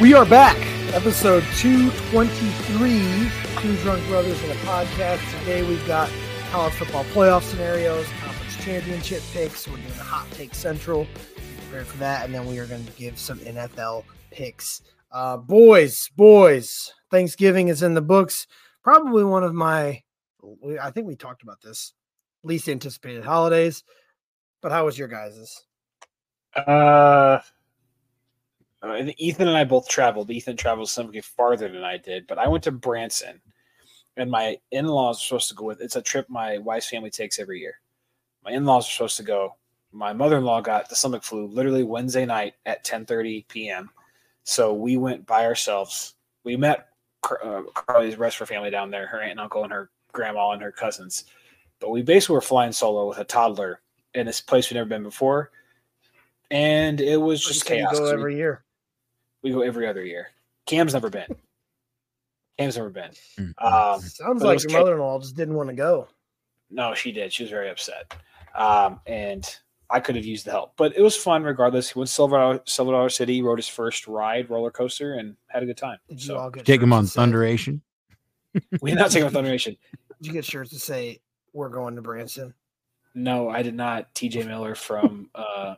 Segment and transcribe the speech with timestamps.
[0.00, 0.56] We are back,
[0.94, 3.30] episode 223,
[3.60, 5.38] Two Drunk Brothers in a Podcast.
[5.40, 6.10] Today we've got
[6.50, 9.68] college football playoff scenarios, conference championship picks.
[9.68, 11.04] We're doing a hot take central.
[11.04, 12.24] Be prepared for that.
[12.24, 14.80] And then we are going to give some NFL picks.
[15.12, 18.46] Uh, boys, boys, Thanksgiving is in the books.
[18.82, 20.02] Probably one of my,
[20.80, 21.92] I think we talked about this,
[22.42, 23.84] least anticipated holidays.
[24.62, 25.62] But how was your guys's?
[26.56, 27.40] Uh,
[28.82, 30.30] uh, and Ethan and I both traveled.
[30.30, 33.40] Ethan traveled significantly farther than I did, but I went to Branson,
[34.16, 35.80] and my in-laws were supposed to go with.
[35.80, 37.74] It's a trip my wife's family takes every year.
[38.44, 39.56] My in-laws were supposed to go.
[39.92, 43.90] My mother-in-law got the stomach flu literally Wednesday night at 10:30 p.m.
[44.44, 46.14] So we went by ourselves.
[46.44, 46.88] We met
[47.44, 50.62] uh, Carly's rest her family down there, her aunt and uncle, and her grandma and
[50.62, 51.24] her cousins.
[51.80, 53.80] But we basically were flying solo with a toddler
[54.14, 55.50] in this place we've never been before,
[56.50, 57.98] and it was just chaos.
[57.98, 58.64] Every year.
[59.42, 60.28] We go every other year.
[60.66, 61.34] Cam's never been.
[62.58, 63.10] Cam's never been.
[63.38, 63.66] Mm-hmm.
[63.66, 66.08] Um, Sounds like your mother in law just didn't want to go.
[66.70, 67.32] No, she did.
[67.32, 68.14] She was very upset.
[68.54, 69.44] Um, and
[69.88, 71.90] I could have used the help, but it was fun regardless.
[71.90, 75.62] He went to Silver Silver Dollar City, rode his first ride roller coaster, and had
[75.62, 75.98] a good time.
[76.08, 77.80] Did you all get take him on Thunderation?
[78.80, 79.76] we did not take him on Thunderation.
[80.20, 81.20] Did you get shirts to say
[81.52, 82.54] we're going to Branson?
[83.14, 84.14] No, I did not.
[84.14, 85.74] TJ Miller from uh,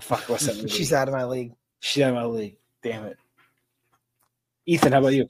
[0.00, 0.68] fuck, what's that movie?
[0.68, 1.52] She's out of my league.
[1.80, 2.56] She's out of my league.
[2.82, 3.16] Damn it.
[4.66, 5.28] Ethan, how about you?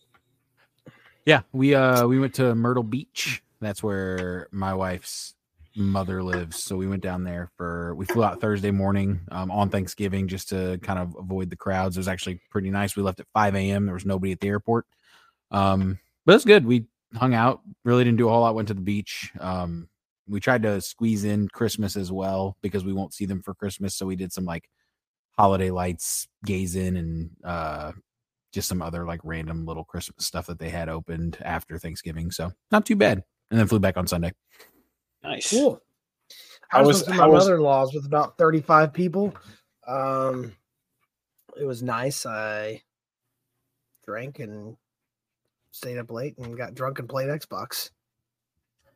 [1.25, 3.43] Yeah, we uh we went to Myrtle Beach.
[3.61, 5.35] That's where my wife's
[5.77, 6.63] mother lives.
[6.63, 10.49] So we went down there for we flew out Thursday morning um, on Thanksgiving just
[10.51, 11.97] to kind of avoid the crowds.
[11.97, 12.97] It was actually pretty nice.
[12.97, 13.87] We left at 5 a.m.
[13.87, 14.87] There was nobody at the airport.
[15.51, 16.67] Um, but it's good.
[16.67, 19.33] We hung out, really didn't do a whole lot, went to the beach.
[19.41, 19.89] Um,
[20.29, 23.95] we tried to squeeze in Christmas as well because we won't see them for Christmas.
[23.95, 24.69] So we did some like
[25.39, 27.93] holiday lights gazing and uh
[28.53, 32.31] just some other like random little Christmas stuff that they had opened after Thanksgiving.
[32.31, 33.23] So not too bad.
[33.51, 34.33] And then flew back on Sunday.
[35.23, 35.51] Nice.
[35.51, 35.81] Cool.
[36.73, 37.45] I was, with my was...
[37.45, 39.35] mother-in-law's with about 35 people.
[39.87, 40.53] Um
[41.59, 42.27] it was nice.
[42.27, 42.83] I
[44.05, 44.77] drank and
[45.73, 47.91] stayed up late and got drunk and played Xbox.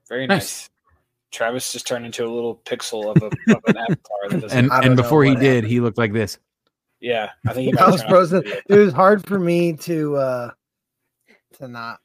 [0.08, 0.38] Very nice.
[0.38, 0.70] nice.
[1.34, 3.76] Travis just turned into a little pixel of, a, of an
[4.30, 4.56] avatar.
[4.56, 6.38] and and before he did, he looked like this.
[7.00, 8.44] Yeah, I think I was frozen.
[8.44, 10.50] It was hard for me to uh
[11.58, 11.98] to not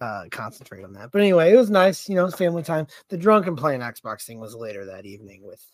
[0.00, 1.10] uh concentrate on that.
[1.10, 2.08] But anyway, it was nice.
[2.08, 2.86] You know, family time.
[3.08, 5.64] The drunken playing Xbox thing was later that evening with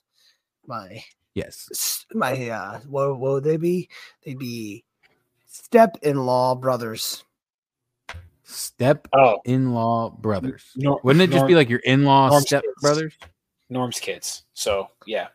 [0.67, 3.91] my yes my uh what, what would they be?
[4.25, 4.85] They'd be
[5.47, 7.25] step in law brothers
[8.45, 9.39] Step oh.
[9.45, 10.65] in law brothers.
[10.77, 12.75] Nor- Wouldn't it just Norm- be like your in law step kids.
[12.81, 13.15] brothers?
[13.71, 14.45] Norm's kids.
[14.53, 15.29] So yeah.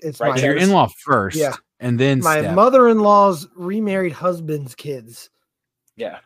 [0.00, 0.40] It's right.
[0.40, 1.36] your in law first.
[1.36, 1.54] Yeah.
[1.80, 5.28] And then my mother in law's remarried husband's kids.
[5.96, 6.18] Yeah.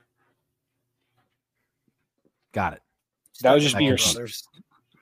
[2.52, 2.82] Got it.
[3.40, 4.46] That would just be your brothers.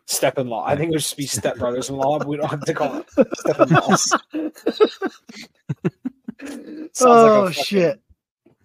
[0.06, 0.64] step in law.
[0.64, 2.96] I think it would just be step brothers in law, we don't have to call
[2.96, 4.12] it step in laws.
[7.00, 8.00] oh like shit.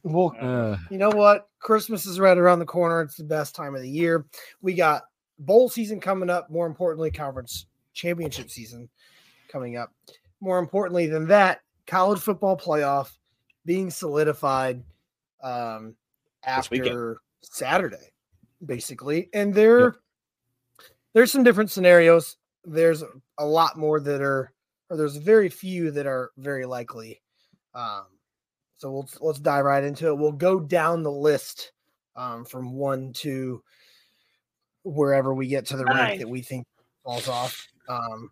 [0.06, 1.50] Well, uh, you know what?
[1.60, 3.02] Christmas is right around the corner.
[3.02, 4.28] It's the best time of the year.
[4.62, 5.02] We got
[5.40, 6.48] bowl season coming up.
[6.52, 8.88] More importantly, conference championship season
[9.50, 9.92] coming up.
[10.42, 13.18] More importantly than that, college football playoff
[13.66, 14.84] being solidified
[15.42, 15.96] um,
[16.44, 18.14] after Saturday,
[18.64, 19.28] basically.
[19.34, 19.94] And there, yep.
[21.14, 22.38] there's some different scenarios.
[22.64, 23.04] There's
[23.40, 24.54] a lot more that are,
[24.92, 27.24] or there's very few that are very likely.
[27.74, 28.06] Um,
[28.78, 30.18] so we'll let's dive right into it.
[30.18, 31.72] We'll go down the list
[32.16, 33.64] um, from one to
[34.84, 35.96] wherever we get to the Nine.
[35.96, 36.66] rank that we think
[37.04, 37.68] falls off.
[37.88, 38.32] Um,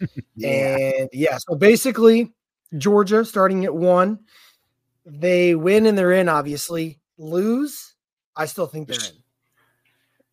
[0.36, 0.76] yeah.
[0.76, 2.32] And yeah, so basically,
[2.76, 4.20] Georgia starting at one,
[5.06, 6.28] they win and they're in.
[6.28, 7.94] Obviously, lose,
[8.36, 9.22] I still think they're in.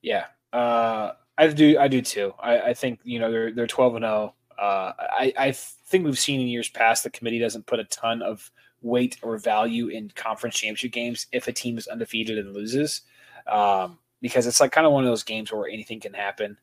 [0.02, 1.80] Yeah, uh, I do.
[1.80, 2.34] I do too.
[2.40, 4.34] I, I think you know they're they're twelve and zero.
[4.58, 4.62] Oh.
[4.62, 8.22] Uh, I I think we've seen in years past the committee doesn't put a ton
[8.22, 8.50] of
[8.86, 13.02] weight or value in conference championship games if a team is undefeated and loses,
[13.48, 16.58] um, because it's like kind of one of those games where anything can happen.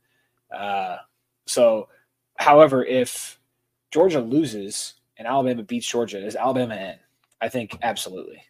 [0.57, 0.99] Uh,
[1.47, 1.89] so,
[2.37, 3.39] however, if
[3.91, 6.95] Georgia loses and Alabama beats Georgia, is Alabama in?
[7.41, 8.43] I think absolutely.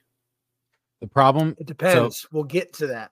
[1.00, 2.20] The problem it depends.
[2.20, 3.10] So, we'll get to that.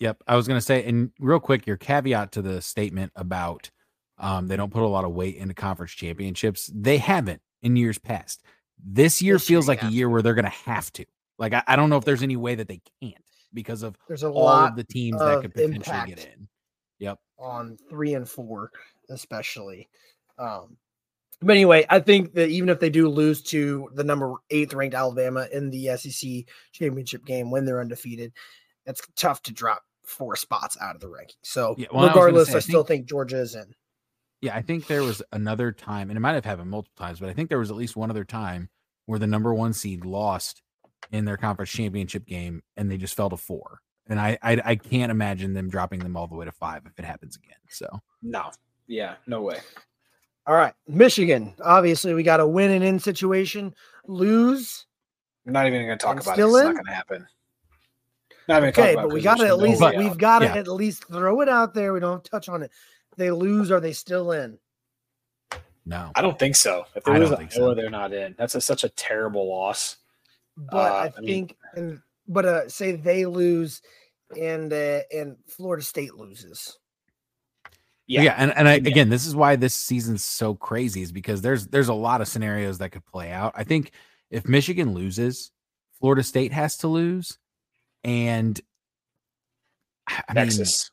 [0.00, 3.70] Yep, I was going to say, and real quick, your caveat to the statement about
[4.18, 6.70] um, they don't put a lot of weight into conference championships.
[6.74, 8.42] They haven't in years past.
[8.84, 11.04] This year this feels year, like a year where they're going to have to.
[11.38, 13.14] Like I, I, don't know if there's any way that they can't
[13.52, 16.48] because of there's a all lot of the teams that could potentially get in.
[16.98, 17.18] Yep.
[17.38, 18.70] On three and four,
[19.08, 19.88] especially.
[20.38, 20.76] Um,
[21.40, 24.94] But anyway, I think that even if they do lose to the number eighth ranked
[24.94, 28.32] Alabama in the SEC championship game when they're undefeated,
[28.84, 31.36] it's tough to drop four spots out of the ranking.
[31.42, 33.74] So yeah, well, regardless, I, say, I, I still think, think Georgia is in.
[34.40, 37.28] Yeah, I think there was another time, and it might have happened multiple times, but
[37.28, 38.70] I think there was at least one other time
[39.06, 40.62] where the number one seed lost
[41.12, 43.80] in their conference championship game and they just fell to four.
[44.08, 46.98] And I, I, I can't imagine them dropping them all the way to five if
[46.98, 47.58] it happens again.
[47.68, 47.86] So
[48.22, 48.50] no,
[48.86, 49.58] yeah, no way.
[50.46, 51.54] All right, Michigan.
[51.62, 53.74] Obviously, we got a win and in situation.
[54.06, 54.86] Lose.
[55.46, 56.42] I'm not even going to talk about it.
[56.42, 56.64] It's in?
[56.64, 57.26] not going to happen.
[58.48, 60.56] Not okay, but we got to at least no we've got to yeah.
[60.56, 61.92] at least throw it out there.
[61.92, 62.72] We don't touch on it.
[63.20, 64.58] If they lose, are they still in?
[65.84, 66.86] No, I don't think so.
[66.96, 67.74] If they I lose Iowa, so.
[67.74, 68.34] they're not in.
[68.38, 69.98] That's a, such a terrible loss.
[70.56, 73.82] But uh, I, I think, and but uh, say they lose,
[74.40, 76.78] and uh, and Florida State loses.
[78.06, 81.42] Yeah, yeah, and and I, again, this is why this season's so crazy is because
[81.42, 83.52] there's there's a lot of scenarios that could play out.
[83.54, 83.92] I think
[84.30, 85.50] if Michigan loses,
[85.98, 87.36] Florida State has to lose,
[88.02, 88.58] and
[90.08, 90.90] I Texas.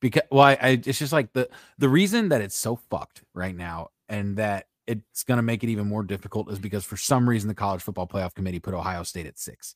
[0.00, 1.48] Because well, I, I, it's just like the
[1.78, 5.70] the reason that it's so fucked right now, and that it's going to make it
[5.70, 9.02] even more difficult is because for some reason the college football playoff committee put Ohio
[9.02, 9.74] State at six,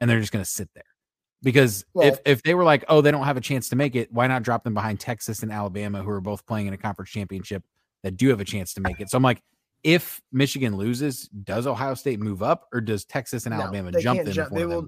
[0.00, 0.84] and they're just going to sit there.
[1.42, 3.96] Because well, if, if they were like, oh, they don't have a chance to make
[3.96, 6.78] it, why not drop them behind Texas and Alabama, who are both playing in a
[6.78, 7.62] conference championship
[8.02, 9.10] that do have a chance to make it?
[9.10, 9.42] So I'm like,
[9.82, 14.24] if Michigan loses, does Ohio State move up or does Texas and no, Alabama jump
[14.24, 14.54] them jump.
[14.54, 14.86] they will,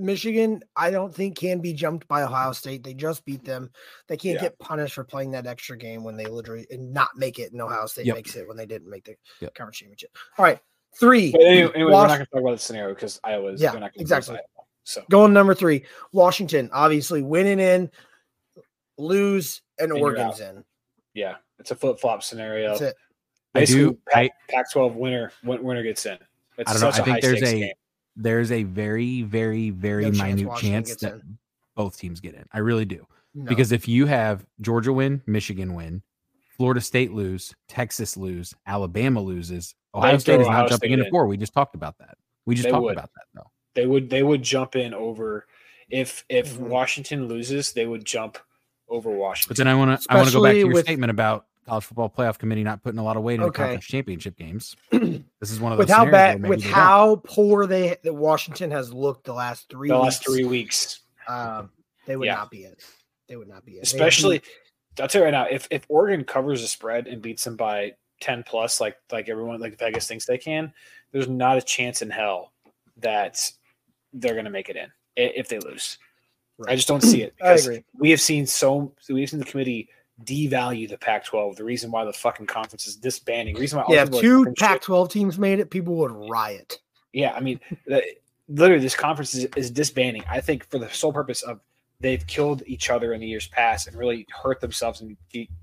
[0.00, 2.82] Michigan, I don't think can be jumped by Ohio State.
[2.82, 3.70] They just beat them.
[4.08, 4.42] They can't yeah.
[4.42, 7.60] get punished for playing that extra game when they literally and not make it, and
[7.60, 8.16] Ohio State yep.
[8.16, 9.54] makes it when they didn't make the yep.
[9.54, 10.16] conference championship.
[10.38, 10.58] All right,
[10.98, 11.32] three.
[11.32, 14.38] But anyway, anyway we're not going to talk about the scenario because Iowa's yeah, exactly.
[14.84, 17.90] So going number three, Washington, obviously winning in,
[18.98, 20.64] lose, and, and Oregon's in.
[21.14, 22.70] Yeah, it's a flip flop scenario.
[22.70, 22.96] That's it.
[23.54, 23.98] I do.
[24.08, 26.18] Pac, Pac-12 winner winner gets in.
[26.58, 26.88] It's I don't know.
[26.88, 27.72] I think there's a game.
[28.16, 30.60] There's a very very very no minute chance,
[30.90, 31.38] chance that in.
[31.76, 32.44] both teams get in.
[32.52, 33.06] I really do.
[33.34, 33.44] No.
[33.44, 36.02] Because if you have Georgia win, Michigan win,
[36.56, 41.26] Florida State lose, Texas lose, Alabama loses, Ohio State is not jumping into four.
[41.26, 42.16] We just talked about that.
[42.46, 42.92] We just they talked would.
[42.96, 43.50] about that though.
[43.74, 45.46] They would they would jump in over
[45.88, 46.68] if if mm-hmm.
[46.68, 48.38] Washington loses, they would jump
[48.88, 49.50] over Washington.
[49.50, 51.46] But then I want to I want to go back to your with, statement about
[51.66, 53.62] college football playoff committee not putting a lot of weight in okay.
[53.62, 54.76] conference championship games.
[54.90, 57.24] this is one of those with how bad with how don't.
[57.24, 61.00] poor they that Washington has looked the last three the weeks, last three weeks.
[61.28, 61.70] Um,
[62.06, 62.34] they would yeah.
[62.34, 62.74] not be in.
[63.28, 63.82] They would not be in.
[63.82, 67.44] Especially, be, I'll tell you right now, if if Oregon covers the spread and beats
[67.44, 70.72] them by ten plus, like like everyone like Vegas thinks they can,
[71.12, 72.52] there's not a chance in hell
[72.98, 73.50] that
[74.12, 75.98] they're going to make it in if they lose.
[76.58, 76.72] Right.
[76.72, 77.34] I just don't see it.
[77.42, 77.84] I agree.
[77.98, 79.88] We have seen so we have seen the committee
[80.24, 81.56] devalue the Pac-12.
[81.56, 83.54] The reason why the fucking conference is disbanding.
[83.54, 86.78] The reason why yeah, two Pac-12 teams made it, people would riot.
[87.12, 88.04] Yeah, I mean, the,
[88.48, 90.24] literally, this conference is, is disbanding.
[90.28, 91.60] I think for the sole purpose of
[92.00, 95.16] they've killed each other in the years past and really hurt themselves in,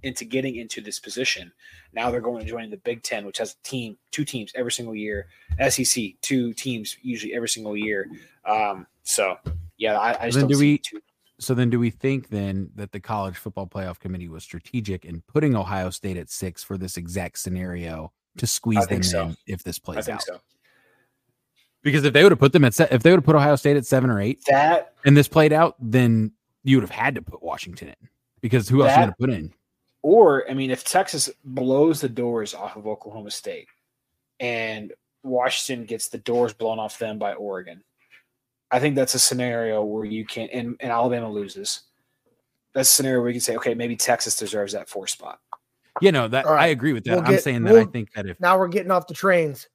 [0.04, 1.52] into getting into this position.
[1.94, 4.72] Now they're going to join the Big Ten, which has a team, two teams every
[4.72, 5.28] single year.
[5.70, 8.08] SEC, two teams usually every single year.
[8.46, 9.38] Um, so
[9.78, 10.82] yeah, I, I just then do we.
[11.40, 15.22] So then, do we think then that the college football playoff committee was strategic in
[15.22, 19.28] putting Ohio State at six for this exact scenario to squeeze them so.
[19.28, 20.24] in if this plays out?
[20.24, 20.40] So.
[21.84, 23.56] Because if they would have put them at se- if they would have put Ohio
[23.56, 26.32] State at seven or eight, that and this played out, then
[26.64, 28.10] you would have had to put Washington in
[28.42, 29.54] because who else that, are you going to put in?
[30.02, 33.68] Or I mean, if Texas blows the doors off of Oklahoma State,
[34.40, 34.92] and
[35.24, 37.84] Washington gets the doors blown off them by Oregon,
[38.72, 41.82] I think that's a scenario where you can and, and Alabama loses.
[42.74, 45.40] That's a scenario where you can say, okay, maybe Texas deserves that four spot.
[46.02, 46.64] You know that right.
[46.64, 47.12] I agree with that.
[47.12, 49.14] We'll I'm get, saying that we'll, I think that if now we're getting off the
[49.14, 49.68] trains.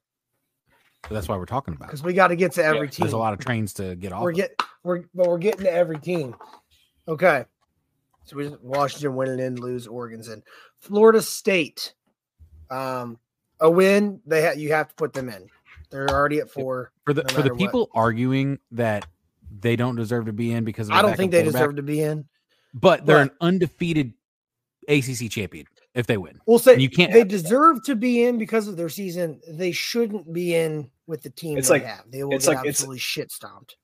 [1.11, 3.03] That's why we're talking about because we got to get to every yeah, team.
[3.03, 4.23] There's a lot of trains to get off.
[4.23, 6.35] We're get we're but we're getting to every team.
[7.09, 7.43] Okay,
[8.23, 10.41] so we Washington winning in, lose Oregon's in.
[10.79, 11.93] Florida State,
[12.71, 13.19] um,
[13.59, 14.21] a win.
[14.25, 15.49] They ha- you have to put them in.
[15.93, 16.91] They're already at four.
[17.05, 18.01] For the no for the people what.
[18.01, 19.05] arguing that
[19.59, 22.25] they don't deserve to be in because I don't think they deserve to be in.
[22.73, 24.13] But they're but, an undefeated
[24.87, 26.39] ACC champion if they win.
[26.47, 27.13] We'll say you can't.
[27.13, 29.39] They deserve to be in because of their season.
[29.47, 32.05] They shouldn't be in with the team it's they like, have.
[32.09, 33.75] They will it's get like, absolutely it's, shit stomped.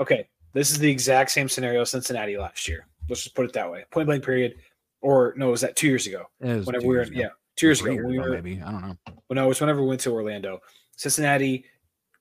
[0.00, 2.86] Okay, this is the exact same scenario Cincinnati last year.
[3.10, 3.84] Let's just put it that way.
[3.90, 4.54] Point blank period.
[5.00, 6.24] Or no, was that two years ago?
[6.38, 7.90] Whenever we were in, yeah, two years ago.
[7.90, 8.96] we were, maybe I don't know.
[9.06, 10.60] Well, no, it was whenever we went to Orlando.
[10.98, 11.64] Cincinnati,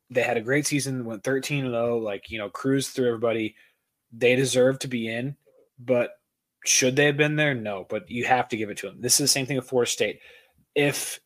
[0.10, 3.56] they had a great season, went 13 0, like, you know, cruised through everybody.
[4.14, 5.36] They deserve to be in,
[5.78, 6.12] but
[6.64, 7.54] should they have been there?
[7.54, 9.02] No, but you have to give it to them.
[9.02, 10.20] This is the same thing with Florida State.
[10.76, 11.20] If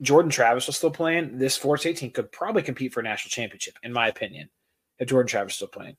[0.00, 3.30] Jordan Travis was still playing, this Florida State team could probably compete for a national
[3.30, 4.48] championship, in my opinion,
[4.98, 5.96] if Jordan Travis was still playing.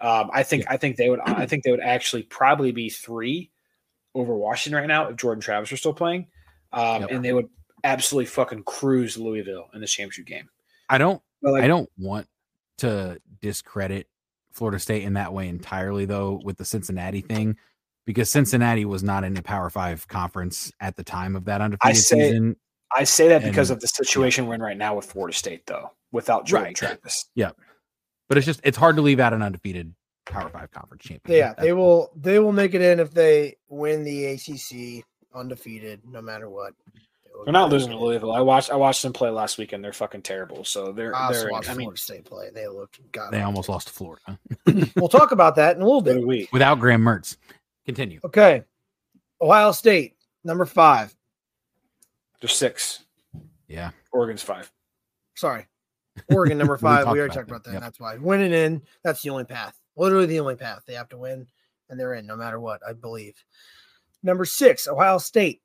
[0.00, 0.72] Um, I think yeah.
[0.72, 3.52] I think they would I think they would actually probably be three
[4.14, 6.26] over Washington right now if Jordan Travis were still playing,
[6.72, 7.10] um, yep.
[7.12, 7.48] and they would
[7.84, 10.48] absolutely fucking cruise Louisville in the championship game.
[10.88, 12.28] I don't like, I don't want
[12.78, 14.08] to discredit
[14.52, 17.56] Florida State in that way entirely though with the Cincinnati thing
[18.04, 21.90] because Cincinnati was not in the Power Five conference at the time of that undefeated
[21.90, 22.56] I say, season.
[22.94, 24.48] I say that because of the situation yeah.
[24.50, 26.76] we're in right now with Florida State, though, without Jordan right.
[26.76, 27.30] Travis.
[27.34, 27.52] Yeah,
[28.28, 29.94] but it's just it's hard to leave out an undefeated
[30.26, 31.38] Power Five conference champion.
[31.38, 36.20] Yeah, they will they will make it in if they win the ACC undefeated, no
[36.20, 36.74] matter what.
[37.44, 38.32] They're not losing to Louisville.
[38.32, 39.84] I watched I watched them play last weekend.
[39.84, 40.64] They're fucking terrible.
[40.64, 41.50] So they're I they're.
[41.50, 42.50] Watched I mean, Florida State play.
[42.54, 42.96] They look.
[43.30, 44.38] They almost lost to Florida.
[44.96, 46.48] we'll talk about that in a little bit.
[46.52, 47.36] Without Graham Mertz.
[47.84, 48.20] Continue.
[48.24, 48.62] Okay.
[49.40, 51.14] Ohio State, number five.
[52.40, 53.04] There's six.
[53.66, 53.90] Yeah.
[54.12, 54.70] Oregon's five.
[55.34, 55.66] Sorry.
[56.28, 57.06] Oregon, number five.
[57.06, 57.72] we, we already talked about that.
[57.72, 57.80] Yep.
[57.80, 58.16] That's why.
[58.16, 59.78] Winning in, that's the only path.
[59.96, 60.82] Literally the only path.
[60.86, 61.46] They have to win,
[61.88, 63.34] and they're in no matter what, I believe.
[64.22, 65.60] Number six, Ohio State.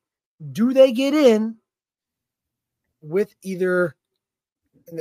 [0.51, 1.57] Do they get in
[3.01, 3.95] with either?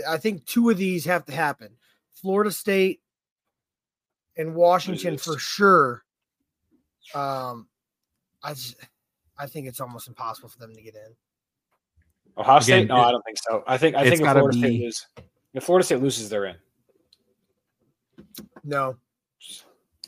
[0.08, 1.76] I think two of these have to happen.
[2.12, 3.00] Florida State
[4.36, 6.02] and Washington for sure
[7.14, 7.68] um,
[8.42, 8.76] I just,
[9.38, 11.14] I think it's almost impossible for them to get in.
[12.38, 12.74] Ohio State?
[12.74, 13.64] Again, no, it, I don't think so.
[13.66, 14.58] I think I think if Florida be...
[14.58, 15.06] State loses,
[15.54, 16.56] if Florida State loses, they're in.
[18.64, 18.96] No.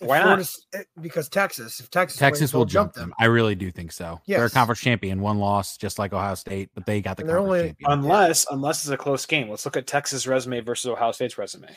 [0.01, 0.81] Why Florida, not?
[0.81, 1.81] Eh, because Texas.
[1.81, 3.11] If Texas, Texas wins, will jump them.
[3.11, 3.15] them.
[3.19, 4.21] I really do think so.
[4.27, 4.39] Yes.
[4.39, 7.45] They're a conference champion, one loss, just like Ohio State, but they got the conference
[7.45, 7.91] only, champion.
[7.91, 9.49] Unless, unless it's a close game.
[9.49, 11.69] Let's look at Texas' resume versus Ohio State's resume.
[11.69, 11.75] I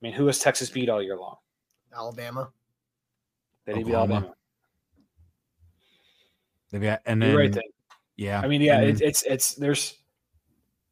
[0.00, 1.36] mean, who has Texas beat all year long?
[1.94, 2.50] Alabama.
[3.64, 4.34] They beat Alabama.
[6.70, 7.56] They've got, and then, right
[8.16, 8.40] yeah.
[8.40, 9.94] I mean, yeah, it's, it's, it's, there's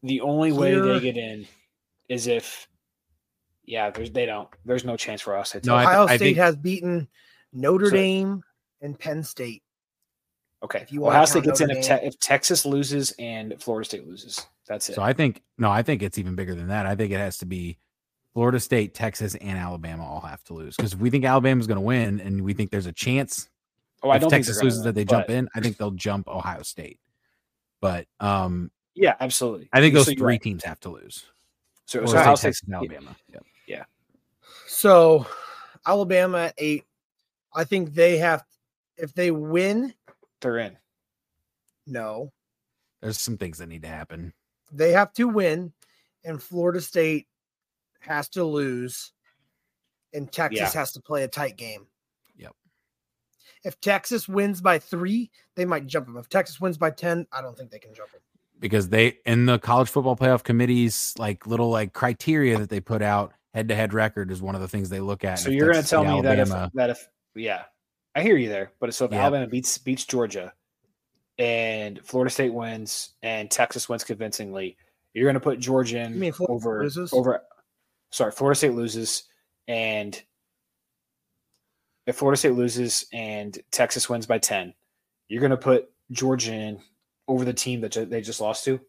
[0.03, 1.47] the only way they get in
[2.09, 2.69] is if,
[3.65, 5.55] yeah, there's, they don't, there's no chance for us.
[5.55, 7.09] It's no, Ohio State think, has beaten
[7.53, 8.43] Notre so, Dame
[8.81, 9.63] and Penn State.
[10.63, 10.81] Okay.
[10.81, 14.07] If you Ohio State gets Notre in if, te- if Texas loses and Florida State
[14.07, 14.47] loses.
[14.67, 14.95] That's it.
[14.95, 16.87] So I think, no, I think it's even bigger than that.
[16.87, 17.79] I think it has to be
[18.33, 21.77] Florida State, Texas, and Alabama all have to lose because if we think Alabama's going
[21.77, 23.49] to win and we think there's a chance
[24.05, 25.49] Oh, I don't Texas loses that they jump in.
[25.55, 27.01] I think they'll jump Ohio State.
[27.81, 29.71] But um, yeah, absolutely.
[29.73, 30.43] I think those so three right.
[30.43, 31.25] teams have to lose.
[31.87, 33.17] So, so Ohio State, and Alabama.
[33.33, 33.39] Yeah.
[33.67, 33.85] Yeah.
[34.67, 35.27] So
[35.87, 36.85] Alabama at eight.
[37.55, 38.45] I think they have.
[38.97, 39.95] If they win,
[40.41, 40.77] they're in.
[41.87, 42.33] No.
[43.01, 44.33] There's some things that need to happen.
[44.73, 45.73] They have to win,
[46.25, 47.27] and Florida State
[48.01, 49.13] has to lose,
[50.13, 50.81] and Texas yeah.
[50.81, 51.87] has to play a tight game.
[52.37, 52.53] Yep.
[53.65, 56.17] If Texas wins by three, they might jump them.
[56.17, 58.21] If Texas wins by 10, I don't think they can jump them.
[58.61, 63.03] Because they, in the college football playoff committee's like little like criteria that they put
[63.03, 65.39] out, head to head record is one of the things they look at.
[65.39, 67.63] So you're going to tell me Alabama, that if, that if, yeah,
[68.15, 68.73] I hear you there.
[68.81, 69.23] But so if yeah.
[69.23, 70.53] Alabama beats, beats Georgia
[71.39, 74.77] and Florida State wins and Texas wins convincingly,
[75.15, 77.13] you're going to put Georgia in over, loses?
[77.13, 77.43] over,
[78.11, 79.25] sorry, Florida State loses
[79.69, 80.21] and
[82.07, 84.75] if Florida State loses and Texas wins by 10,
[85.29, 86.81] you're going to put Georgia in
[87.29, 88.81] over the team that they just lost to?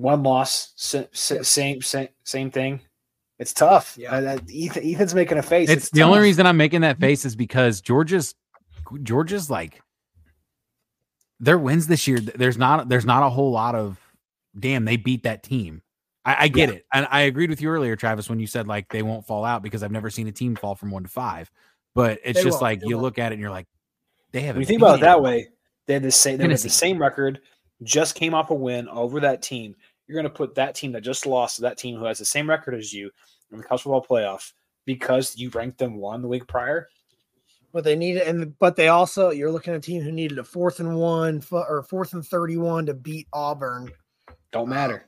[0.00, 2.80] One loss, same, same, same, same thing.
[3.38, 3.96] It's tough.
[3.98, 4.14] Yeah.
[4.14, 5.70] Uh, Ethan, Ethan's making a face.
[5.70, 8.34] It's, it's the only reason I'm making that face is because Georgia's
[9.02, 9.80] Georgia's like
[11.38, 12.20] their wins this year.
[12.20, 13.98] There's not there's not a whole lot of
[14.58, 15.82] damn they beat that team.
[16.24, 16.74] I, I get yeah.
[16.76, 19.44] it, and I agreed with you earlier, Travis, when you said like they won't fall
[19.44, 21.50] out because I've never seen a team fall from one to five.
[21.94, 22.62] But it's they just won't.
[22.62, 23.04] like they you won't.
[23.04, 23.66] look at it and you're like,
[24.32, 24.54] they have.
[24.54, 25.48] When you think about it that way,
[25.86, 26.36] they had the same.
[26.36, 27.40] They had the same record,
[27.82, 29.74] just came off a win over that team.
[30.10, 32.24] You're going to put that team that just lost to that team who has the
[32.24, 33.12] same record as you
[33.52, 34.52] in the college football playoff
[34.84, 36.88] because you ranked them one the week prior.
[37.72, 40.42] But they needed, and but they also you're looking at a team who needed a
[40.42, 43.92] fourth and one or fourth and thirty one to beat Auburn.
[44.50, 45.06] Don't uh, matter.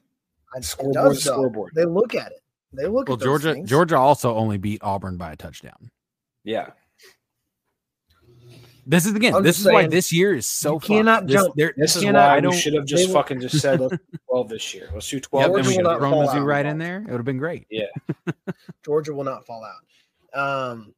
[0.60, 1.72] Scoreboard, scoreboard.
[1.74, 2.38] They look at it.
[2.72, 3.54] They look well, at Georgia.
[3.54, 3.68] Things.
[3.68, 5.90] Georgia also only beat Auburn by a touchdown.
[6.44, 6.70] Yeah.
[8.84, 9.34] This is again.
[9.34, 10.74] I'm this is saying, why this year is so.
[10.74, 11.54] You cannot this, jump.
[11.54, 13.80] There, this is why I should have just fucking just said
[14.26, 14.90] twelve this year.
[14.92, 15.50] Let's do twelve.
[15.50, 16.98] Yep, and we could throw Mizzou right in there.
[16.98, 17.66] It would have been great.
[17.70, 17.86] Yeah.
[18.84, 20.38] Georgia will not fall out.
[20.38, 20.94] Um,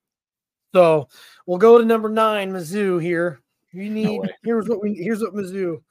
[0.72, 1.08] so
[1.46, 3.02] we'll go to number nine, Mizzou.
[3.02, 3.40] Here,
[3.72, 4.20] you need.
[4.22, 4.94] No here's what we.
[4.94, 5.82] Here's what Mizzou.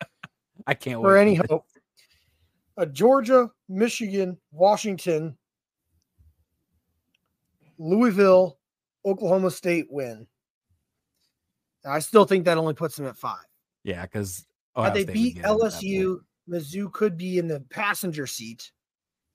[0.66, 1.66] I can't wait for any hope
[2.78, 5.38] a Georgia, Michigan, Washington,
[7.78, 8.58] Louisville,
[9.06, 10.28] Oklahoma State win.
[11.86, 13.46] I still think that only puts them at five.
[13.84, 18.72] Yeah, because had they State beat LSU, Mizzou could be in the passenger seat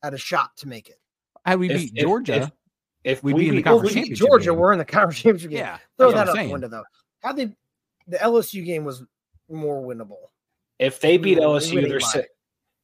[0.02, 0.98] at a shot to make it.
[1.44, 2.52] Had we beat if, Georgia, if, if,
[3.04, 4.58] if we, we beat, well, we beat Georgia, game.
[4.58, 5.60] we're in the conference championship game.
[5.60, 6.84] Yeah, throw that out the window though.
[7.22, 7.54] How they
[8.06, 9.02] the LSU game was
[9.48, 10.30] more winnable.
[10.78, 12.28] If they beat LSU, they're sit,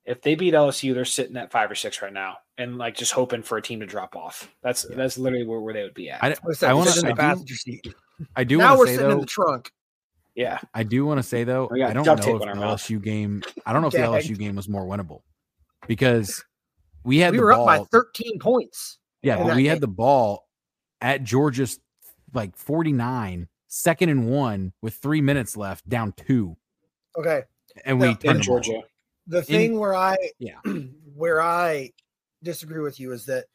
[0.05, 3.13] if they beat LSU, they're sitting at five or six right now, and like just
[3.13, 4.51] hoping for a team to drop off.
[4.63, 4.97] That's yeah.
[4.97, 6.23] that's literally where, where they would be at.
[6.23, 7.09] I, I want to.
[7.09, 7.95] I, passenger seat.
[8.37, 8.59] I do.
[8.59, 9.73] Now we're say, sitting though, in the trunk.
[10.35, 13.43] Yeah, I do want to say though, I don't know if the LSU game.
[13.65, 15.21] I don't know if the LSU game was more winnable
[15.87, 16.45] because
[17.05, 18.99] we had we were ball, up by 13 points.
[19.23, 19.71] Yeah, but we game.
[19.71, 20.49] had the ball
[21.01, 21.79] at Georgia's
[22.33, 26.57] like 49, second and one with three minutes left, down two.
[27.17, 27.43] Okay,
[27.85, 28.83] and we in Georgia.
[29.27, 30.59] The thing in, where I yeah
[31.15, 31.93] where I
[32.43, 33.47] disagree with you is that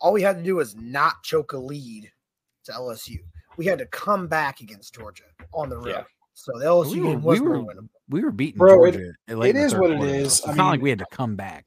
[0.00, 2.10] all we had to do was not choke a lead
[2.64, 3.20] to LSU.
[3.56, 5.88] We had to come back against Georgia on the road.
[5.88, 6.04] Yeah.
[6.34, 7.88] So the LSU we were, game was we were, winnable.
[8.08, 9.12] We were beating Bro, Georgia.
[9.28, 10.38] It, it is what it is.
[10.38, 11.66] It's I mean, not like we had to come back.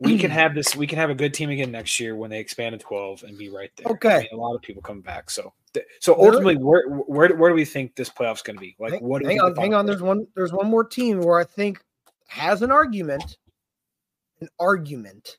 [0.00, 0.74] We can have this.
[0.76, 3.38] We can have a good team again next year when they expand to twelve and
[3.38, 3.92] be right there.
[3.92, 4.16] Okay.
[4.16, 5.30] I mean, a lot of people come back.
[5.30, 5.52] So,
[6.00, 8.76] so ultimately, where where where do we think this playoff's going to be?
[8.78, 9.24] Like, hang, what?
[9.24, 9.86] Hang on, hang on.
[9.86, 10.26] There's one.
[10.34, 11.80] There's one more team where I think
[12.26, 13.36] has an argument.
[14.40, 15.38] An argument.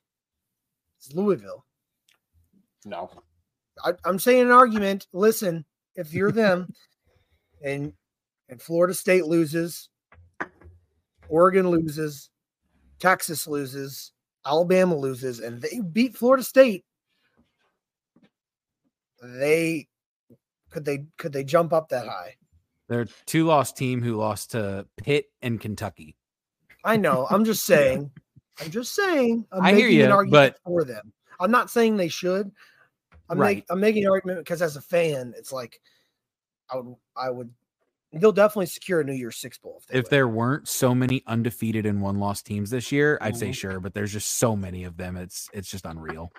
[0.97, 1.65] It's Louisville.
[2.85, 3.11] No.
[3.83, 5.07] I, I'm saying an argument.
[5.13, 5.65] Listen,
[5.95, 6.73] if you're them,
[7.63, 7.93] and
[8.49, 9.89] and Florida State loses,
[11.29, 12.29] Oregon loses,
[12.99, 14.11] Texas loses,
[14.45, 16.85] Alabama loses, and they beat Florida State,
[19.21, 19.87] they
[20.69, 22.35] could they could they jump up that high?
[22.87, 26.15] They're two loss team who lost to Pitt and Kentucky.
[26.83, 27.27] I know.
[27.29, 28.11] I'm just saying.
[28.61, 29.45] I'm just saying.
[29.51, 30.69] I'm I hear you, an argument but...
[30.69, 31.11] for them.
[31.39, 32.51] I'm not saying they should.
[33.29, 33.57] I'm, right.
[33.57, 35.81] make, I'm making an argument because as a fan, it's like
[36.69, 37.51] I would I would
[38.13, 41.85] they'll definitely secure a New Year's Six bowl if, if there weren't so many undefeated
[41.85, 43.17] and one loss teams this year.
[43.21, 43.39] I'd mm-hmm.
[43.39, 45.17] say sure, but there's just so many of them.
[45.17, 46.31] It's it's just unreal.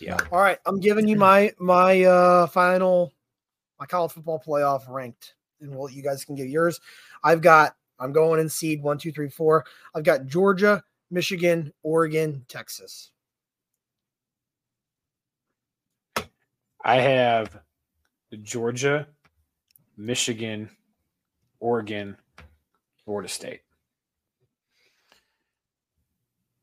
[0.00, 0.18] Yeah.
[0.30, 3.12] All right, I'm giving you my my uh final
[3.78, 6.80] my college football playoff ranked, and well, you guys can give yours.
[7.24, 9.64] I've got I'm going in seed one, two, three, four.
[9.94, 13.10] I've got Georgia, Michigan, Oregon, Texas.
[16.86, 17.58] I have
[18.42, 19.08] Georgia,
[19.96, 20.70] Michigan,
[21.58, 22.16] Oregon,
[23.04, 23.62] Florida State.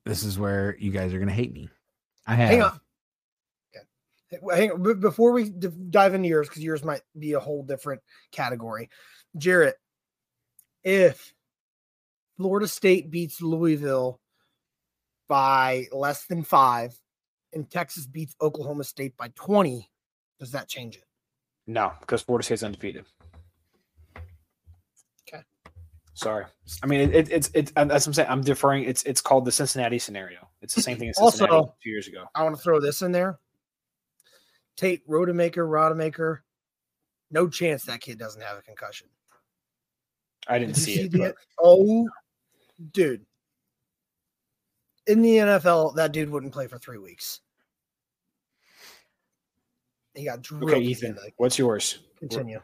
[0.05, 1.67] This is where you guys are going to hate me.
[2.25, 2.49] I have.
[2.49, 2.79] Hang on.
[3.75, 4.55] Okay.
[4.55, 4.99] Hang on.
[5.01, 8.89] Before we dive into yours, because yours might be a whole different category.
[9.38, 9.75] Jarrett,
[10.86, 11.33] if
[12.38, 14.21] Florida State beats Louisville
[15.27, 16.97] by less than five
[17.51, 19.89] and Texas beats Oklahoma State by 20,
[20.43, 21.06] does that change it?
[21.65, 23.06] No, because Florida State's undefeated.
[25.27, 25.43] Okay.
[26.13, 26.45] Sorry.
[26.82, 28.29] I mean, it, it, it's it's that's what I'm saying.
[28.29, 28.84] I'm deferring.
[28.84, 30.49] It's it's called the Cincinnati scenario.
[30.62, 32.25] It's the same thing as Cincinnati also, two years ago.
[32.36, 33.39] I want to throw this in there.
[34.75, 36.39] Tate Rodemaker, Rodemaker.
[37.32, 39.08] No chance that kid doesn't have a concussion.
[40.47, 41.12] I didn't Did see, see, it.
[41.12, 41.36] But...
[41.60, 42.08] Oh,
[42.91, 43.25] dude.
[45.08, 47.41] In the NFL, that dude wouldn't play for three weeks.
[50.15, 50.71] He got drilled.
[50.71, 51.17] Okay, Ethan.
[51.38, 51.99] What's yours?
[52.19, 52.60] Continue.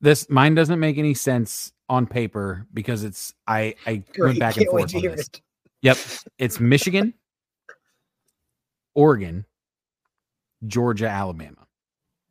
[0.00, 4.18] This mine doesn't make any sense on paper because it's I I Great.
[4.18, 5.28] went back Can't and forth on this.
[5.28, 5.40] It.
[5.82, 5.98] Yep,
[6.38, 7.14] it's Michigan,
[8.94, 9.44] Oregon,
[10.66, 11.66] Georgia, Alabama.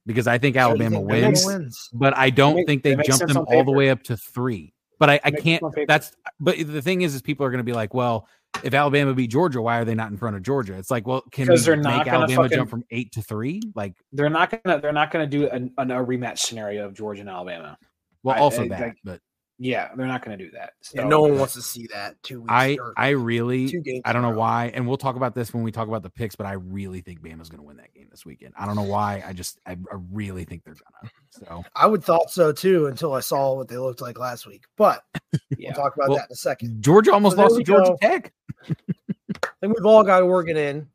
[0.06, 3.64] Because I think Alabama think wins, wins, but I don't think they jump them all
[3.64, 4.72] the way up to three.
[5.00, 5.64] But I, I can't.
[5.88, 8.28] That's but the thing is, is people are going to be like, well,
[8.64, 10.78] if Alabama beat Georgia, why are they not in front of Georgia?
[10.78, 13.62] It's like, well, can we they're make Alabama fucking, jump from eight to three?
[13.76, 17.30] Like they're not gonna they're not gonna do a, a, rematch scenario of Georgia and
[17.30, 17.78] Alabama.
[18.24, 19.20] Well, also I, that, but
[19.58, 20.74] yeah, they're not going to do that.
[20.82, 22.22] So, yeah, no one wants to see that.
[22.24, 22.52] Two weeks.
[22.52, 25.88] I I really I don't know why, and we'll talk about this when we talk
[25.88, 26.36] about the picks.
[26.36, 28.54] But I really think Bama's going to win that game this weekend.
[28.58, 29.24] I don't know why.
[29.26, 31.12] I just I, I really think they're gonna.
[31.30, 34.66] So I would thought so too until I saw what they looked like last week.
[34.76, 35.04] But
[35.58, 35.72] yeah.
[35.74, 36.82] we'll talk about well, that in a second.
[36.82, 37.98] Georgia almost so lost to Georgia go.
[38.02, 38.34] Tech.
[38.70, 40.88] I think we've all got Oregon in,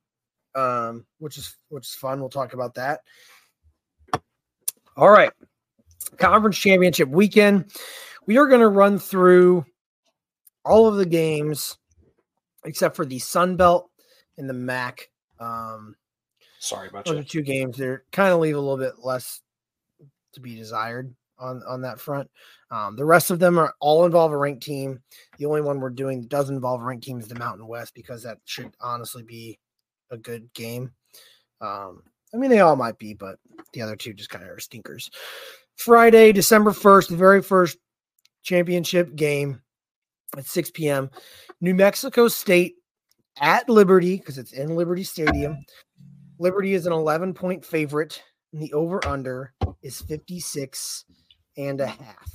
[0.54, 2.20] um, which is which is fun.
[2.20, 3.00] We'll talk about that.
[4.96, 5.32] All right,
[6.18, 7.72] conference championship weekend
[8.30, 9.66] we are going to run through
[10.64, 11.76] all of the games
[12.64, 13.90] except for the Sun Belt
[14.38, 15.10] and the MAC.
[15.40, 15.96] Um,
[16.60, 17.20] Sorry about those you.
[17.22, 17.76] are two games.
[17.76, 19.40] They're kind of leave a little bit less
[20.34, 22.30] to be desired on on that front.
[22.70, 25.02] Um, the rest of them are all involve a ranked team.
[25.38, 27.96] The only one we're doing that does involve a ranked team is the Mountain West
[27.96, 29.58] because that should honestly be
[30.12, 30.92] a good game.
[31.60, 33.40] Um, I mean, they all might be, but
[33.72, 35.10] the other two just kind of are stinkers.
[35.74, 37.76] Friday, December 1st, the very first
[38.42, 39.62] championship game.
[40.36, 41.10] at 6 p.m.
[41.60, 42.76] New Mexico State
[43.40, 45.56] at Liberty because it's in Liberty Stadium.
[46.38, 48.22] Liberty is an 11 point favorite,
[48.52, 51.04] and the over under is 56
[51.56, 52.30] and a half.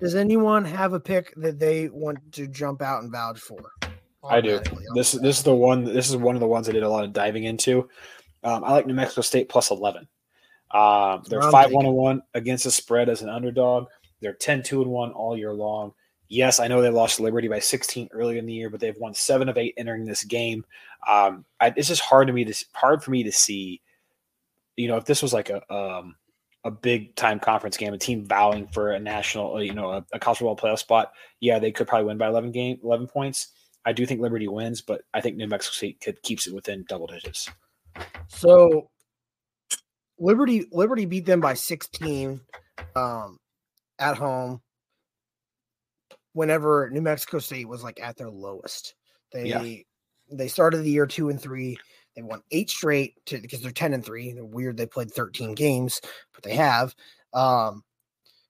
[0.00, 3.70] Does anyone have a pick that they want to jump out and vouch for?
[4.28, 4.60] I do.
[4.94, 5.84] This this is the one.
[5.84, 7.88] This is one of the ones I did a lot of diving into.
[8.44, 10.06] Um, I like New Mexico State plus 11.
[10.72, 13.88] Um, they're five one one against the spread as an underdog.
[14.22, 15.92] They're 10 2 and one all year long.
[16.28, 19.12] Yes, I know they lost Liberty by 16 early in the year, but they've won
[19.12, 20.64] seven of eight entering this game.
[21.06, 23.82] Um, I, it's just hard to me to hard for me to see.
[24.76, 26.16] You know, if this was like a um,
[26.64, 30.18] a big time conference game, a team vowing for a national, you know, a, a
[30.18, 33.48] college football playoff spot, yeah, they could probably win by 11 game, 11 points.
[33.84, 36.84] I do think Liberty wins, but I think New Mexico State could keeps it within
[36.88, 37.50] double digits.
[38.28, 38.90] So
[40.18, 42.40] Liberty Liberty beat them by 16
[42.94, 43.38] um,
[44.02, 44.60] at home
[46.32, 48.94] whenever New Mexico State was like at their lowest.
[49.32, 49.74] They yeah.
[50.30, 51.78] they started the year two and three.
[52.16, 54.32] They won eight straight to because they're ten and three.
[54.32, 54.76] They're weird.
[54.76, 56.00] They played thirteen games,
[56.34, 56.94] but they have.
[57.32, 57.82] Um,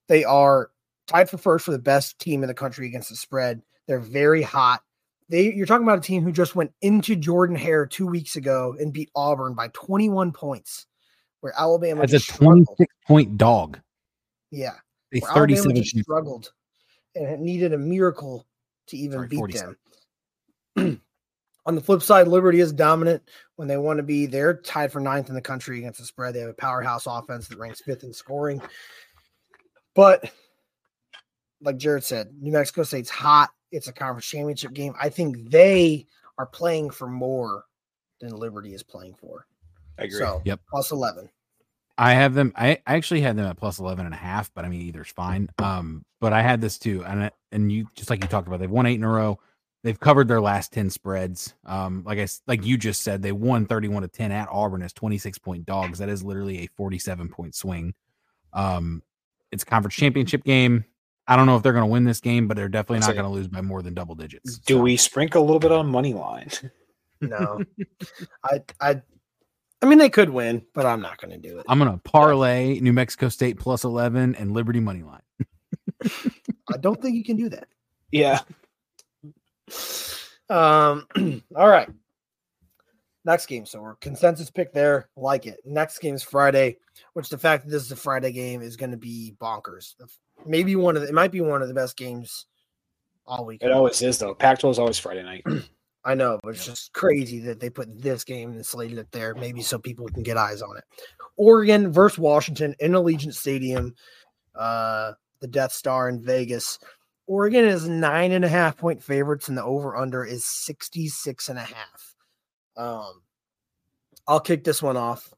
[0.08, 0.70] they are
[1.06, 3.62] tied for first for the best team in the country against the spread.
[3.86, 4.82] They're very hot.
[5.28, 8.74] They you're talking about a team who just went into Jordan Hare two weeks ago
[8.78, 10.86] and beat Auburn by 21 points,
[11.40, 13.78] where Alabama as a 26 point dog.
[14.50, 14.74] Yeah,
[15.12, 16.52] they 37 struggled
[17.14, 18.46] and it needed a miracle
[18.88, 19.76] to even Sorry, beat 47.
[20.76, 21.02] them.
[21.66, 23.22] On the flip side, Liberty is dominant
[23.54, 24.26] when they want to be.
[24.26, 26.34] They're tied for ninth in the country against the spread.
[26.34, 28.60] They have a powerhouse offense that ranks fifth in scoring.
[29.94, 30.32] But
[31.60, 33.50] like Jared said, New Mexico State's hot.
[33.70, 34.94] It's a conference championship game.
[35.00, 37.64] I think they are playing for more
[38.20, 39.46] than Liberty is playing for.
[39.98, 40.18] I agree.
[40.18, 40.60] So, yep.
[40.68, 41.28] Plus 11.
[41.98, 42.52] I have them.
[42.56, 45.50] I, actually had them at plus 11 and a half, but I mean, either's fine.
[45.58, 47.04] Um, but I had this too.
[47.04, 49.38] And, and you, just like you talked about, they've won eight in a row.
[49.84, 51.54] They've covered their last 10 spreads.
[51.66, 54.92] Um, like I, like you just said, they won 31 to 10 at Auburn as
[54.92, 55.98] 26 point dogs.
[55.98, 57.94] That is literally a 47 point swing.
[58.52, 59.02] Um,
[59.50, 60.84] it's a conference championship game.
[61.26, 63.24] I don't know if they're going to win this game, but they're definitely not going
[63.24, 64.58] to lose by more than double digits.
[64.58, 64.80] Do so.
[64.80, 66.48] we sprinkle a little bit on money line?
[67.20, 67.62] No,
[68.44, 69.02] I, I,
[69.82, 71.66] I mean, they could win, but I'm not going to do it.
[71.68, 75.20] I'm going to parlay New Mexico State plus 11 and Liberty money line.
[76.72, 77.68] I don't think you can do that.
[78.12, 78.40] Yeah.
[80.48, 81.06] Um.
[81.56, 81.88] all right.
[83.24, 83.66] Next game.
[83.66, 85.08] So we're consensus pick there.
[85.16, 85.60] Like it.
[85.64, 86.78] Next game is Friday,
[87.14, 89.94] which the fact that this is a Friday game is going to be bonkers.
[90.44, 92.46] Maybe one of the, it might be one of the best games
[93.26, 93.62] all week.
[93.62, 94.34] It always is though.
[94.34, 95.44] Pac-12 is always Friday night.
[96.04, 99.34] I know, but it's just crazy that they put this game and slated it there,
[99.34, 100.84] maybe so people can get eyes on it.
[101.36, 103.94] Oregon versus Washington in Allegiant Stadium,
[104.56, 106.78] uh, the Death Star in Vegas.
[107.28, 111.58] Oregon is nine and a half point favorites, and the over under is 66 and
[111.58, 112.14] a half.
[112.76, 113.22] Um,
[114.26, 115.32] I'll kick this one off.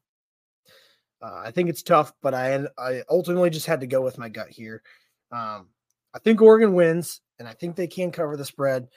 [1.21, 4.29] Uh, I think it's tough, but I I ultimately just had to go with my
[4.29, 4.81] gut here.
[5.31, 5.69] Um,
[6.13, 8.87] I think Oregon wins, and I think they can cover the spread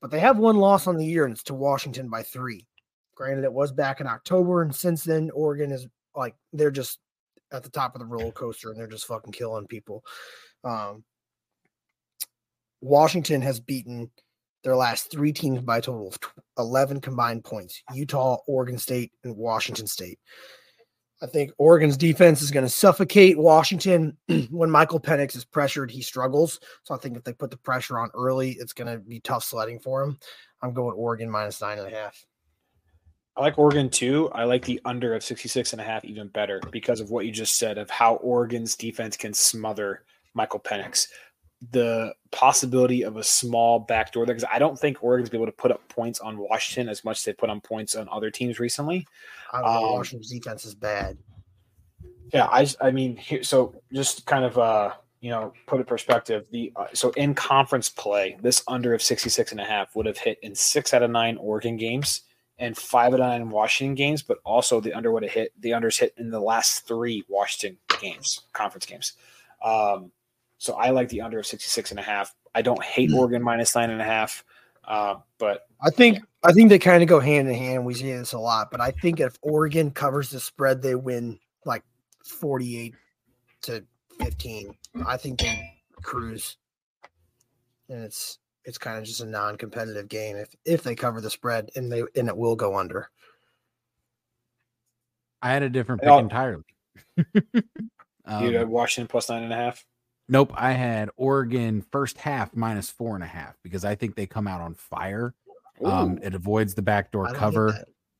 [0.00, 2.66] but they have one loss on the year, and it's to Washington by three.
[3.14, 6.98] Granted, it was back in October, and since then, Oregon is like they're just
[7.52, 10.04] at the top of the roller coaster, and they're just fucking killing people.
[10.64, 11.04] Um,
[12.80, 14.10] Washington has beaten
[14.64, 16.18] their last three teams by a total of
[16.58, 20.18] 11 combined points Utah, Oregon State, and Washington State.
[21.22, 24.16] I think Oregon's defense is going to suffocate Washington
[24.50, 25.90] when Michael Penix is pressured.
[25.90, 26.60] He struggles.
[26.84, 29.44] So I think if they put the pressure on early, it's going to be tough
[29.44, 30.18] sledding for him.
[30.62, 32.24] I'm going Oregon minus nine and a half.
[33.36, 34.28] I like Oregon too.
[34.32, 37.32] I like the under of 66 and a half even better because of what you
[37.32, 40.04] just said of how Oregon's defense can smother
[40.34, 41.08] Michael Penix.
[41.72, 45.52] The possibility of a small backdoor there, because I don't think Oregon's be able to
[45.52, 48.58] put up points on Washington as much as they put on points on other teams
[48.58, 49.06] recently.
[49.52, 49.88] I don't know.
[49.88, 51.18] Um, Washington's defense is bad.
[52.32, 56.46] Yeah, I I mean, here, so just kind of uh, you know, put in perspective,
[56.50, 60.16] the uh, so in conference play, this under of 66 and a half would have
[60.16, 62.22] hit in 6 out of 9 Oregon games
[62.58, 65.70] and 5 out of 9 Washington games, but also the under would have hit the
[65.70, 69.12] unders hit in the last 3 Washington games, conference games.
[69.62, 70.10] Um,
[70.60, 72.34] so I like the under of 66 and a half.
[72.54, 73.16] I don't hate hmm.
[73.16, 74.44] Oregon minus nine and a half.
[74.86, 77.86] Uh, but I think I think they kind of go hand in hand.
[77.86, 81.38] We see this a lot, but I think if Oregon covers the spread, they win
[81.64, 81.82] like
[82.24, 82.94] forty-eight
[83.62, 83.84] to
[84.18, 84.74] fifteen.
[85.06, 86.58] I think they cruise,
[87.88, 91.70] and it's it's kind of just a non-competitive game if if they cover the spread
[91.74, 93.08] and they and it will go under.
[95.40, 96.64] I had a different pick entirely.
[98.26, 99.86] um, you had Washington plus nine and a half.
[100.30, 104.26] Nope, I had Oregon first half minus four and a half because I think they
[104.26, 105.34] come out on fire.
[105.84, 107.76] Um, it avoids the backdoor cover.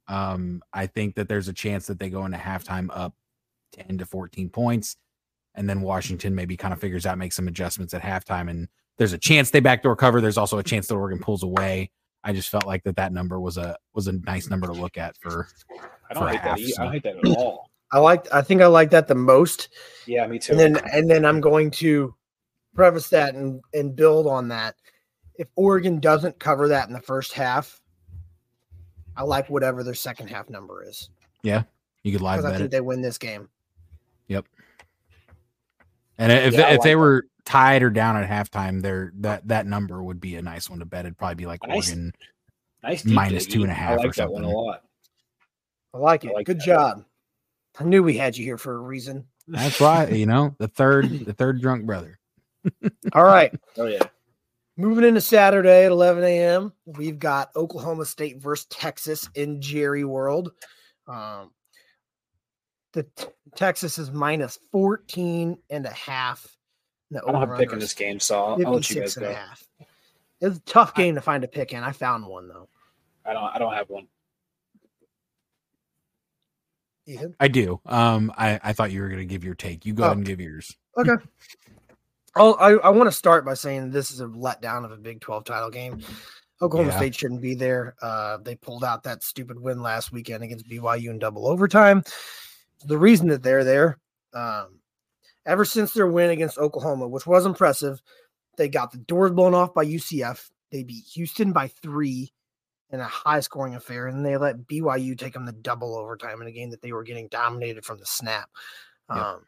[0.08, 3.14] Um, I think that there's a chance that they go into halftime up
[3.74, 4.96] 10 to 14 points,
[5.54, 8.66] and then Washington maybe kind of figures out, makes some adjustments at halftime, and
[8.98, 10.20] there's a chance they backdoor cover.
[10.20, 11.92] There's also a chance that Oregon pulls away.
[12.24, 14.98] I just felt like that that number was a was a nice number to look
[14.98, 15.46] at for.
[16.10, 16.68] I don't hate half, that.
[16.70, 16.82] So.
[16.82, 17.69] I don't hate that at all.
[17.92, 18.32] I like.
[18.32, 19.68] I think I like that the most.
[20.06, 20.52] Yeah, me too.
[20.52, 22.14] And then and then I'm going to
[22.74, 24.76] preface that and and build on that.
[25.34, 27.80] If Oregon doesn't cover that in the first half,
[29.16, 31.10] I like whatever their second half number is.
[31.42, 31.64] Yeah,
[32.02, 32.70] you could live bet I think it.
[32.70, 33.48] they win this game.
[34.28, 34.46] Yep.
[36.18, 39.66] And if yeah, if like they were tied or down at halftime, there that that
[39.66, 41.06] number would be a nice one to bet.
[41.06, 42.12] It'd probably be like nice, Oregon
[42.82, 43.98] nice minus two and a half.
[43.98, 44.82] I like that one a lot.
[45.92, 46.30] I like it.
[46.30, 46.66] I like Good that.
[46.66, 47.04] job.
[47.78, 49.26] I knew we had you here for a reason.
[49.46, 52.18] That's why you know the third the third drunk brother.
[53.12, 53.52] All right.
[53.76, 54.02] Oh yeah.
[54.76, 60.52] Moving into Saturday at 11 a.m., we've got Oklahoma State versus Texas in Jerry World.
[61.06, 61.50] Um,
[62.94, 66.56] the t- Texas is minus 14 and a half.
[67.10, 69.16] The I don't have a pick in this game, so I'll, I'll let you guys
[69.16, 69.36] go.
[70.40, 71.82] It's a tough game I, to find a pick in.
[71.82, 72.68] I found one though.
[73.26, 73.44] I don't.
[73.44, 74.06] I don't have one.
[77.10, 77.34] Ethan?
[77.40, 77.80] I do.
[77.86, 79.84] Um, I I thought you were going to give your take.
[79.86, 80.06] You go oh.
[80.06, 80.76] ahead and give yours.
[80.96, 81.22] Okay.
[82.36, 85.20] oh, I I want to start by saying this is a letdown of a Big
[85.20, 86.00] Twelve title game.
[86.62, 86.96] Oklahoma yeah.
[86.98, 87.94] State shouldn't be there.
[88.02, 92.02] Uh, they pulled out that stupid win last weekend against BYU in double overtime.
[92.84, 93.98] The reason that they're there,
[94.34, 94.80] um,
[95.46, 98.02] ever since their win against Oklahoma, which was impressive,
[98.56, 100.50] they got the doors blown off by UCF.
[100.70, 102.32] They beat Houston by three
[102.92, 106.48] in a high scoring affair, and they let BYU take them the double overtime in
[106.48, 108.50] a game that they were getting dominated from the snap.
[109.08, 109.44] Um,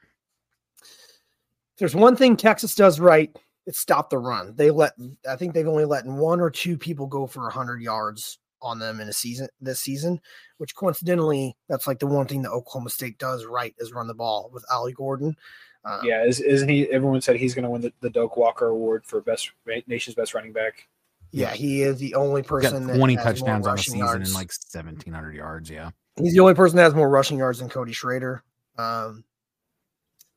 [1.78, 3.35] there's one thing Texas does right,
[3.66, 4.55] it's stop the run.
[4.57, 4.92] They let
[5.28, 9.00] I think they've only let one or two people go for 100 yards on them
[9.00, 10.20] in a season this season,
[10.59, 14.14] which coincidentally that's like the one thing that Oklahoma State does right is run the
[14.14, 15.37] ball with Ollie Gordon.
[15.85, 16.88] Um, yeah, is, isn't he?
[16.90, 19.50] Everyone said he's going to win the, the Doak Walker Award for best
[19.88, 20.87] nation's best running back.
[21.33, 24.29] Yeah, he is the only person that 20 touchdowns on the season yards.
[24.29, 25.71] and like 1700 yards.
[25.71, 28.42] Yeah, he's the only person that has more rushing yards than Cody Schrader.
[28.77, 29.25] Um,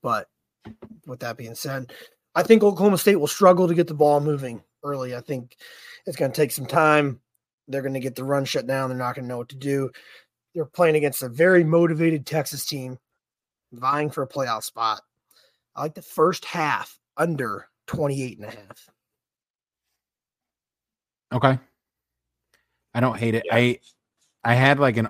[0.02, 0.30] but
[1.06, 1.92] with that being said,
[2.34, 5.16] I think Oklahoma State will struggle to get the ball moving early.
[5.16, 5.58] I think
[6.06, 7.20] it's going to take some time.
[7.68, 8.90] They're going to get the run shut down.
[8.90, 9.90] They're not going to know what to do.
[10.54, 12.98] They're playing against a very motivated Texas team
[13.74, 15.02] vying for a playoff spot.
[15.76, 18.90] I like the first half under 28 and a half.
[21.34, 21.60] Okay.
[22.94, 23.44] I don't hate it.
[23.46, 23.56] Yeah.
[23.56, 23.80] I
[24.44, 25.10] I had like an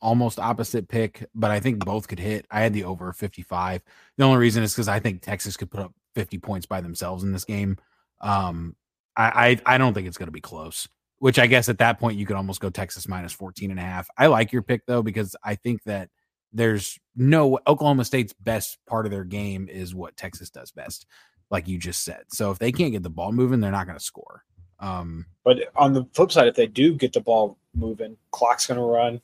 [0.00, 2.46] almost opposite pick, but I think both could hit.
[2.50, 3.82] I had the over 55.
[4.16, 7.24] The only reason is because I think Texas could put up 50 points by themselves
[7.24, 7.78] in this game.
[8.20, 8.76] Um,
[9.16, 10.88] I, I, I don't think it's going to be close.
[11.18, 13.82] Which I guess at that point you could almost go Texas minus 14 and a
[13.82, 14.08] half.
[14.18, 16.10] I like your pick though because I think that
[16.52, 21.06] there's no Oklahoma State's best part of their game is what Texas does best,
[21.50, 22.24] like you just said.
[22.28, 24.42] So if they can't get the ball moving, they're not going to score.
[24.80, 28.78] Um, but on the flip side, if they do get the ball moving, clock's going
[28.78, 29.20] to run.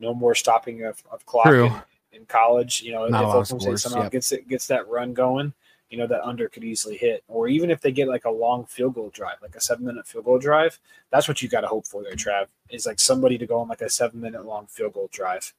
[0.00, 1.72] No more stopping of, of clock in,
[2.12, 2.82] in, college.
[2.82, 4.12] You know, not if Oklahoma State somehow yep.
[4.12, 5.52] gets it gets that run going,
[5.90, 7.22] you know that under could easily hit.
[7.28, 10.06] Or even if they get like a long field goal drive, like a seven minute
[10.06, 12.46] field goal drive, that's what you got to hope for there, Trav.
[12.70, 15.52] Is like somebody to go on like a seven minute long field goal drive.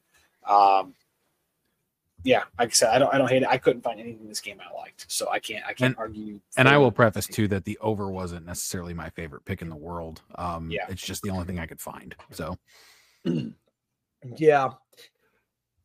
[0.46, 0.94] Um,
[2.24, 3.50] yeah, like I said, I don't I don't hate it.
[3.50, 5.96] I couldn't find anything in this game I liked, so I can't I can't and,
[5.98, 6.40] argue.
[6.58, 9.76] And I will preface too that the over wasn't necessarily my favorite pick in the
[9.76, 10.22] world.
[10.36, 12.16] Um, yeah, it's just the only thing I could find.
[12.32, 12.58] So,
[14.38, 14.70] yeah,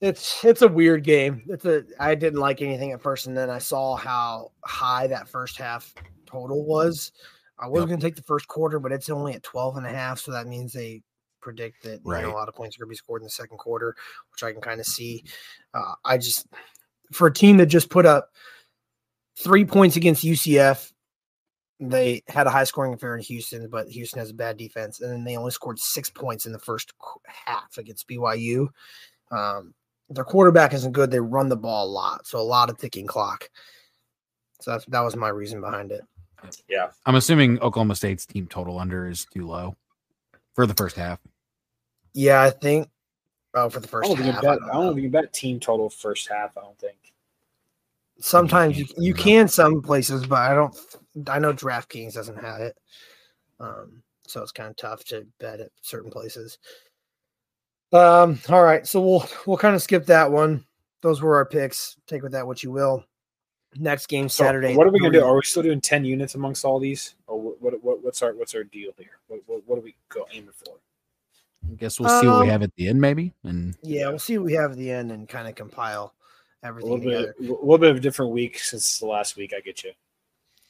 [0.00, 1.42] it's it's a weird game.
[1.48, 5.28] It's a I didn't like anything at first, and then I saw how high that
[5.28, 5.92] first half
[6.26, 7.12] total was.
[7.58, 7.88] I was yep.
[7.88, 10.20] going to take the first quarter, but it's only at 12 and a half.
[10.20, 11.02] So that means they
[11.40, 12.22] predict that right.
[12.22, 13.94] know, a lot of points are going to be scored in the second quarter,
[14.32, 15.24] which I can kind of see.
[15.74, 16.46] Uh, I just
[17.12, 18.30] for a team that just put up
[19.38, 20.92] three points against UCF,
[21.80, 25.12] they had a high scoring affair in Houston, but Houston has a bad defense, and
[25.12, 26.92] then they only scored six points in the first
[27.26, 28.68] half against BYU.
[29.30, 29.74] Um,
[30.10, 31.10] their quarterback isn't good.
[31.10, 33.48] They run the ball a lot, so a lot of ticking clock.
[34.60, 36.02] So that's, that was my reason behind it.
[36.68, 39.76] Yeah, I'm assuming Oklahoma State's team total under is too low
[40.58, 41.20] for the first half.
[42.14, 42.88] Yeah, I think.
[43.54, 44.42] Oh, for the first I don't half.
[44.42, 46.58] Bet, I, don't, think you bet team total first half.
[46.58, 46.96] I don't think.
[48.18, 50.76] Sometimes you, you can some places, but I don't.
[51.28, 52.76] I know DraftKings doesn't have it,
[53.60, 56.58] um, so it's kind of tough to bet at certain places.
[57.92, 58.40] Um.
[58.48, 60.64] All right, so we'll we'll kind of skip that one.
[61.02, 61.96] Those were our picks.
[62.08, 63.04] Take with that what you will.
[63.76, 64.72] Next game Saturday.
[64.72, 65.24] So what are we gonna do?
[65.24, 67.80] Are we still doing ten units amongst all these, or what?
[67.80, 69.18] what what's our what's our deal here?
[69.26, 70.76] What, what, what are we go aiming for?
[71.70, 73.34] I guess we'll see um, what we um, have at the end, maybe.
[73.44, 76.14] And yeah, we'll see what we have at the end and kind of compile
[76.62, 77.34] everything a little together.
[77.38, 79.52] Bit, a little bit of a different week since the last week.
[79.54, 79.92] I get you.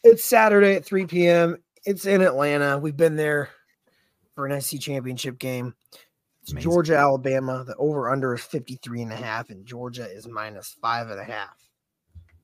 [0.02, 1.58] It's Saturday at 3 p.m.
[1.86, 2.76] It's in Atlanta.
[2.76, 3.50] We've been there
[4.34, 5.76] for an SEC championship game.
[6.42, 7.62] It's Georgia, Alabama.
[7.64, 11.24] The over under is 53 and a half, and Georgia is minus five and a
[11.24, 11.67] half.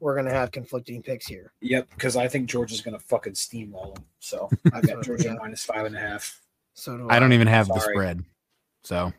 [0.05, 1.55] We're gonna have conflicting picks here.
[1.63, 4.05] Yep, because I think Georgia's gonna fucking steamroll them.
[4.19, 6.43] So I've got Georgia minus five and a half.
[6.75, 7.17] So do I.
[7.17, 7.81] I don't even have Sorry.
[7.81, 8.25] the spread.
[8.83, 9.15] So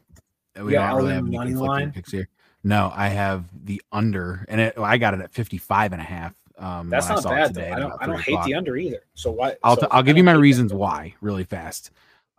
[0.61, 1.91] we yeah, don't really have any conflicting line?
[1.91, 2.29] picks here.
[2.63, 6.35] No, I have the under, and it, I got it at 55 and a half.
[6.59, 7.63] Um, That's not bad though.
[7.63, 9.05] I don't, I don't hate the under either.
[9.15, 9.55] So why?
[9.63, 11.89] I'll, so t- I'll give you my reasons why really fast.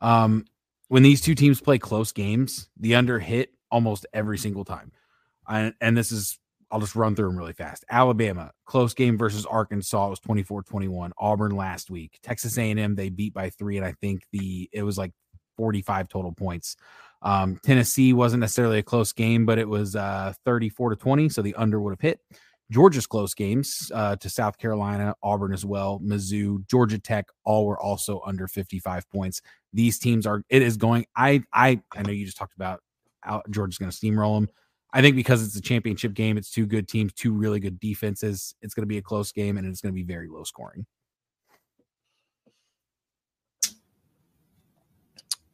[0.00, 0.46] Um,
[0.87, 4.92] when these two teams play close games, the under hit almost every single time.
[5.48, 6.38] I, and this is,
[6.70, 7.85] I'll just run through them really fast.
[7.90, 11.11] Alabama, close game versus Arkansas It was 24-21.
[11.18, 12.18] Auburn last week.
[12.22, 13.76] Texas A&M, they beat by three.
[13.76, 15.12] And I think the, it was like
[15.57, 16.76] 45 total points.
[17.22, 21.42] Um, Tennessee wasn't necessarily a close game, but it was uh, 34 to 20, so
[21.42, 22.20] the under would have hit.
[22.70, 27.81] Georgia's close games uh, to South Carolina, Auburn as well, Mizzou, Georgia Tech, all were
[27.81, 29.40] also under 55 points.
[29.72, 30.42] These teams are.
[30.48, 31.07] It is going.
[31.16, 32.81] I I I know you just talked about
[33.50, 34.48] Georgia's going to steamroll them.
[34.92, 38.55] I think because it's a championship game, it's two good teams, two really good defenses.
[38.62, 40.87] It's going to be a close game, and it's going to be very low scoring.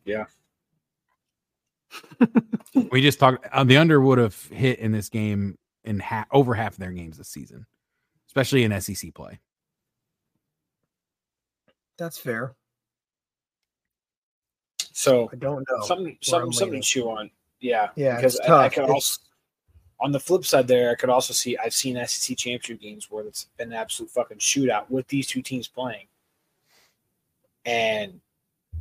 [0.04, 0.24] Yeah,
[2.90, 3.46] we just talked.
[3.52, 6.92] Uh, the under would have hit in this game in half over half of their
[6.92, 7.66] games this season,
[8.28, 9.38] especially in SEC play.
[11.98, 12.54] That's fair.
[14.92, 17.30] So I don't know something something something to chew on.
[17.62, 18.16] Yeah, yeah.
[18.16, 19.22] Because I, I can also
[20.00, 23.24] on the flip side there, I could also see I've seen SEC championship games where
[23.24, 26.06] it's been an absolute fucking shootout with these two teams playing,
[27.64, 28.20] and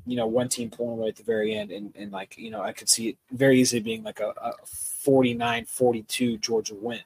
[0.05, 1.71] you know, one team pulling away at the very end.
[1.71, 4.53] And, and like, you know, I could see it very easily being like a, a
[4.65, 7.01] 49 42 Georgia win.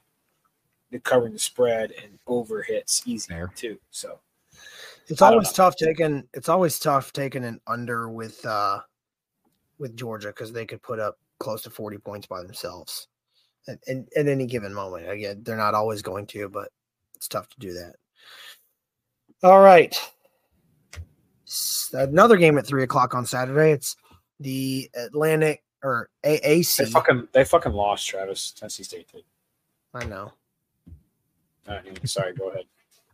[0.90, 3.52] The covering the spread and over hits easy there.
[3.54, 3.78] too.
[3.90, 4.20] So
[5.08, 8.80] it's always tough taking it's always tough taking an under with uh
[9.78, 13.08] with Georgia because they could put up close to 40 points by themselves
[13.68, 15.08] at, at, at any given moment.
[15.08, 16.70] Again, they're not always going to, but
[17.14, 17.94] it's tough to do that.
[19.42, 19.96] All right
[21.92, 23.72] another game at three o'clock on Saturday.
[23.72, 23.96] It's
[24.40, 26.76] the Atlantic or AAC.
[26.76, 29.24] They fucking they fucking lost Travis Tennessee State did.
[29.94, 30.32] I know.
[32.04, 32.64] sorry, go ahead.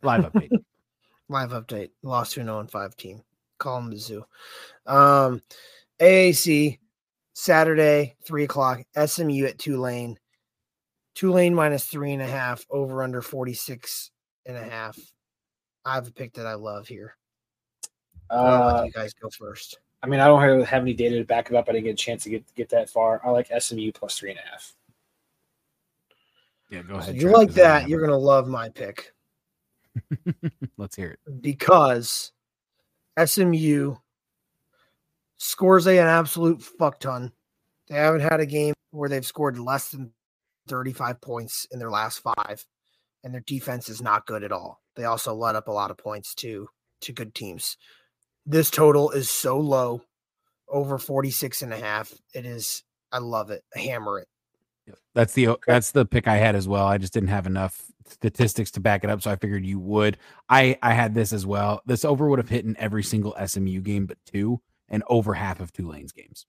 [0.03, 0.51] Live update.
[1.29, 1.91] Live update.
[2.03, 3.23] Lost to 0 and 5 team.
[3.59, 4.25] Call them the zoo.
[4.87, 5.41] Um,
[6.01, 6.79] AAC
[7.35, 8.83] Saturday, three o'clock.
[8.95, 10.19] SMU at Tulane.
[11.15, 14.11] Tulane minus three and a half, over under 46
[14.47, 14.99] and a half.
[15.85, 17.17] I have a pick that I love here.
[18.31, 19.79] Uh, you guys go first.
[20.03, 21.69] I mean, I don't have, have any data to back it up.
[21.69, 23.21] I didn't get a chance to get get that far.
[23.25, 24.75] I like SMU plus three and a half.
[26.71, 27.15] Yeah, go ahead.
[27.15, 27.89] So you like that?
[27.89, 29.13] You're gonna love my pick.
[30.79, 31.43] Let's hear it.
[31.43, 32.33] Because
[33.23, 33.97] SMU
[35.43, 37.33] scores a an absolute fuck ton.
[37.89, 40.13] They haven't had a game where they've scored less than
[40.69, 42.65] 35 points in their last five,
[43.25, 44.81] and their defense is not good at all.
[44.95, 46.69] They also let up a lot of points to
[47.03, 47.77] to good teams.
[48.47, 50.03] This total is so low,
[50.69, 52.13] over 46 and a half.
[52.35, 53.65] It is, I love it.
[53.75, 54.29] Hammer it.
[55.15, 56.87] That's the that's the pick I had as well.
[56.87, 60.19] I just didn't have enough statistics to back it up, so I figured you would.
[60.49, 61.83] I I had this as well.
[61.87, 64.61] This over would have hit in every single SMU game, but two,
[64.93, 66.47] and over half of Tulane's games.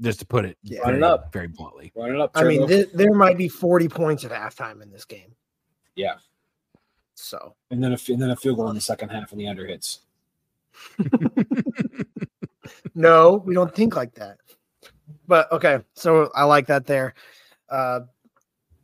[0.00, 0.80] Just to put it, yeah.
[0.84, 1.92] very, it up very bluntly.
[1.96, 2.30] Run it up.
[2.34, 5.34] I mean, th- there might be forty points at halftime in this game.
[5.96, 6.14] Yeah,
[7.16, 9.48] so and then a and then a field goal in the second half and the
[9.48, 10.00] under hits.
[12.94, 14.38] no, we don't think like that.
[15.26, 17.14] But okay, so I like that there.
[17.68, 18.00] Uh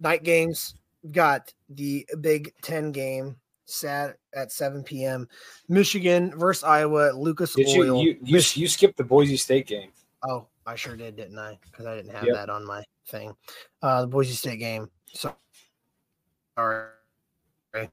[0.00, 0.74] night games
[1.12, 3.36] got the Big Ten game
[3.66, 5.28] sat at 7 p.m.
[5.68, 7.12] Michigan versus Iowa.
[7.14, 8.02] Lucas did Oil.
[8.02, 9.90] You, you, you, you, skipped the Boise State game.
[10.22, 11.58] Oh, I sure did, didn't I?
[11.70, 12.34] Because I didn't have yep.
[12.34, 13.34] that on my thing.
[13.82, 14.88] Uh, the Boise State game.
[15.12, 15.34] So,
[16.56, 17.90] all right.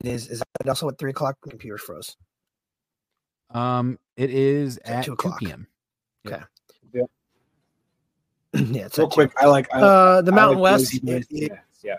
[0.00, 0.28] It is.
[0.28, 1.36] Is it also at three o'clock?
[1.40, 2.16] Computers froze.
[3.50, 5.66] Um, it is at, two, 2 p.m.
[6.26, 6.42] Okay.
[6.92, 7.02] Yeah.
[8.54, 8.86] yeah.
[8.86, 9.32] It's real quick.
[9.38, 10.94] I like I, uh the Mountain like West.
[10.94, 11.56] It, it, yeah.
[11.82, 11.96] Yeah,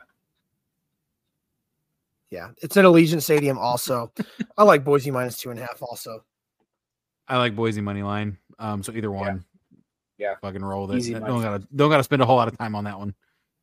[2.62, 3.58] it's at Allegiant Stadium.
[3.58, 4.12] Also,
[4.58, 5.82] I like Boise minus two and a half.
[5.82, 6.24] Also,
[7.28, 8.38] I like Boise money line.
[8.60, 9.44] Um, so either one.
[10.18, 10.30] Yeah.
[10.30, 10.36] yeah.
[10.42, 11.08] Fucking roll this.
[11.08, 13.14] Don't gotta don't gotta spend a whole lot of time on that one.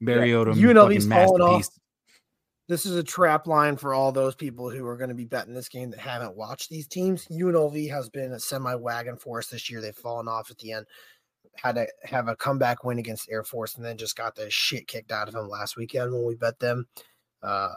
[0.00, 0.36] Barry yeah.
[0.36, 0.54] Odom.
[0.54, 1.68] UNLV's falling off.
[2.68, 5.54] this is a trap line for all those people who are going to be betting
[5.54, 7.26] this game that haven't watched these teams.
[7.28, 9.80] UNLV has been a semi wagon for us this year.
[9.80, 10.86] They've fallen off at the end.
[11.56, 14.88] Had to have a comeback win against Air Force, and then just got the shit
[14.88, 16.86] kicked out of them last weekend when we bet them.
[17.42, 17.68] Uh,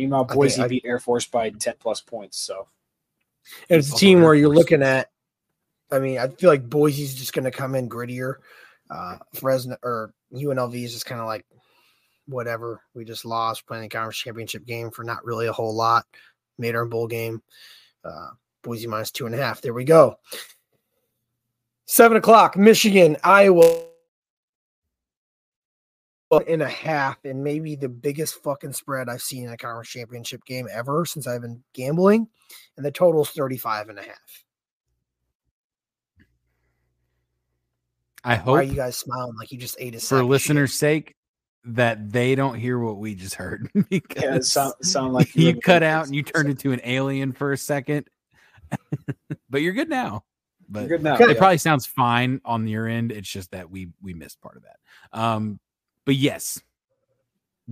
[0.00, 2.38] Meanwhile, Boise I, beat Air Force by ten plus points.
[2.38, 2.68] So
[3.68, 5.10] it's a team where you're looking at.
[5.92, 8.36] I mean, I feel like Boise's just going to come in grittier.
[8.88, 11.44] Uh, Fresno or UNLV is just kind of like
[12.26, 12.80] whatever.
[12.94, 16.06] We just lost playing the conference championship game for not really a whole lot.
[16.58, 17.42] Made our bowl game.
[18.04, 18.30] Uh,
[18.62, 19.60] Boise minus two and a half.
[19.60, 20.16] There we go.
[21.86, 23.82] Seven o'clock, Michigan, Iowa
[26.46, 30.44] in a half, and maybe the biggest fucking spread I've seen in a conference championship
[30.44, 32.28] game ever since I've been gambling.
[32.76, 34.44] And the total is 35 and a half.
[38.22, 38.54] I hope.
[38.54, 41.16] Why are you guys smiling like you just ate a For listeners' sake,
[41.64, 45.60] that they don't hear what we just heard because yeah, sound, sound like you, you
[45.60, 48.08] cut out and you turned into an alien for a second.
[49.50, 50.24] but you're good now.
[50.68, 51.16] But good now.
[51.16, 51.34] it yeah.
[51.34, 53.10] probably sounds fine on your end.
[53.10, 55.18] It's just that we we missed part of that.
[55.18, 55.58] Um,
[56.04, 56.60] but yes,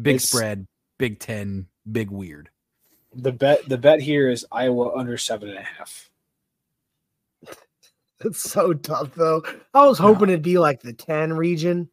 [0.01, 0.67] big it's, spread,
[0.99, 2.51] Big Ten, big weird.
[3.15, 6.11] The bet the bet here is Iowa under seven and a half.
[8.25, 9.45] It's so tough though.
[9.73, 10.33] I was hoping no.
[10.33, 11.89] it'd be like the 10 region.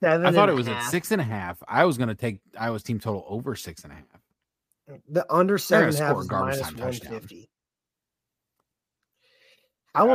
[0.00, 0.84] Seven I thought it was half.
[0.84, 1.62] at six and a half.
[1.66, 5.00] I was gonna take Iowa's team total over six and a half.
[5.08, 7.48] The under seven and a half is minus 150.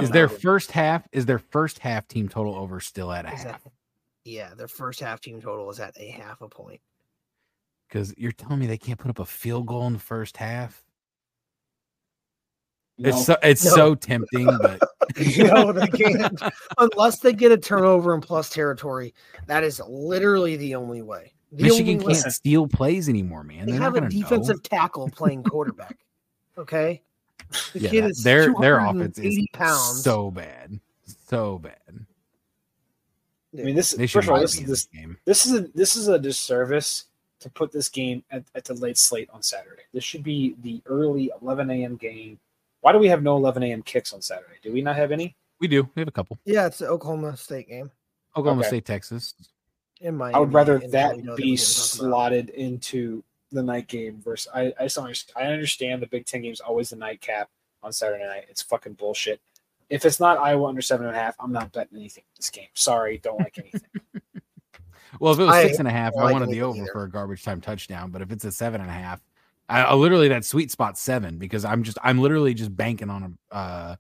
[0.02, 3.42] Is their first half is their first half team total over still at a is
[3.42, 3.64] half?
[3.64, 3.72] That,
[4.30, 6.80] yeah, their first half team total is at a half a point.
[7.88, 10.84] Because you're telling me they can't put up a field goal in the first half?
[13.00, 13.10] No.
[13.10, 13.72] It's so it's no.
[13.72, 14.80] so tempting, but
[15.38, 16.38] no, they can't
[16.78, 19.14] unless they get a turnover in plus territory.
[19.48, 21.34] That is literally the only way.
[21.54, 22.32] The Michigan only can't way.
[22.32, 23.66] steal plays anymore, man.
[23.66, 24.62] They They're have a defensive know.
[24.78, 25.98] tackle playing quarterback.
[26.58, 27.02] Okay,
[27.74, 30.04] the yeah, kid is their their offense is pounds.
[30.04, 30.78] so bad,
[31.30, 32.06] so bad.
[33.58, 35.18] I mean, this first of all, this, is this, game.
[35.26, 37.06] this is a this is a disservice
[37.40, 39.84] to put this game at, at the late slate on Saturday.
[39.94, 41.96] This should be the early 11 a.m.
[41.96, 42.38] game
[42.82, 43.82] why do we have no 11 a.m.
[43.82, 44.56] kicks on Saturday?
[44.62, 45.36] Do we not have any?
[45.60, 45.90] We do.
[45.96, 46.40] We have a couple.
[46.46, 47.92] Yeah, it's the Oklahoma State game.
[48.36, 48.70] Oklahoma okay.
[48.70, 49.34] State, Texas.
[50.00, 53.22] In my, I would rather that be slotted into
[53.52, 54.50] the night game versus.
[54.54, 55.48] I I just don't understand.
[55.48, 57.50] I understand the Big Ten game's always the nightcap
[57.84, 58.46] on Saturday night.
[58.50, 59.42] It's fucking bullshit.
[59.90, 62.68] If it's not Iowa under seven and a half, I'm not betting anything this game.
[62.74, 63.82] Sorry, don't like anything.
[65.20, 66.92] well, if it was I, six and a half, I, I wanted the over either.
[66.92, 68.12] for a garbage time touchdown.
[68.12, 69.22] But if it's a seven and a half,
[69.68, 73.38] I, I, literally that sweet spot seven because I'm just I'm literally just banking on
[73.52, 73.96] a uh,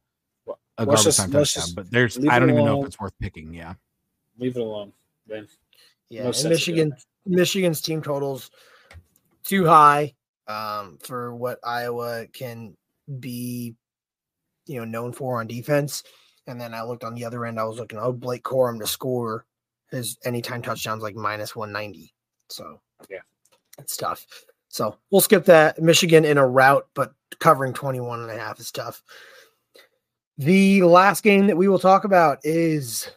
[0.77, 1.67] a garbage just, time touchdown.
[1.75, 3.53] But there's I don't even know if it's worth picking.
[3.53, 3.73] Yeah,
[4.37, 4.93] leave it alone,
[5.27, 5.47] then.
[6.09, 6.93] Yeah, no Michigan
[7.25, 8.51] Michigan's team totals
[9.43, 10.13] too high
[10.47, 12.75] um, for what Iowa can
[13.19, 13.75] be,
[14.70, 16.03] you know, known for on defense.
[16.47, 17.59] And then I looked on the other end.
[17.59, 19.45] I was looking, oh, Blake Corum to score
[19.91, 22.13] his anytime touchdowns like minus 190.
[22.49, 23.20] So yeah,
[23.80, 24.26] it's tough.
[24.70, 25.82] So we'll skip that.
[25.82, 29.01] Michigan in a route, but covering 21 and a half is tough.
[30.38, 33.09] The last game that we will talk about is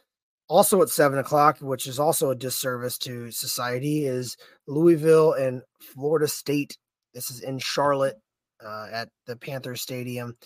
[0.48, 4.36] also at seven o'clock, which is also a disservice to society, is
[4.66, 6.78] Louisville and Florida State.
[7.14, 8.20] This is in Charlotte
[8.64, 10.36] uh, at the Panther Stadium.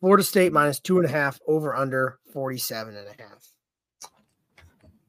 [0.00, 3.48] Florida State minus two and a half, over under 47 and a half.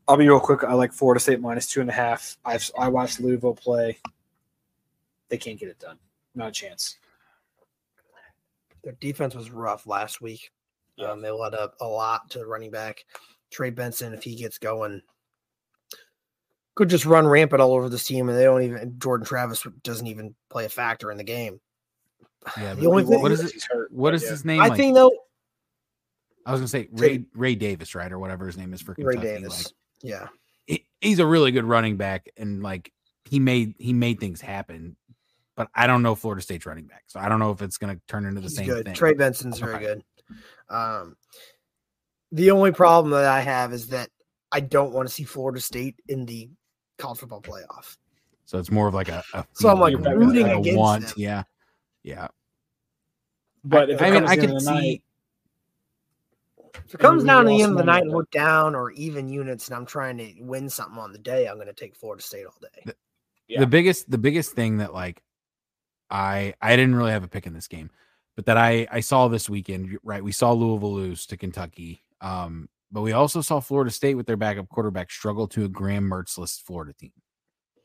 [0.08, 0.64] I'll be real quick.
[0.64, 2.38] I like Florida State minus two and a half.
[2.46, 3.98] I've I watched Louisville play
[5.30, 5.98] they can't get it done.
[6.34, 6.98] Not a chance.
[8.84, 10.52] Their defense was rough last week.
[10.96, 11.12] Yeah.
[11.12, 13.04] Um, they let up a lot to running back
[13.52, 14.14] Trey Benson.
[14.14, 15.02] If he gets going,
[16.76, 19.00] could just run rampant all over this team, and they don't even.
[19.00, 21.60] Jordan Travis doesn't even play a factor in the game.
[22.58, 23.64] Yeah, the only thing what is it?
[23.70, 24.30] Hurt, what is yeah.
[24.30, 24.62] his name?
[24.62, 24.78] I like?
[24.78, 25.12] think though.
[26.46, 29.18] I was gonna say Ray Ray Davis, right, or whatever his name is for Kentucky.
[29.18, 29.66] Ray Davis.
[29.66, 29.74] Like,
[30.04, 30.28] yeah,
[30.68, 32.92] he, he's a really good running back, and like
[33.24, 34.96] he made he made things happen
[35.56, 37.96] but I don't know Florida State's running back, so I don't know if it's going
[37.96, 38.86] to turn into the He's same good.
[38.86, 38.94] thing.
[38.94, 40.04] Trey Benson's very good.
[40.70, 41.16] Um,
[42.32, 44.10] the only problem that I have is that
[44.52, 46.50] I don't want to see Florida State in the
[46.98, 47.98] college football playoff.
[48.46, 51.08] So it's more of like a, a so I'm like rooting like against want.
[51.08, 51.14] Them.
[51.18, 51.44] Yeah,
[52.06, 52.28] yeah.
[53.64, 54.66] But I, I mean, I can see.
[54.66, 55.04] Night,
[56.86, 59.28] if it comes down to the end of the night and we're down or even
[59.28, 62.22] units, and I'm trying to win something on the day, I'm going to take Florida
[62.22, 62.84] State all day.
[62.86, 62.96] The,
[63.48, 63.60] yeah.
[63.60, 65.24] the biggest, the biggest thing that like
[66.12, 67.90] I I didn't really have a pick in this game,
[68.36, 69.98] but that I I saw this weekend.
[70.04, 74.28] Right, we saw Louisville lose to Kentucky, um, but we also saw Florida State with
[74.28, 77.14] their backup quarterback struggle to a Graham Mertzless Florida team.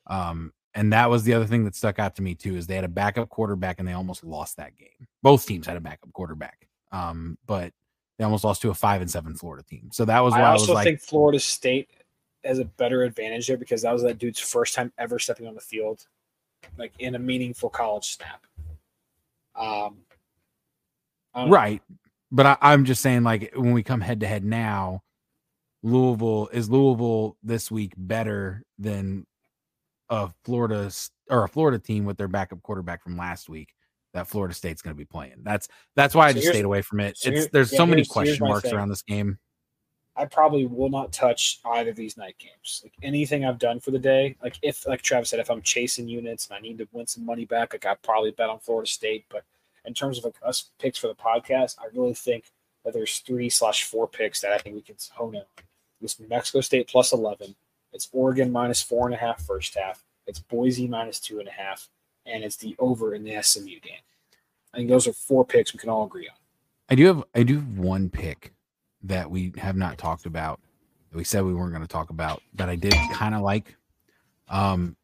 [0.07, 2.77] Um, and that was the other thing that stuck out to me too is they
[2.77, 5.09] had a backup quarterback and they almost lost that game.
[5.23, 7.73] Both teams had a backup quarterback, um, but
[8.19, 9.91] they almost lost to a five and seven Florida team.
[9.93, 11.91] So that was why I, I also like, think Florida State
[12.45, 15.55] has a better advantage there because that was that dude's first time ever stepping on
[15.55, 16.07] the field,
[16.79, 18.47] like in a meaningful college snap.
[19.57, 19.97] Um,
[21.35, 21.83] right,
[22.31, 25.03] but I, I'm just saying, like when we come head to head now,
[25.83, 29.27] Louisville is Louisville this week better than
[30.11, 30.91] a Florida
[31.31, 33.75] or a Florida team with their backup quarterback from last week
[34.13, 35.37] that Florida State's going to be playing.
[35.43, 37.17] That's that's why I just stayed away from it.
[37.17, 39.39] So it's there's yeah, so many question marks around this game.
[40.17, 42.81] I probably will not touch either of these night games.
[42.83, 46.09] Like anything I've done for the day, like if like Travis said, if I'm chasing
[46.09, 48.91] units and I need to win some money back, like I probably bet on Florida
[48.91, 49.25] State.
[49.31, 49.45] But
[49.85, 52.45] in terms of like us picks for the podcast, I really think
[52.85, 55.65] that there's three slash four picks that I think we can hone in on.
[56.03, 57.55] It's Mexico State plus eleven,
[57.93, 60.05] it's Oregon minus four and a half first half.
[60.27, 61.89] It's Boise minus two and a half,
[62.27, 64.03] and it's the over in the SMU game.
[64.73, 66.37] I think those are four picks we can all agree on.
[66.89, 68.53] I do have I do have one pick
[69.03, 70.61] that we have not talked about.
[71.11, 73.77] That we said we weren't going to talk about that I did kind of like.
[74.49, 74.97] Um,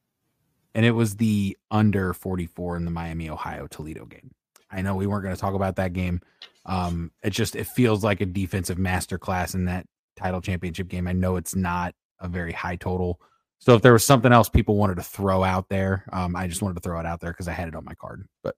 [0.74, 4.32] and it was the under 44 in the Miami Ohio Toledo game.
[4.70, 6.20] I know we weren't going to talk about that game.
[6.66, 11.06] Um, it just it feels like a defensive masterclass in that title championship game.
[11.06, 13.20] I know it's not a very high total.
[13.58, 16.62] So if there was something else people wanted to throw out there, um, I just
[16.62, 18.26] wanted to throw it out there because I had it on my card.
[18.42, 18.54] But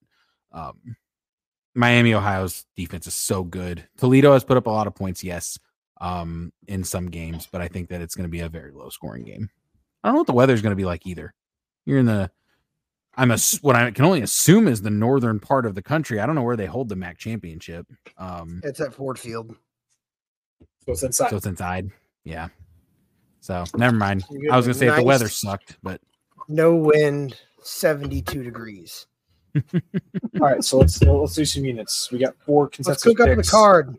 [0.52, 0.96] um,
[1.74, 3.86] Miami, Ohio's defense is so good.
[3.96, 5.58] Toledo has put up a lot of points, yes,
[6.00, 8.88] um, in some games, but I think that it's going to be a very low
[8.88, 9.48] scoring game.
[10.02, 11.34] I don't know what the weather's going to be like either.
[11.86, 12.30] You're in the,
[13.16, 16.20] I'm a what I can only assume is the northern part of the country.
[16.20, 17.86] I don't know where they hold the MAC championship.
[18.16, 19.56] Um, it's at Ford Field.
[20.84, 21.30] So it's inside.
[21.30, 21.90] So it's inside.
[22.24, 22.48] Yeah.
[23.40, 24.24] So never mind.
[24.50, 24.98] I was gonna say nice.
[24.98, 26.00] if the weather sucked, but
[26.48, 29.06] no wind, seventy-two degrees.
[29.54, 29.60] All
[30.40, 32.10] right, so let's let's do some units.
[32.10, 33.04] We got four consensus.
[33.06, 33.96] Let's cook up the card.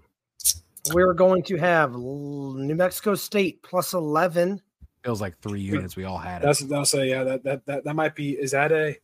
[0.93, 4.61] We're going to have New Mexico State plus eleven.
[5.03, 5.95] Feels like three units.
[5.95, 6.45] We all had it.
[6.45, 7.23] That's that's a yeah.
[7.23, 8.31] That that that that might be.
[8.31, 8.95] Is that a?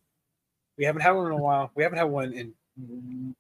[0.77, 1.71] We haven't had one in a while.
[1.75, 2.53] We haven't had one in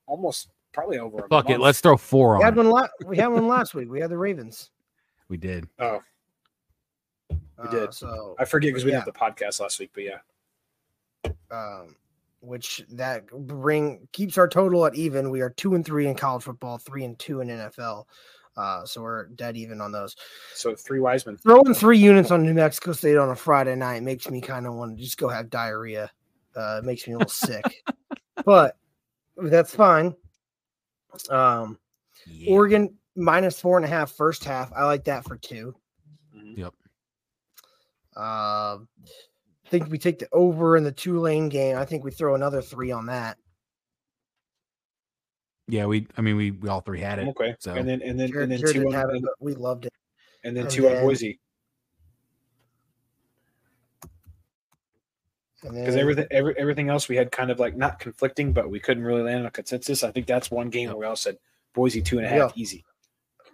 [0.05, 1.19] almost probably over.
[1.19, 1.49] Fuck month.
[1.49, 1.59] it.
[1.59, 2.43] Let's throw four we on.
[2.43, 3.89] Had one la- we had one last week.
[3.89, 4.69] We had the Ravens.
[5.27, 5.67] We did.
[5.79, 6.03] Oh,
[7.61, 7.89] we did.
[7.89, 9.03] Uh, so I forget because we yeah.
[9.03, 11.31] did the podcast last week, but yeah.
[11.51, 11.95] Um,
[12.41, 15.29] which that bring keeps our total at even.
[15.31, 18.05] We are two and three in college football, three and two in NFL.
[18.57, 20.15] Uh, so we're dead even on those.
[20.53, 24.29] So three Wiseman throwing three units on New Mexico State on a Friday night makes
[24.29, 26.09] me kind of want to just go have diarrhea.
[26.55, 27.83] Uh, it makes me a little sick,
[28.45, 28.77] but
[29.37, 30.15] that's fine.
[31.29, 31.77] Um,
[32.27, 32.53] yeah.
[32.53, 34.71] Oregon minus four and a half first half.
[34.73, 35.75] I like that for 2
[36.35, 36.59] mm-hmm.
[36.59, 36.73] Yep.
[38.15, 38.79] Uh,
[39.65, 41.77] I think we take the over in the Tulane game.
[41.77, 43.37] I think we throw another three on that.
[45.67, 46.07] Yeah, we.
[46.17, 47.27] I mean, we we all three had it.
[47.29, 47.55] Okay.
[47.59, 49.93] So and then and then Jared, and then two on, it, we loved it.
[50.43, 51.39] And then and two then, on Boise.
[55.63, 59.03] Because everything every, everything else we had kind of like not conflicting, but we couldn't
[59.03, 60.03] really land on a consensus.
[60.03, 61.39] I think that's one game where we all said
[61.73, 62.61] Boise two and a half yeah.
[62.61, 62.85] easy.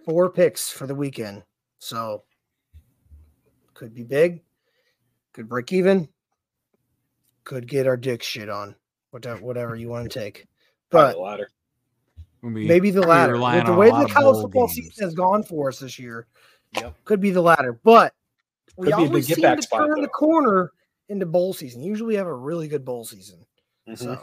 [0.04, 1.44] Four picks for the weekend,
[1.80, 2.24] so
[3.74, 4.44] could be big
[5.34, 6.10] could break even,
[7.44, 8.76] could get our dick shit on,
[9.12, 10.48] whatever whatever you want to take.
[10.90, 11.50] But the latter.
[12.42, 13.34] maybe the latter.
[13.38, 14.76] With the way the college football games.
[14.76, 16.28] season has gone for us this year,
[16.74, 16.96] yep.
[17.06, 17.80] could be the latter.
[17.84, 18.14] But
[18.78, 20.02] we could always seem to spot, turn though.
[20.02, 20.72] the corner
[21.10, 21.84] into bowl season.
[21.84, 23.46] Usually we have a really good bowl season.
[23.88, 24.04] Mm-hmm.
[24.04, 24.22] So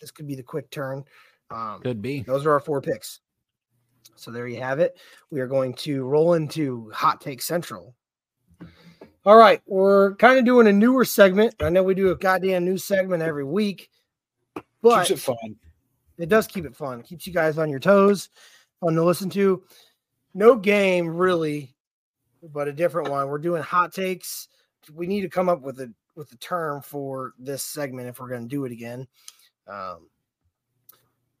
[0.00, 1.04] this could be the quick turn.
[1.50, 2.22] Um, could be.
[2.22, 3.20] Those are our four picks.
[4.16, 4.98] So there you have it.
[5.30, 7.94] We are going to roll into Hot Take Central.
[9.26, 11.56] All right, we're kind of doing a newer segment.
[11.60, 13.90] I know we do a goddamn new segment every week,
[14.80, 15.56] but keeps it fun.
[16.16, 17.00] It does keep it fun.
[17.00, 18.28] It keeps you guys on your toes,
[18.78, 19.64] fun to listen to.
[20.32, 21.74] No game really,
[22.40, 23.26] but a different one.
[23.26, 24.46] We're doing hot takes.
[24.94, 28.28] We need to come up with a with a term for this segment if we're
[28.28, 29.08] going to do it again.
[29.66, 30.08] Um,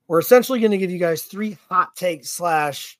[0.08, 2.98] we're essentially going to give you guys three hot takes slash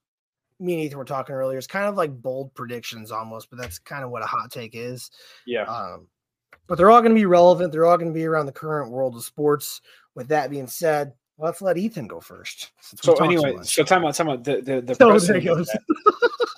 [0.58, 1.58] me and Ethan were talking earlier.
[1.58, 4.74] It's kind of like bold predictions almost, but that's kind of what a hot take
[4.74, 5.10] is.
[5.46, 5.64] Yeah.
[5.64, 6.08] Um,
[6.66, 7.72] but they're all going to be relevant.
[7.72, 9.80] They're all going to be around the current world of sports.
[10.14, 12.72] With that being said, let's let Ethan go first.
[12.80, 14.44] So anyway, so time out, time out.
[14.44, 15.70] The the, the oh, there goes.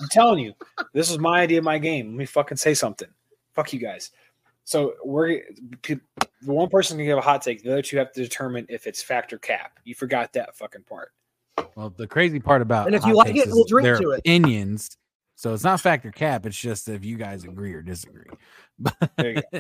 [0.00, 0.54] I'm telling you,
[0.92, 2.10] this is my idea, my game.
[2.10, 3.08] Let me fucking say something.
[3.54, 4.12] Fuck you guys.
[4.64, 5.42] So we're
[5.82, 6.00] the
[6.44, 7.62] one person can give a hot take.
[7.62, 9.78] The other two have to determine if it's factor cap.
[9.84, 11.12] You forgot that fucking part.
[11.74, 14.20] Well, the crazy part about and if you like it, we'll drink to it.
[14.20, 14.96] Opinions
[15.36, 16.46] So it's not factor cap.
[16.46, 18.26] It's just if you guys agree or disagree.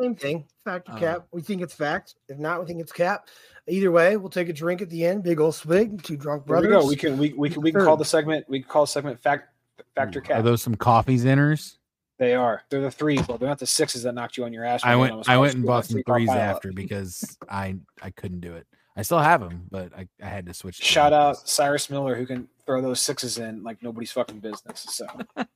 [0.00, 0.46] Same thing.
[0.64, 1.26] Factor uh, cap.
[1.32, 2.16] we think it's fact.
[2.28, 3.28] If not, we think it's cap.
[3.68, 5.22] Either way, we'll take a drink at the end.
[5.22, 6.02] Big old swig.
[6.02, 6.68] Two drunk brothers.
[6.68, 6.86] we go.
[6.86, 8.46] We can we, we can we can call the segment.
[8.48, 9.48] We can call segment fact
[9.94, 10.40] factor cap.
[10.40, 11.76] Are those some coffee zinners?
[12.18, 12.62] They are.
[12.70, 13.26] They're the threes.
[13.26, 14.82] Well, they're not the sixes that knocked you on your ass.
[14.84, 15.28] I went.
[15.28, 18.66] I went and bought some threes after because I I couldn't do it.
[18.96, 20.78] I still have them, but I, I had to switch.
[20.78, 24.86] To Shout out Cyrus Miller who can throw those sixes in like nobody's fucking business.
[24.90, 25.06] So,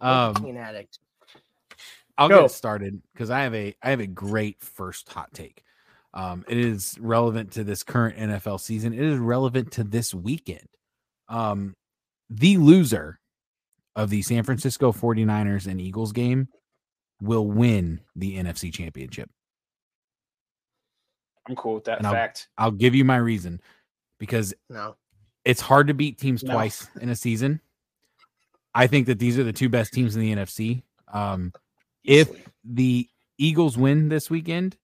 [0.00, 0.98] um, addict.
[2.16, 2.42] I'll Go.
[2.42, 5.62] get started because I have a I have a great first hot take.
[6.12, 8.92] Um, it is relevant to this current NFL season.
[8.92, 10.68] It is relevant to this weekend.
[11.28, 11.74] Um,
[12.30, 13.18] the loser
[13.96, 16.48] of the San Francisco 49ers and Eagles game
[17.20, 19.28] will win the NFC championship.
[21.48, 22.48] I'm cool with that and fact.
[22.56, 23.60] I'll, I'll, give you my reason
[24.18, 24.96] because no,
[25.44, 26.52] it's hard to beat teams no.
[26.54, 27.60] twice in a season.
[28.74, 30.82] I think that these are the two best teams in the NFC.
[31.12, 31.52] Um,
[32.02, 32.30] if
[32.64, 34.76] the Eagles win this weekend,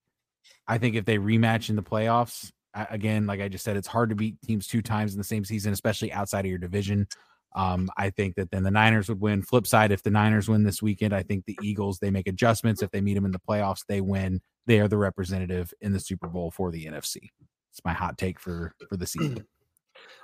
[0.68, 4.10] I think if they rematch in the playoffs, again, like I just said, it's hard
[4.10, 7.08] to beat teams two times in the same season, especially outside of your division.
[7.56, 9.42] Um, I think that then the Niners would win.
[9.42, 12.82] Flip side, if the Niners win this weekend, I think the Eagles they make adjustments.
[12.82, 14.40] If they meet them in the playoffs, they win.
[14.66, 17.30] They are the representative in the Super Bowl for the NFC.
[17.70, 19.46] It's my hot take for for the season.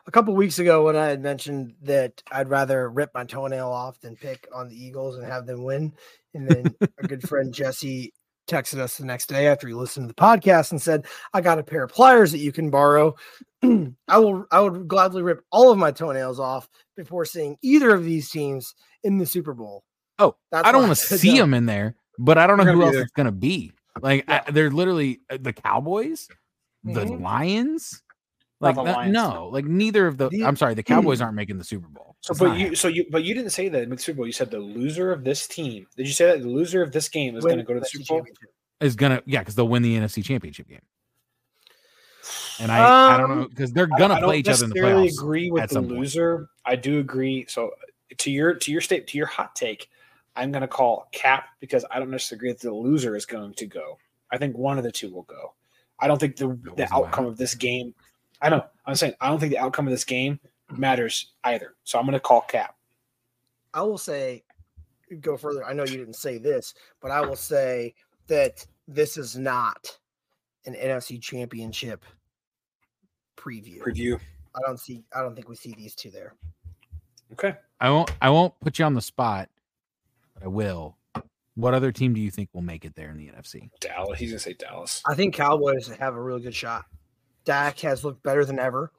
[0.07, 4.01] A couple weeks ago, when I had mentioned that I'd rather rip my toenail off
[4.01, 5.93] than pick on the Eagles and have them win,
[6.33, 8.15] and then a good friend Jesse
[8.49, 11.59] texted us the next day after he listened to the podcast and said, "I got
[11.59, 13.17] a pair of pliers that you can borrow.
[13.63, 14.47] I will.
[14.53, 18.75] I would gladly rip all of my toenails off before seeing either of these teams
[19.03, 19.83] in the Super Bowl."
[20.19, 22.83] Oh, That's I don't want to see them in there, but I don't know who
[22.83, 23.03] else there.
[23.03, 23.73] it's going to be.
[24.01, 24.43] Like yeah.
[24.47, 26.29] I, they're literally uh, the Cowboys,
[26.85, 27.23] the mm-hmm.
[27.23, 28.03] Lions.
[28.59, 28.77] Like
[29.09, 30.45] no, like neither of the, the.
[30.45, 32.17] I'm sorry, the Cowboys aren't making the Super Bowl.
[32.21, 34.27] So, but you, so you, but you didn't say that in the Super Bowl.
[34.27, 35.87] You said the loser of this team.
[35.95, 37.87] Did you say that the loser of this game is going to go to the
[37.87, 38.27] Super Bowl?
[38.81, 40.81] Is gonna, yeah, because they'll win the NFC Championship game.
[42.59, 45.13] And I, um, I don't know because they're gonna play each other in the playoffs.
[45.13, 46.37] Agree with the loser.
[46.39, 46.49] Point.
[46.65, 47.47] I do agree.
[47.49, 47.71] So
[48.19, 49.89] to your to your state to your hot take,
[50.37, 53.67] I'm gonna call cap because I don't necessarily agree that the loser is going to
[53.67, 53.99] go.
[54.31, 55.55] I think one of the two will go.
[55.99, 57.95] I don't think the the outcome of this game.
[58.43, 58.65] I know.
[58.85, 60.39] I'm saying I don't think the outcome of this game
[60.71, 61.75] matters either.
[61.85, 62.77] So I'm going to call cap.
[63.75, 64.45] I will say,
[65.21, 65.65] go further.
[65.65, 67.95] I know you didn't say this, but I will say
[68.27, 69.99] that this is not
[70.65, 72.05] an NFC Championship
[73.37, 73.81] preview.
[73.81, 74.19] Preview.
[74.55, 75.05] I don't see.
[75.15, 76.35] I don't think we see these two there.
[77.33, 77.55] Okay.
[77.81, 78.11] I won't.
[78.21, 79.49] I won't put you on the spot,
[80.37, 80.97] but I will.
[81.55, 83.71] What other team do you think will make it there in the NFC?
[83.81, 84.19] Dallas.
[84.19, 85.03] He's gonna say Dallas.
[85.07, 86.85] I think Cowboys have a really good shot.
[87.45, 88.93] Dak has looked better than ever.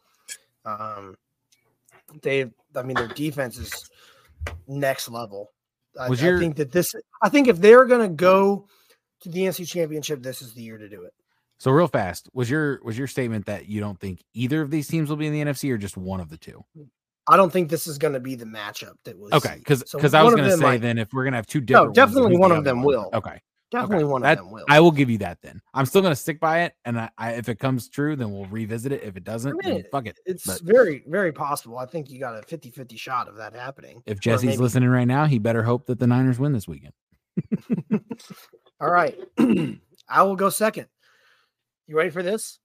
[0.66, 1.16] Um,
[2.24, 3.90] they, I mean, their defense is
[4.68, 5.52] next level.
[6.00, 6.94] I, your, I think that this.
[7.22, 8.68] I think if they're gonna go
[9.22, 11.14] to the NFC Championship, this is the year to do it.
[11.60, 14.88] So real fast, was your was your statement that you don't think either of these
[14.88, 16.64] teams will be in the NFC or just one of the two?
[17.30, 19.56] I don't think this is going to be the matchup that was okay.
[19.58, 21.48] Because because so I was going to say might, then if we're going to have
[21.48, 23.10] two different, no, definitely one of them will.
[23.14, 24.12] Okay, definitely okay.
[24.12, 24.66] one that, of them will.
[24.70, 25.40] I will give you that.
[25.42, 28.16] Then I'm still going to stick by it, and I, I, if it comes true,
[28.16, 29.04] then we'll revisit it.
[29.04, 30.18] If it doesn't, I mean, fuck it.
[30.26, 31.78] It's but, very very possible.
[31.78, 34.02] I think you got a 50-50 shot of that happening.
[34.06, 34.58] If Jesse's maybe...
[34.58, 36.94] listening right now, he better hope that the Niners win this weekend.
[38.80, 39.18] All right,
[40.10, 40.88] I will go second.
[41.88, 42.60] You ready for this?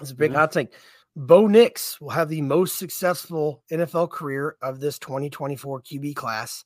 [0.00, 0.38] It's a big mm-hmm.
[0.38, 0.72] hot take.
[1.18, 6.64] Bo Nix will have the most successful NFL career of this 2024 QB class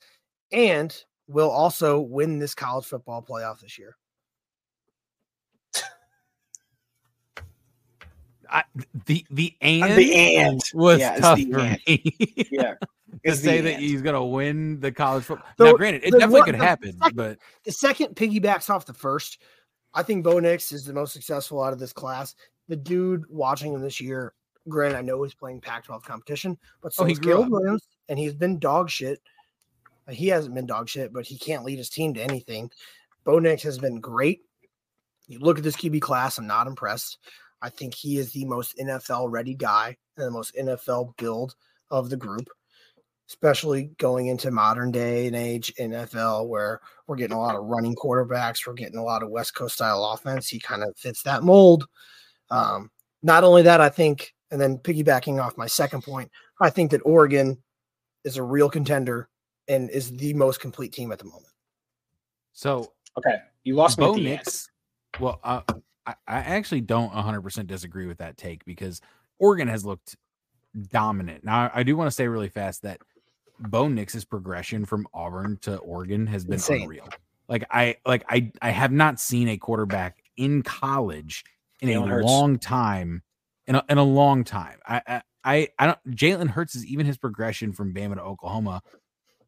[0.53, 0.94] and
[1.26, 3.96] will also win this college football playoff this year.
[8.50, 8.64] I,
[9.07, 11.80] the the uh, and the and was yeah, tough for and.
[11.86, 12.14] me.
[12.50, 12.74] yeah,
[13.24, 13.66] to say and.
[13.68, 15.48] that he's gonna win the college football.
[15.57, 18.92] So, now, granted, it definitely what, could happen, second, but the second piggybacks off the
[18.92, 19.38] first.
[19.94, 22.34] I think Bo Nix is the most successful out of this class.
[22.68, 24.34] The dude watching him this year
[24.69, 28.35] Granted, I know he's playing Pac-12 competition, but so oh, he's Caleb Williams, and he's
[28.35, 29.21] been dog shit.
[30.09, 32.71] He hasn't been dog shit, but he can't lead his team to anything.
[33.25, 34.43] Bo Nix has been great.
[35.27, 37.19] You look at this QB class, I'm not impressed.
[37.61, 41.55] I think he is the most NFL ready guy and the most NFL build
[41.91, 42.49] of the group,
[43.29, 47.95] especially going into modern day and age NFL where we're getting a lot of running
[47.95, 50.49] quarterbacks, we're getting a lot of West Coast style offense.
[50.49, 51.87] He kind of fits that mold.
[52.51, 52.91] Um,
[53.23, 56.30] not only that, I think and then piggybacking off my second point,
[56.61, 57.61] I think that Oregon
[58.24, 59.28] is a real contender
[59.66, 61.46] and is the most complete team at the moment.
[62.53, 64.70] So okay, you lost Bo Nix.
[65.18, 65.62] Well, uh,
[66.07, 69.00] I, I actually don't 100% disagree with that take because
[69.38, 70.16] Oregon has looked
[70.90, 71.44] dominant.
[71.44, 73.00] Now, I do want to say really fast that
[73.59, 76.82] Bo Nix's progression from Auburn to Oregon has been Insane.
[76.82, 77.09] unreal.
[77.48, 81.44] Like I like I I have not seen a quarterback in college
[81.80, 82.26] in Jalen a Hurts.
[82.26, 83.22] long time.
[83.67, 84.79] In a, in a long time.
[84.87, 88.83] I I I don't Jalen Hurts is even his progression from Bama to Oklahoma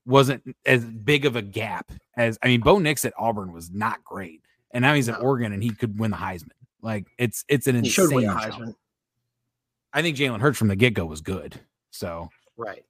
[0.07, 4.05] wasn't as big of a gap as I mean Bo Nix at Auburn was not
[4.05, 4.43] great.
[4.73, 6.51] And now he's at Oregon and he could win the Heisman.
[6.83, 8.75] Like it's it's an he insane should win the Heisman.
[9.93, 11.59] I think Jalen Hurts from the get go was good.
[11.91, 12.85] So right.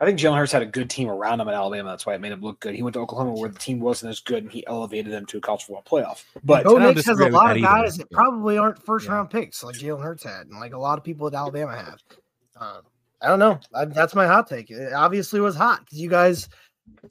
[0.00, 1.90] I think Jalen Hurts had a good team around him at Alabama.
[1.90, 2.74] That's why it made him look good.
[2.74, 5.38] He went to Oklahoma where the team wasn't as good, and he elevated them to
[5.38, 6.22] a college football playoff.
[6.44, 9.14] But Bo Nix has a lot of guys that, that probably aren't first yeah.
[9.14, 12.00] round picks, like Jalen Hurts had, and like a lot of people at Alabama have.
[12.60, 12.82] Um,
[13.20, 13.58] I don't know.
[13.74, 14.70] I, that's my hot take.
[14.70, 16.48] It obviously was hot because you guys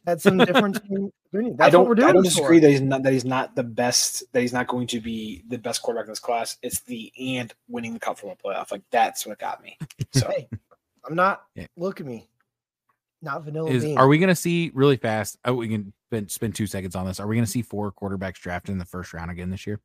[0.06, 0.80] had some difference.
[1.34, 1.82] That's I don't.
[1.82, 2.08] What we're doing.
[2.08, 4.24] I don't disagree that he's not that he's not the best.
[4.32, 6.58] That he's not going to be the best quarterback in this class.
[6.64, 8.72] It's the and winning the cup football playoff.
[8.72, 9.78] Like that's what got me.
[10.14, 10.48] So hey,
[11.06, 11.44] I'm not.
[11.54, 11.68] Yeah.
[11.76, 12.30] Look at me
[13.22, 13.98] not vanilla is, bean.
[13.98, 15.38] Are we going to see really fast?
[15.46, 17.20] Oh, we can spend, spend two seconds on this.
[17.20, 19.80] Are we going to see four quarterbacks drafted in the first round again this year?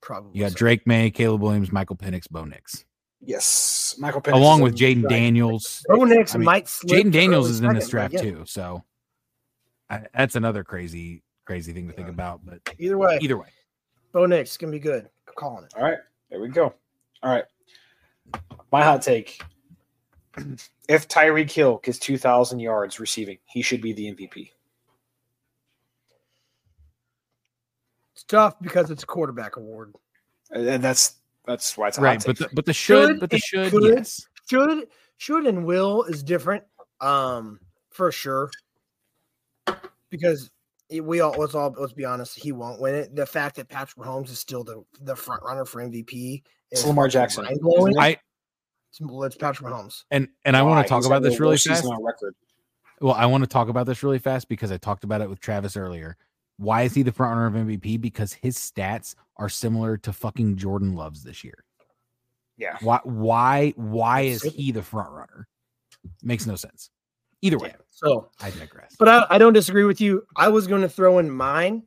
[0.00, 0.32] Probably.
[0.34, 0.58] You got so.
[0.58, 2.84] Drake Maye, Caleb Williams, Michael Penix, Bo Nix.
[3.20, 5.84] Yes, Michael Penix along with Jayden Daniels.
[5.88, 6.66] Bo Nix I mean, might.
[6.66, 8.84] Jayden Daniels is in this draft too, so
[9.88, 12.40] I, that's another crazy, crazy thing to think about.
[12.44, 13.48] But either way, either way,
[14.12, 15.08] Bo Nix can be good.
[15.26, 15.72] I'm calling it.
[15.76, 15.98] All right,
[16.30, 16.74] there we go.
[17.22, 17.44] All right,
[18.70, 19.42] my hot take
[20.88, 24.50] if Tyreek Hill gets 2,000 yards receiving, he should be the MVP.
[28.14, 29.94] It's tough because it's a quarterback award.
[30.50, 31.16] And that's
[31.46, 32.22] that's why it's right.
[32.24, 34.26] But the, but the should, should but the should, could, yes.
[34.48, 36.64] should, should, and will is different,
[37.00, 37.60] um,
[37.90, 38.50] for sure.
[40.10, 40.50] Because
[40.90, 43.14] we all let's all let's be honest, he won't win it.
[43.14, 47.08] The fact that Patrick Mahomes is still the the front runner for MVP is Lamar
[47.08, 47.46] Jackson.
[47.98, 48.18] I
[49.00, 50.04] it's Patrick Mahomes.
[50.10, 51.86] And and I want to talk about this really fast.
[53.00, 55.40] Well, I want to talk about this really fast because I talked about it with
[55.40, 56.16] Travis earlier.
[56.56, 58.00] Why is he the front runner of MVP?
[58.00, 61.64] Because his stats are similar to fucking Jordan Love's this year.
[62.56, 62.78] Yeah.
[62.80, 65.46] Why why why is he the front runner?
[66.22, 66.90] Makes no sense.
[67.42, 67.68] Either way.
[67.68, 67.82] Yeah.
[67.90, 68.96] So I digress.
[68.98, 70.26] But I, I don't disagree with you.
[70.34, 71.82] I was going to throw in mine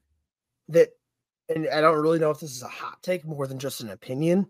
[0.68, 0.90] that
[1.50, 3.90] and I don't really know if this is a hot take more than just an
[3.90, 4.46] opinion.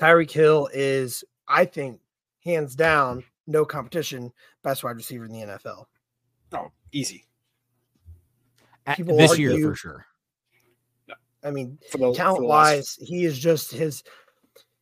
[0.00, 2.00] Tyreek Hill is, I think,
[2.44, 4.32] hands down, no competition,
[4.62, 5.84] best wide receiver in the NFL.
[6.52, 7.26] Oh, easy.
[8.96, 10.06] People this argue, year for sure.
[11.44, 14.02] I mean, the, talent wise, he is just his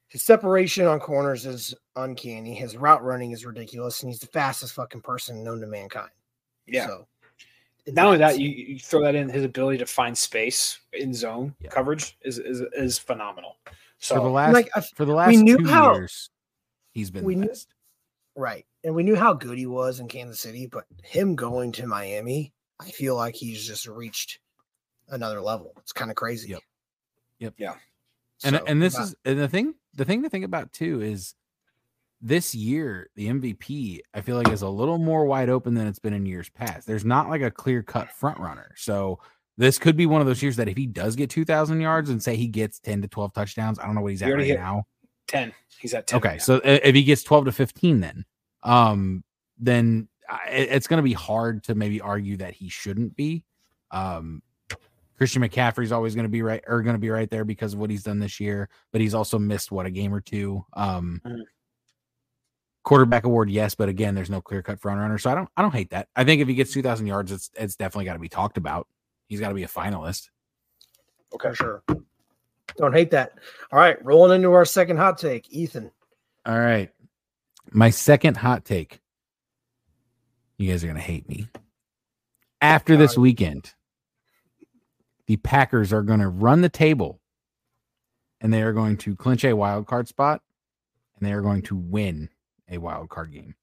[0.08, 2.54] his separation on corners is uncanny.
[2.54, 6.10] His route running is ridiculous, and he's the fastest fucking person known to mankind.
[6.66, 6.86] Yeah.
[6.86, 7.06] So,
[7.88, 11.54] not only that, you, you, throw that in his ability to find space in zone
[11.60, 11.70] yeah.
[11.70, 13.56] coverage is, is is phenomenal.
[13.98, 16.30] So for the last like, for the last we knew two how, years,
[16.92, 17.52] he's been we knew,
[18.36, 21.86] right, and we knew how good he was in Kansas City, but him going to
[21.86, 24.38] Miami, I feel like he's just reached
[25.08, 25.74] another level.
[25.78, 26.50] It's kind of crazy.
[26.50, 26.60] Yep.
[27.40, 27.54] Yep.
[27.58, 27.74] Yeah.
[28.44, 31.34] And so, and this is and the thing the thing to think about too is
[32.20, 35.98] this year the MVP I feel like is a little more wide open than it's
[35.98, 36.86] been in years past.
[36.86, 38.74] There's not like a clear cut front runner.
[38.76, 39.18] So
[39.58, 42.22] this could be one of those years that if he does get 2,000 yards and
[42.22, 44.84] say he gets 10 to 12 touchdowns, I don't know what he's at right now.
[45.26, 45.52] 10.
[45.80, 46.16] He's at 10.
[46.18, 46.28] Okay.
[46.28, 48.24] Right so if he gets 12 to 15, then,
[48.62, 49.24] um,
[49.58, 50.08] then
[50.48, 53.44] it's going to be hard to maybe argue that he shouldn't be.
[53.90, 54.42] Um,
[55.16, 57.80] Christian McCaffrey's always going to be right or going to be right there because of
[57.80, 60.64] what he's done this year, but he's also missed what a game or two.
[60.74, 61.40] Um, mm-hmm.
[62.84, 65.62] quarterback award, yes, but again, there's no clear cut front runner, so I don't, I
[65.62, 66.06] don't hate that.
[66.14, 68.86] I think if he gets 2,000 yards, it's, it's definitely got to be talked about
[69.28, 70.30] he's got to be a finalist.
[71.34, 71.82] Okay, sure.
[72.76, 73.32] Don't hate that.
[73.72, 75.90] All right, rolling into our second hot take, Ethan.
[76.46, 76.90] All right,
[77.70, 79.00] my second hot take.
[80.56, 81.48] You guys are gonna hate me.
[82.60, 83.72] After this weekend,
[85.28, 87.20] the Packers are going to run the table,
[88.40, 90.42] and they are going to clinch a wild card spot,
[91.16, 92.30] and they are going to win
[92.68, 93.54] a wild card game.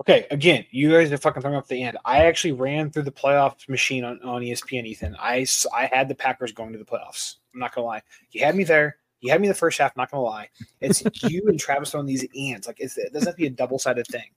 [0.00, 1.98] Okay, again, you guys are fucking throwing up the end.
[2.04, 5.16] I actually ran through the playoff machine on, on ESPN, Ethan.
[5.18, 5.44] I,
[5.74, 7.36] I had the Packers going to the playoffs.
[7.52, 8.02] I'm not gonna lie.
[8.30, 8.96] You had me there.
[9.20, 9.96] You had me the first half.
[9.96, 10.48] Not gonna lie.
[10.80, 12.68] It's you and Travis on these ends.
[12.68, 14.30] Like it doesn't have to be a double sided thing.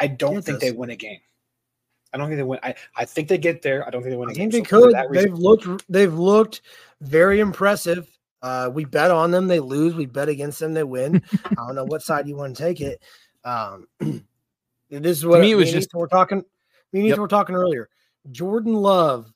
[0.00, 1.20] I don't think they win a game.
[2.12, 2.60] I don't think they win.
[2.62, 3.86] I, I think they get there.
[3.86, 4.50] I don't think they win a I game.
[4.50, 5.12] Think they so could.
[5.12, 5.84] They've looked.
[5.88, 6.62] They've looked
[7.00, 8.08] very impressive.
[8.42, 9.46] Uh, we bet on them.
[9.46, 9.94] They lose.
[9.94, 10.74] We bet against them.
[10.74, 11.22] They win.
[11.44, 13.02] I don't know what side you want to take it.
[13.44, 13.86] Um,
[14.90, 16.44] This is what to me, it was just we're talking.
[16.92, 17.18] Me yep.
[17.18, 17.88] we're talking earlier.
[18.30, 19.32] Jordan Love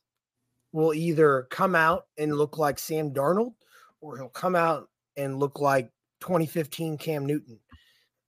[0.73, 3.55] will either come out and look like Sam Darnold,
[4.01, 5.91] or he'll come out and look like
[6.21, 7.59] 2015 Cam Newton.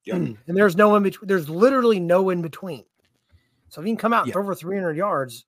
[0.05, 0.17] Yep.
[0.17, 1.29] and there's no in between.
[1.29, 2.85] There's literally no in between.
[3.69, 4.37] So if he can come out yeah.
[4.37, 5.47] over 300 yards,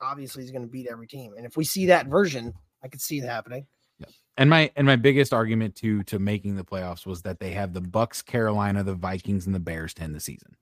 [0.00, 1.34] obviously he's going to beat every team.
[1.36, 3.66] And if we see that version, I could see it happening.
[4.38, 7.74] And my and my biggest argument to to making the playoffs was that they have
[7.74, 10.56] the Bucs, Carolina, the Vikings, and the Bears to end the season.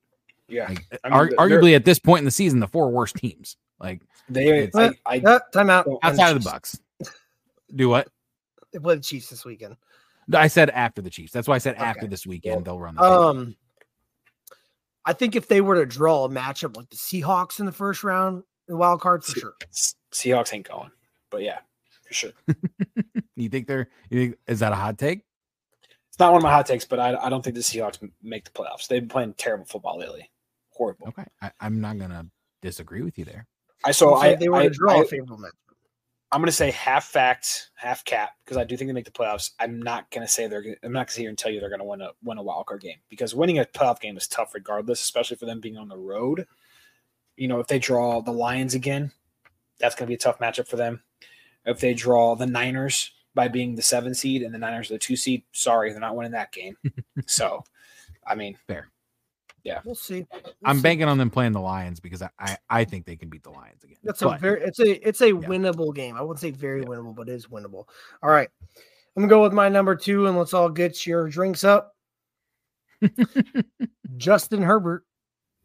[0.51, 3.57] Yeah, like, I mean, arguably at this point in the season, the four worst teams.
[3.79, 6.79] Like they, I, I, uh, time out outside of the Bucs.
[7.75, 8.09] Do what?
[8.73, 9.77] They play the Chiefs this weekend.
[10.33, 11.33] I said after the Chiefs.
[11.33, 11.85] That's why I said okay.
[11.85, 12.97] after this weekend they'll run.
[12.97, 13.57] The um,
[15.05, 18.05] I think if they were to draw a matchup like the Seahawks in the first
[18.05, 19.55] round, the wild card for sure.
[20.13, 20.91] Seahawks ain't going,
[21.31, 21.59] but yeah,
[22.07, 22.33] for sure.
[23.37, 23.89] you think they're?
[24.11, 25.25] You think is that a hot take?
[26.09, 28.45] It's not one of my hot takes, but I, I don't think the Seahawks make
[28.45, 28.89] the playoffs.
[28.89, 30.31] They've been playing terrible football lately.
[30.81, 31.09] Horrible.
[31.09, 32.25] Okay, I, am not gonna
[32.63, 33.47] disagree with you there.
[33.85, 35.53] I so I they were I, to draw I, a favorable match.
[36.33, 39.11] I'm going to say half fact, half cap because I do think they make the
[39.11, 39.51] playoffs.
[39.59, 40.63] I'm not going to say they're.
[40.63, 42.13] Gonna, I'm not going to sit here and tell you they're going to win a
[42.23, 45.45] win a wild card game because winning a playoff game is tough regardless, especially for
[45.45, 46.47] them being on the road.
[47.37, 49.13] You know, if they draw the Lions again,
[49.81, 51.03] that's going to be a tough matchup for them.
[51.67, 54.99] If they draw the Niners by being the seven seed and the Niners are the
[54.99, 56.77] two seed, sorry, they're not winning that game.
[57.27, 57.65] so,
[58.27, 58.89] I mean, fair.
[59.63, 60.27] Yeah, we'll see.
[60.33, 60.83] We'll I'm see.
[60.83, 63.51] banking on them playing the Lions because I, I, I think they can beat the
[63.51, 63.99] Lions again.
[64.03, 65.33] That's but, a very it's a it's a yeah.
[65.33, 66.17] winnable game.
[66.17, 66.87] I wouldn't say very yeah.
[66.87, 67.85] winnable, but it is winnable.
[68.23, 68.49] All right.
[69.17, 71.97] I'm gonna go with my number two and let's all get your drinks up.
[74.17, 75.05] Justin Herbert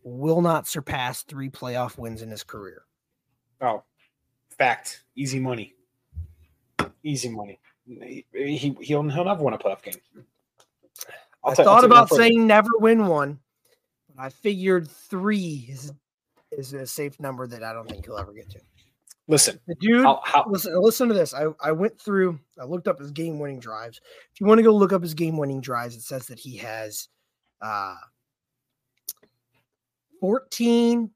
[0.04, 2.84] will not surpass three playoff wins in his career.
[3.62, 3.84] Oh,
[4.58, 5.04] fact.
[5.16, 5.74] Easy money.
[7.04, 7.60] Easy money.
[7.88, 9.96] He, he he'll he'll never win a playoff game.
[11.44, 13.40] I'll I t- thought about saying never win one,
[14.18, 15.92] I figured three is
[16.52, 18.60] is a safe number that I don't think he'll ever get to.
[19.28, 20.04] Listen, the dude.
[20.04, 21.34] How, how, listen, listen to this.
[21.34, 22.40] I, I went through.
[22.60, 24.00] I looked up his game winning drives.
[24.34, 26.58] If you want to go look up his game winning drives, it says that he
[26.58, 27.10] has
[27.62, 27.96] uh
[30.20, 31.10] 14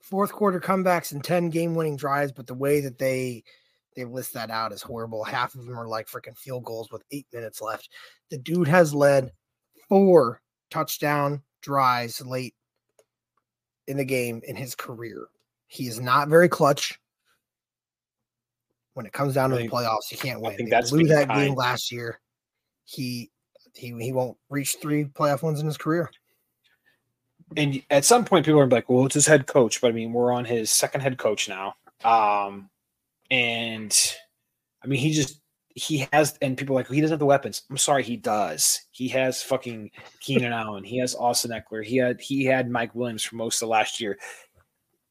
[0.00, 2.30] fourth quarter comebacks and 10 game winning drives.
[2.30, 3.42] But the way that they
[3.96, 5.24] they list that out is horrible.
[5.24, 7.88] Half of them are like freaking field goals with eight minutes left.
[8.30, 9.32] The dude has led
[9.88, 12.54] four touchdown drives late
[13.86, 15.26] in the game in his career.
[15.66, 16.98] He is not very clutch.
[18.92, 20.52] When it comes down to the playoffs, he can't win.
[20.52, 21.48] I think they that's blew that kind.
[21.48, 22.20] game last year.
[22.84, 23.30] He
[23.74, 26.10] he he won't reach three playoff wins in his career.
[27.56, 30.12] And at some point, people are like, "Well, it's his head coach," but I mean,
[30.12, 31.74] we're on his second head coach now.
[32.04, 32.70] Um,
[33.30, 33.96] and
[34.82, 35.40] I mean, he just
[35.74, 37.62] he has, and people like he doesn't have the weapons.
[37.68, 38.82] I'm sorry, he does.
[38.92, 40.84] He has fucking Keenan Allen.
[40.84, 41.84] He has Austin Ekeler.
[41.84, 44.18] He had he had Mike Williams for most of last year.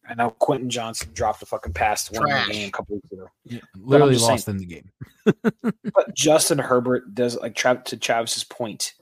[0.07, 3.28] I know Quentin Johnston dropped a fucking pass to one game a couple weeks ago.
[3.45, 4.91] Yeah, literally lost saying, in the game.
[5.93, 8.93] but Justin Herbert does like to Travis's point.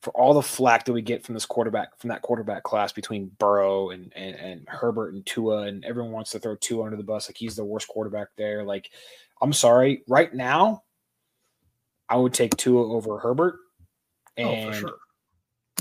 [0.00, 3.30] For all the flack that we get from this quarterback from that quarterback class between
[3.38, 7.02] Burrow and, and and Herbert and Tua, and everyone wants to throw Tua under the
[7.02, 8.64] bus like he's the worst quarterback there.
[8.64, 8.90] Like
[9.44, 10.02] I'm sorry.
[10.08, 10.84] Right now,
[12.08, 13.56] I would take Tua over Herbert.
[14.38, 14.96] Oh, and oh, sure.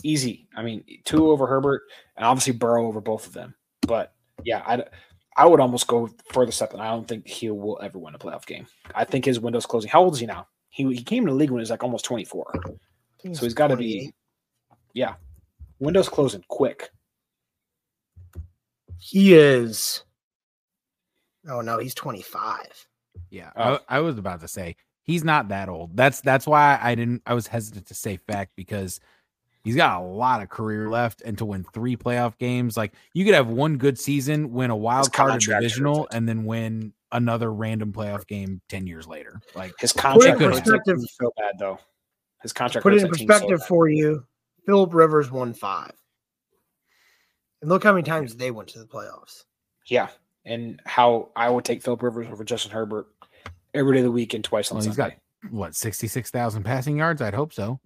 [0.03, 0.49] easy.
[0.53, 1.83] I mean, Tua over Herbert,
[2.17, 3.55] and obviously Burrow over both of them.
[3.87, 4.83] But yeah, I,
[5.37, 8.19] I would almost go further step, and I don't think he will ever win a
[8.19, 8.67] playoff game.
[8.93, 9.89] I think his window's closing.
[9.89, 10.45] How old is he now?
[10.69, 12.53] He he came to the league when he was like almost 24.
[13.21, 14.11] He's so he's got to be,
[14.93, 15.13] yeah,
[15.79, 16.89] window's closing quick.
[18.97, 20.03] He is.
[21.47, 22.87] Oh no, he's 25.
[23.29, 23.79] Yeah, oh.
[23.87, 25.95] I, I, was about to say he's not that old.
[25.95, 27.21] That's that's why I didn't.
[27.25, 28.99] I was hesitant to say fact because
[29.63, 33.25] he's got a lot of career left, and to win three playoff games, like you
[33.25, 37.53] could have one good season, win a wild his card divisional, and then win another
[37.53, 39.39] random playoff game ten years later.
[39.55, 41.79] Like his contract perspective so bad though.
[42.41, 42.83] His contract.
[42.83, 44.25] Put it in perspective so for you.
[44.65, 45.93] Philip Rivers won five,
[47.61, 48.11] and look how many mm-hmm.
[48.11, 49.43] times they went to the playoffs.
[49.87, 50.07] Yeah,
[50.45, 53.07] and how I would take Philip Rivers over Justin Herbert
[53.73, 55.17] every day of the week and twice on well, Sunday.
[55.41, 57.21] He's got what sixty six thousand passing yards.
[57.21, 57.79] I'd hope so.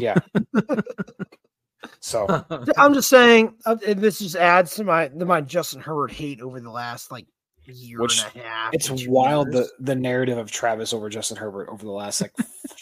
[0.00, 0.16] yeah.
[2.00, 2.44] so
[2.76, 6.60] I'm just saying, uh, this just adds to my to my Justin Herbert hate over
[6.60, 7.26] the last like
[7.66, 8.74] year Which, and a half.
[8.74, 9.70] It's wild years.
[9.78, 12.32] the the narrative of Travis over Justin Herbert over the last like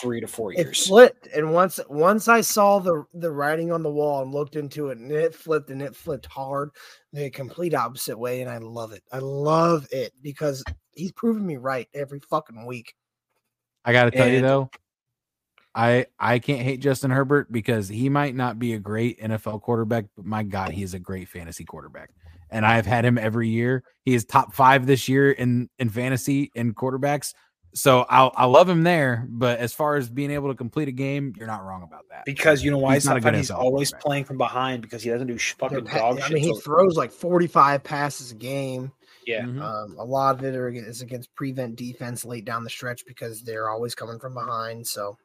[0.01, 0.69] three to four years.
[0.69, 4.57] It flipped, and once once I saw the the writing on the wall and looked
[4.57, 6.71] into it, and it flipped, and it flipped hard,
[7.13, 9.03] the complete opposite way, and I love it.
[9.13, 12.95] I love it because he's proven me right every fucking week.
[13.85, 14.71] I got to tell and, you though,
[15.75, 20.07] I I can't hate Justin Herbert because he might not be a great NFL quarterback,
[20.17, 22.11] but my God, he is a great fantasy quarterback
[22.51, 23.85] and I've had him every year.
[24.05, 27.33] He is top five this year in in fantasy in quarterbacks.
[27.73, 30.93] So I I love him there, but as far as being able to complete a
[30.93, 32.25] game, you're not wrong about that.
[32.27, 35.27] Because you know why he's, not a he's always playing from behind because he doesn't
[35.27, 38.93] do fucking dog I mean, he throws like 45 passes a game.
[39.27, 39.43] Yeah.
[39.43, 39.63] Mm-hmm.
[39.63, 43.69] Um, a lot of it is against prevent defense late down the stretch because they're
[43.69, 44.87] always coming from behind.
[44.87, 45.17] So,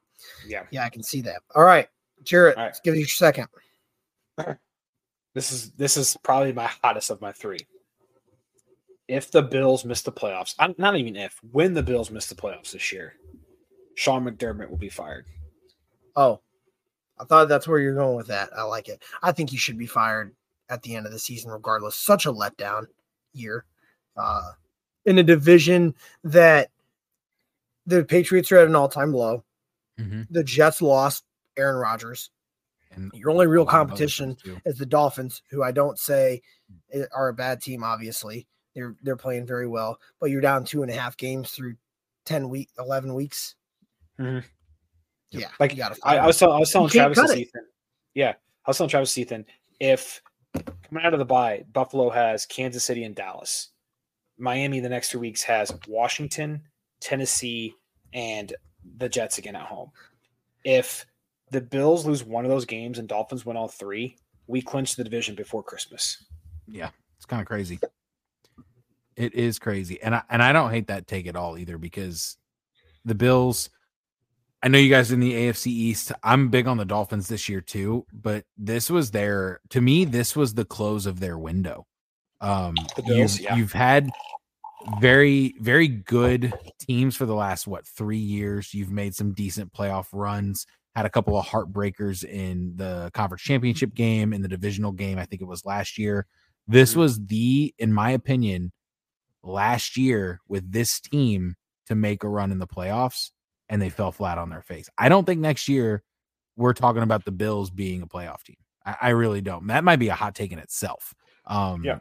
[0.48, 1.42] yeah, yeah, I can see that.
[1.56, 1.88] All right,
[2.24, 2.68] Jarrett, All right.
[2.70, 3.48] let's give you your second.
[5.36, 7.60] This is this is probably my hottest of my three.
[9.08, 12.36] If the Bills miss the playoffs, I'm, not even if, when the Bills miss the
[12.36, 13.14] playoffs this year,
[13.94, 15.26] Sean McDermott will be fired.
[16.16, 16.42] Oh,
[17.20, 18.50] I thought that's where you're going with that.
[18.56, 19.04] I like it.
[19.22, 20.34] I think he should be fired
[20.70, 21.96] at the end of the season, regardless.
[21.96, 22.88] Such a letdown
[23.34, 23.66] year
[24.18, 24.52] uh,
[25.06, 25.94] in a division
[26.24, 26.72] that
[27.86, 29.44] the Patriots are at an all time low.
[30.00, 30.24] Mm-hmm.
[30.32, 31.24] The Jets lost
[31.58, 32.32] Aaron Rodgers.
[32.92, 36.42] And your only real competition is the Dolphins, who I don't say
[37.14, 37.84] are a bad team.
[37.84, 41.76] Obviously, they're they're playing very well, but you're down two and a half games through
[42.26, 43.56] ten week, eleven weeks.
[44.20, 44.46] Mm-hmm.
[45.32, 47.66] Yeah, like you gotta I, I, was telling, I was telling Travis and Ethan.
[48.14, 48.34] Yeah,
[48.66, 49.46] I was telling Travis Ethan
[49.80, 50.22] if
[50.88, 53.70] coming out of the bye, Buffalo has Kansas City and Dallas.
[54.38, 56.62] Miami the next two weeks has Washington,
[57.00, 57.74] Tennessee,
[58.14, 58.54] and
[58.98, 59.92] the Jets again at home.
[60.64, 61.06] If
[61.52, 64.18] the Bills lose one of those games and Dolphins win all three,
[64.48, 66.24] we clinch the division before Christmas.
[66.68, 67.80] Yeah, it's kind of crazy.
[69.16, 72.38] It is crazy, and I and I don't hate that take at all either because
[73.06, 73.70] the Bills.
[74.64, 76.12] I know you guys in the AFC East.
[76.24, 80.06] I'm big on the Dolphins this year too, but this was their to me.
[80.06, 81.86] This was the close of their window.
[82.42, 83.56] Um, Bills, you've, yeah.
[83.56, 84.10] you've had
[85.00, 88.74] very very good teams for the last what three years.
[88.74, 90.66] You've made some decent playoff runs.
[90.96, 95.20] Had a couple of heartbreakers in the conference championship game, in the divisional game.
[95.20, 96.26] I think it was last year.
[96.68, 97.00] This mm-hmm.
[97.02, 98.72] was the, in my opinion,
[99.46, 101.56] last year with this team
[101.88, 103.32] to make a run in the playoffs,
[103.70, 104.90] and they fell flat on their face.
[104.98, 106.04] I don't think next year
[106.56, 108.58] we're talking about the Bills being a playoff team.
[108.86, 109.68] I, I really don't.
[109.68, 111.14] That might be a hot take in itself.
[111.46, 112.00] Um, yeah,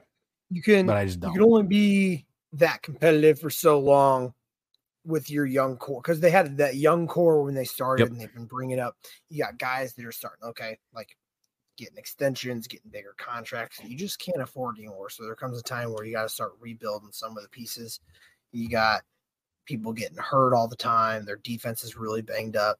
[0.50, 1.32] you can, but I just don't.
[1.32, 4.32] You can only be that competitive for so long
[5.04, 8.10] with your young core because they had that young core when they started yep.
[8.10, 8.96] and they've been bringing up.
[9.28, 11.16] You got guys that are starting, okay, like
[11.76, 13.80] getting extensions, getting bigger contracts.
[13.82, 15.10] You just can't afford anymore.
[15.10, 18.00] So there comes a time where you got to start rebuilding some of the pieces.
[18.52, 19.02] You got
[19.64, 21.24] people getting hurt all the time.
[21.24, 22.78] Their defense is really banged up.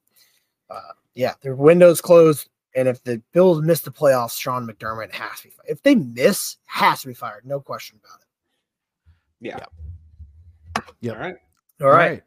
[0.71, 2.49] Uh, yeah, their window's closed.
[2.77, 5.69] And if the Bills miss the playoffs, Sean McDermott has to be fired.
[5.69, 7.47] If they miss, has to be fired.
[7.47, 8.27] No question about it.
[9.41, 9.65] Yeah.
[11.01, 11.13] Yeah.
[11.13, 11.37] All right.
[11.81, 12.23] All right.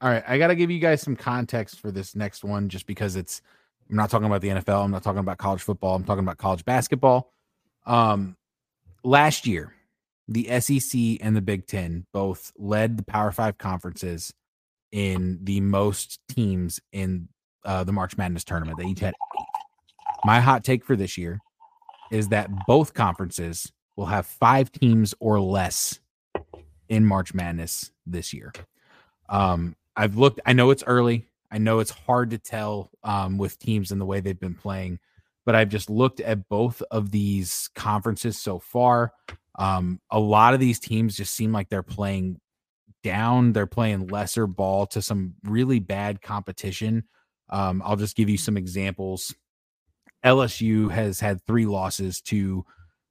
[0.00, 0.24] All right.
[0.26, 3.42] I got to give you guys some context for this next one just because it's,
[3.90, 4.84] I'm not talking about the NFL.
[4.84, 5.96] I'm not talking about college football.
[5.96, 7.32] I'm talking about college basketball.
[7.86, 8.36] Um,
[9.02, 9.74] last year,
[10.28, 14.32] the SEC and the Big Ten both led the Power Five conferences
[14.92, 17.28] in the most teams in
[17.64, 18.78] uh, the March Madness tournament.
[18.78, 19.46] They each had eight.
[20.24, 21.40] My hot take for this year
[22.12, 25.98] is that both conferences will have five teams or less
[26.88, 28.52] in March Madness this year.
[29.28, 31.26] Um, I've looked, I know it's early.
[31.50, 35.00] I know it's hard to tell um, with teams and the way they've been playing,
[35.44, 39.12] but I've just looked at both of these conferences so far.
[39.58, 42.40] Um, a lot of these teams just seem like they're playing
[43.02, 47.04] down, they're playing lesser ball to some really bad competition.
[47.48, 49.34] Um, I'll just give you some examples.
[50.24, 52.64] LSU has had three losses to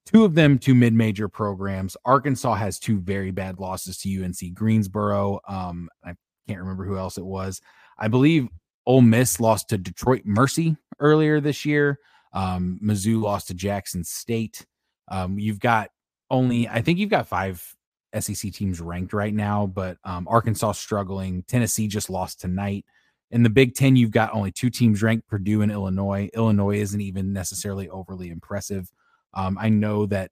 [0.05, 1.97] two of them to mid-major programs.
[2.05, 5.39] Arkansas has two very bad losses to UNC Greensboro.
[5.47, 6.13] Um, I
[6.47, 7.61] can't remember who else it was.
[7.99, 8.47] I believe
[8.85, 11.99] Ole Miss lost to Detroit Mercy earlier this year.
[12.33, 14.65] Um, Mizzou lost to Jackson State.
[15.09, 15.89] Um, you've got
[16.29, 17.63] only, I think you've got five
[18.17, 21.43] SEC teams ranked right now, but um, Arkansas struggling.
[21.47, 22.85] Tennessee just lost tonight.
[23.31, 26.29] In the Big Ten, you've got only two teams ranked, Purdue and Illinois.
[26.33, 28.91] Illinois isn't even necessarily overly impressive.
[29.35, 30.31] Um, I know that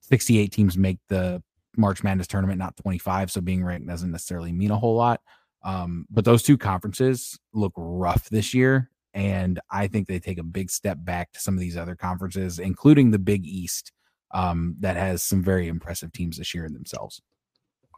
[0.00, 1.42] 68 teams make the
[1.76, 3.30] March Madness tournament, not 25.
[3.30, 5.20] So being ranked doesn't necessarily mean a whole lot.
[5.64, 8.90] Um, but those two conferences look rough this year.
[9.14, 12.58] And I think they take a big step back to some of these other conferences,
[12.58, 13.92] including the Big East,
[14.32, 17.22] um, that has some very impressive teams this year in themselves.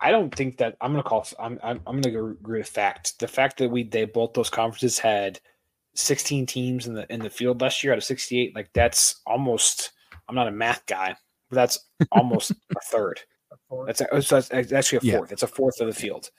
[0.01, 1.27] I don't think that I'm going to call.
[1.39, 3.19] I'm I'm, I'm going to agree with fact.
[3.19, 5.41] The fact that we they both those conferences had
[5.95, 9.93] 16 teams in the in the field last year out of 68, like that's almost
[10.29, 11.17] I'm not a math guy,
[11.49, 11.79] but that's
[12.13, 13.21] almost a third.
[13.87, 15.31] That's, a, that's, actually a fourth.
[15.31, 15.33] Yeah.
[15.33, 16.31] It's a fourth of the field.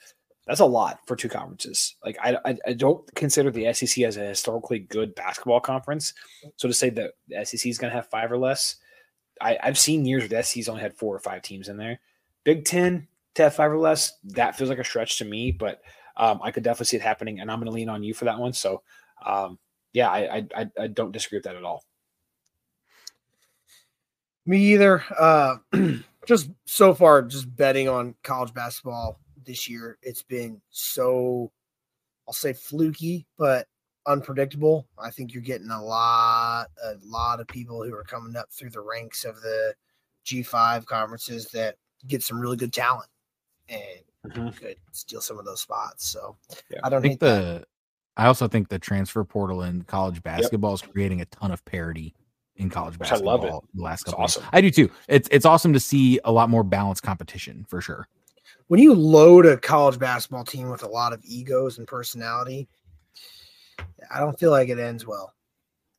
[0.48, 1.96] That's a lot for two conferences.
[2.02, 6.14] Like I, I, I, don't consider the SEC as a historically good basketball conference.
[6.56, 8.76] So to say that the SEC is going to have five or less,
[9.42, 12.00] I, I've seen years where the SEC's only had four or five teams in there.
[12.44, 14.14] Big Ten, to have five or less.
[14.24, 15.82] That feels like a stretch to me, but
[16.16, 18.24] um, I could definitely see it happening, and I'm going to lean on you for
[18.24, 18.54] that one.
[18.54, 18.82] So,
[19.26, 19.58] um,
[19.92, 21.84] yeah, I, I I don't disagree with that at all.
[24.46, 25.04] Me either.
[25.18, 25.56] Uh,
[26.26, 31.50] just so far, just betting on college basketball this year, it's been so,
[32.28, 33.66] I'll say fluky, but
[34.06, 34.86] unpredictable.
[35.02, 38.70] I think you're getting a lot, a lot of people who are coming up through
[38.70, 39.74] the ranks of the
[40.26, 41.76] G5 conferences that
[42.06, 43.08] get some really good talent
[43.68, 43.80] and
[44.26, 44.48] mm-hmm.
[44.50, 46.06] could steal some of those spots.
[46.06, 46.36] So
[46.70, 46.80] yeah.
[46.84, 47.26] I don't I think the.
[47.26, 47.64] That.
[48.16, 50.82] I also think the transfer portal in college basketball yep.
[50.82, 52.14] is creating a ton of parity
[52.56, 53.28] in college basketball.
[53.28, 53.68] I love it.
[53.74, 54.42] The last couple, awesome.
[54.52, 54.90] I do too.
[55.06, 58.08] It's it's awesome to see a lot more balanced competition for sure.
[58.68, 62.68] When you load a college basketball team with a lot of egos and personality,
[64.10, 65.34] I don't feel like it ends well.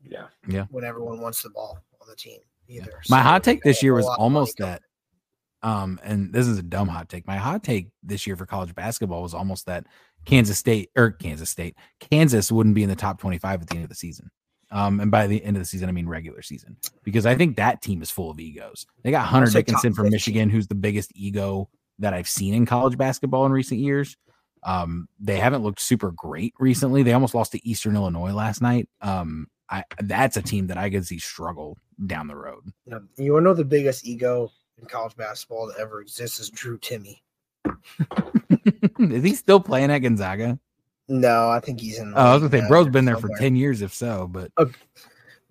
[0.03, 0.65] Yeah, yeah.
[0.69, 2.91] When everyone wants the ball on the team, either.
[2.91, 3.09] Yeah.
[3.09, 4.83] My so hot take this year was almost that.
[5.61, 7.27] Um, and this is a dumb hot take.
[7.27, 9.85] My hot take this year for college basketball was almost that
[10.25, 13.83] Kansas State or Kansas State, Kansas wouldn't be in the top 25 at the end
[13.83, 14.31] of the season.
[14.71, 17.57] Um, and by the end of the season, I mean regular season, because I think
[17.57, 18.85] that team is full of egos.
[19.03, 21.69] They got Hunter Dickinson from Michigan, who's the biggest ego
[21.99, 24.17] that I've seen in college basketball in recent years.
[24.63, 27.03] Um, they haven't looked super great recently.
[27.03, 28.89] They almost lost to Eastern Illinois last night.
[29.01, 32.63] Um, I that's a team that I could see struggle down the road.
[33.17, 36.77] you want to know the biggest ego in college basketball that ever exists is Drew
[36.79, 37.19] Timme.
[38.99, 40.59] is he still playing at Gonzaga?
[41.07, 42.13] No, I think he's in.
[42.15, 43.37] Oh, I was gonna say, bro's been there somewhere.
[43.37, 44.27] for ten years, if so.
[44.27, 44.77] But okay.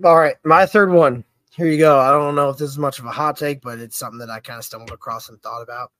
[0.04, 1.24] all right, my third one.
[1.50, 1.98] Here you go.
[1.98, 4.30] I don't know if this is much of a hot take, but it's something that
[4.30, 5.90] I kind of stumbled across and thought about.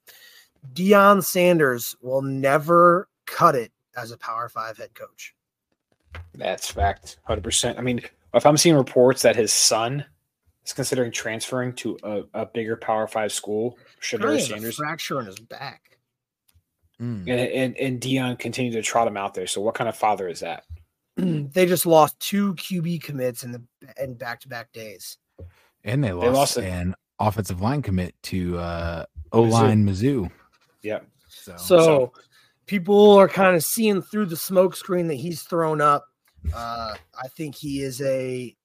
[0.75, 5.35] Deion Sanders will never cut it as a Power Five head coach.
[6.35, 7.79] That's fact, hundred percent.
[7.79, 8.01] I mean,
[8.35, 10.05] if I'm seeing reports that his son
[10.65, 15.39] is considering transferring to a, a bigger Power Five school, Shedeur Sanders fracture in his
[15.39, 15.99] back.
[17.01, 17.21] Mm.
[17.21, 19.47] And, and and Deion continued to trot him out there.
[19.47, 20.65] So what kind of father is that?
[21.17, 23.63] they just lost two QB commits in the
[24.01, 25.19] in back to back days.
[25.85, 30.25] And they lost, they lost an a, offensive line commit to uh O line Mizzou.
[30.25, 30.31] Mizzou.
[30.89, 31.01] Yeah.
[31.29, 32.13] So, so, so
[32.67, 36.07] people are kind of seeing through the smoke screen that he's thrown up.
[36.55, 38.57] Uh, I think he is a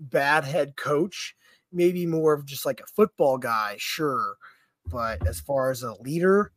[0.00, 1.36] bad head coach,
[1.72, 4.36] maybe more of just like a football guy, sure.
[4.86, 6.52] But as far as a leader,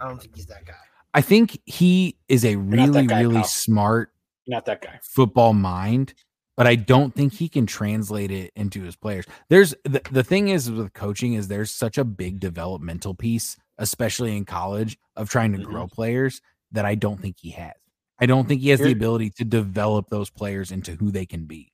[0.00, 0.74] I don't think he's that guy.
[1.14, 3.44] I think he is a really, guy, really pal.
[3.44, 4.12] smart,
[4.46, 6.14] not that guy, football mind,
[6.56, 9.26] but I don't think he can translate it into his players.
[9.48, 14.36] There's the, the thing is with coaching is there's such a big developmental piece, especially
[14.36, 15.70] in college, of trying to mm-hmm.
[15.70, 17.74] grow players that I don't think he has.
[18.18, 21.44] I don't think he has the ability to develop those players into who they can
[21.44, 21.72] be.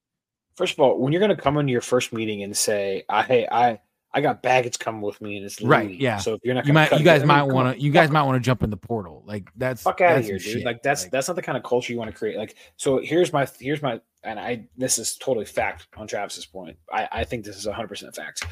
[0.57, 3.23] First of all, when you're going to come into your first meeting and say, "I
[3.23, 3.79] hey, I
[4.13, 5.91] I got baggage coming with me, and it's right.
[5.91, 6.17] Yeah.
[6.17, 8.37] So if you're not, you might, you guys might want to, you guys might want
[8.37, 9.23] to jump in the portal.
[9.27, 10.43] Like that's fuck out of here, dude.
[10.43, 10.65] Shit.
[10.65, 12.39] Like that's like, that's not the kind of culture you want to create.
[12.39, 16.79] Like so, here's my here's my, and I this is totally fact on Travis's point.
[16.91, 18.45] I I think this is 100 percent fact.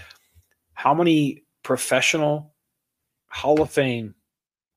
[0.74, 2.54] How many professional
[3.36, 4.14] Hall of Fame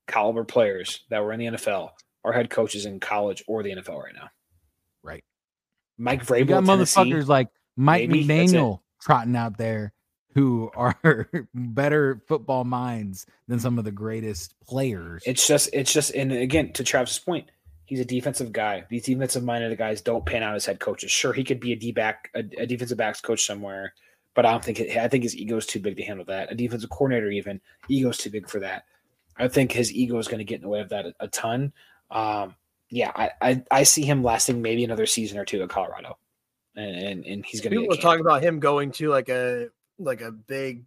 [0.05, 1.91] caliber players that were in the NFL
[2.25, 4.29] are head coaches in college or the NFL right now?
[5.01, 5.23] Right.
[5.97, 7.47] Mike Vrabel, you got motherfuckers like
[7.77, 9.93] Mike maybe, McDaniel trotting out there
[10.35, 10.99] who are
[11.53, 15.23] better football minds than some of the greatest players.
[15.25, 17.49] It's just, it's just, and again, to Travis's point,
[17.85, 18.83] he's a defensive guy.
[18.89, 21.11] These defensive minded guys don't pan out as head coaches.
[21.11, 23.93] Sure, he could be a D back, a, a defensive backs coach somewhere,
[24.35, 26.51] but I don't think it, I think his ego is too big to handle that.
[26.51, 28.85] A defensive coordinator, even ego's too big for that.
[29.37, 31.27] I think his ego is going to get in the way of that a, a
[31.29, 31.73] ton.
[32.11, 32.55] Um,
[32.89, 36.17] yeah, I, I, I see him lasting maybe another season or two at Colorado,
[36.75, 37.81] and and, and he's going to.
[37.81, 39.67] People talking about him going to like a
[39.99, 40.83] like a big,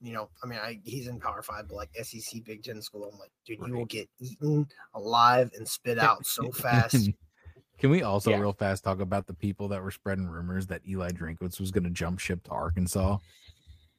[0.00, 3.10] you know, I mean, I he's in Power Five, but like SEC Big Ten school,
[3.12, 7.10] I'm like, dude, you will get eaten alive and spit out so fast.
[7.78, 8.38] Can we also yeah.
[8.38, 11.84] real fast talk about the people that were spreading rumors that Eli Drinkwitz was going
[11.84, 13.18] to jump ship to Arkansas?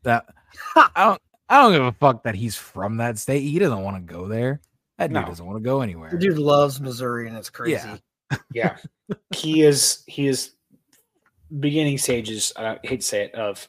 [0.03, 0.25] That
[0.75, 3.41] I don't, I don't give a fuck that he's from that state.
[3.41, 4.61] He doesn't want to go there.
[4.97, 6.09] That dude doesn't want to go anywhere.
[6.09, 7.73] The dude loves Missouri, and it's crazy.
[7.73, 8.77] Yeah, yeah.
[9.35, 10.03] he is.
[10.07, 10.51] He is
[11.59, 12.53] beginning stages.
[12.55, 13.67] I hate to say it of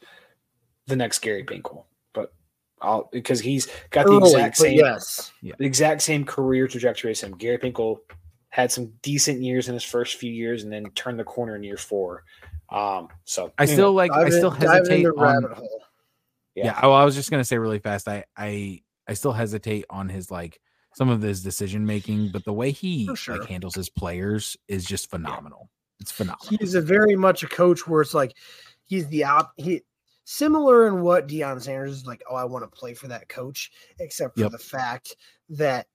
[0.86, 1.84] the next Gary Pinkel,
[2.14, 2.32] but
[2.80, 5.32] I'll because he's got the Early, exact same yes.
[5.42, 7.36] the exact same career trajectory as him.
[7.36, 7.98] Gary Pinkel
[8.56, 11.62] had some decent years in his first few years and then turned the corner in
[11.62, 12.24] year four.
[12.70, 15.42] Um, so I still like I still in, hesitate on,
[16.54, 18.08] Yeah, yeah oh, I was just gonna say really fast.
[18.08, 20.58] I I I still hesitate on his like
[20.94, 23.36] some of his decision making, but the way he sure.
[23.36, 25.68] like handles his players is just phenomenal.
[25.68, 26.00] Yeah.
[26.00, 26.56] It's phenomenal.
[26.58, 28.34] He's a very much a coach where it's like
[28.86, 29.82] he's the out he
[30.24, 33.70] similar in what Deion Sanders is like, oh, I want to play for that coach,
[33.98, 34.52] except for yep.
[34.52, 35.14] the fact
[35.50, 35.88] that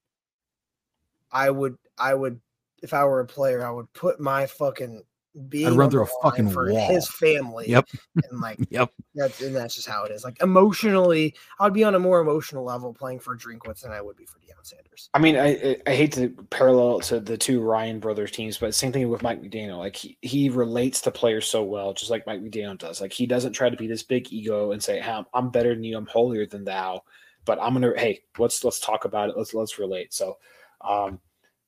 [1.31, 2.39] I would I would
[2.81, 5.03] if I were a player, I would put my fucking
[5.47, 6.89] being I'd run through a fucking for wall.
[6.89, 7.69] his family.
[7.69, 7.87] Yep.
[8.29, 8.91] And like yep.
[9.15, 10.23] That's and that's just how it is.
[10.23, 14.15] Like emotionally, I'd be on a more emotional level playing for Drinkwitz than I would
[14.15, 15.09] be for Deion Sanders.
[15.13, 18.91] I mean, I I hate to parallel to the two Ryan brothers teams, but same
[18.91, 19.77] thing with Mike McDaniel.
[19.77, 23.01] Like he, he relates to players so well, just like Mike McDaniel does.
[23.01, 25.83] Like he doesn't try to be this big ego and say, hey, I'm better than
[25.83, 27.03] you, I'm holier than thou.
[27.45, 29.37] But I'm gonna hey, let's let's talk about it.
[29.37, 30.13] Let's let's relate.
[30.13, 30.37] So
[30.81, 31.19] um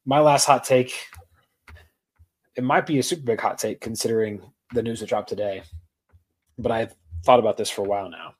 [0.06, 0.94] my last hot take
[2.56, 4.42] it might be a super big hot take considering
[4.74, 5.64] the news that dropped today,
[6.58, 8.36] but I've thought about this for a while now.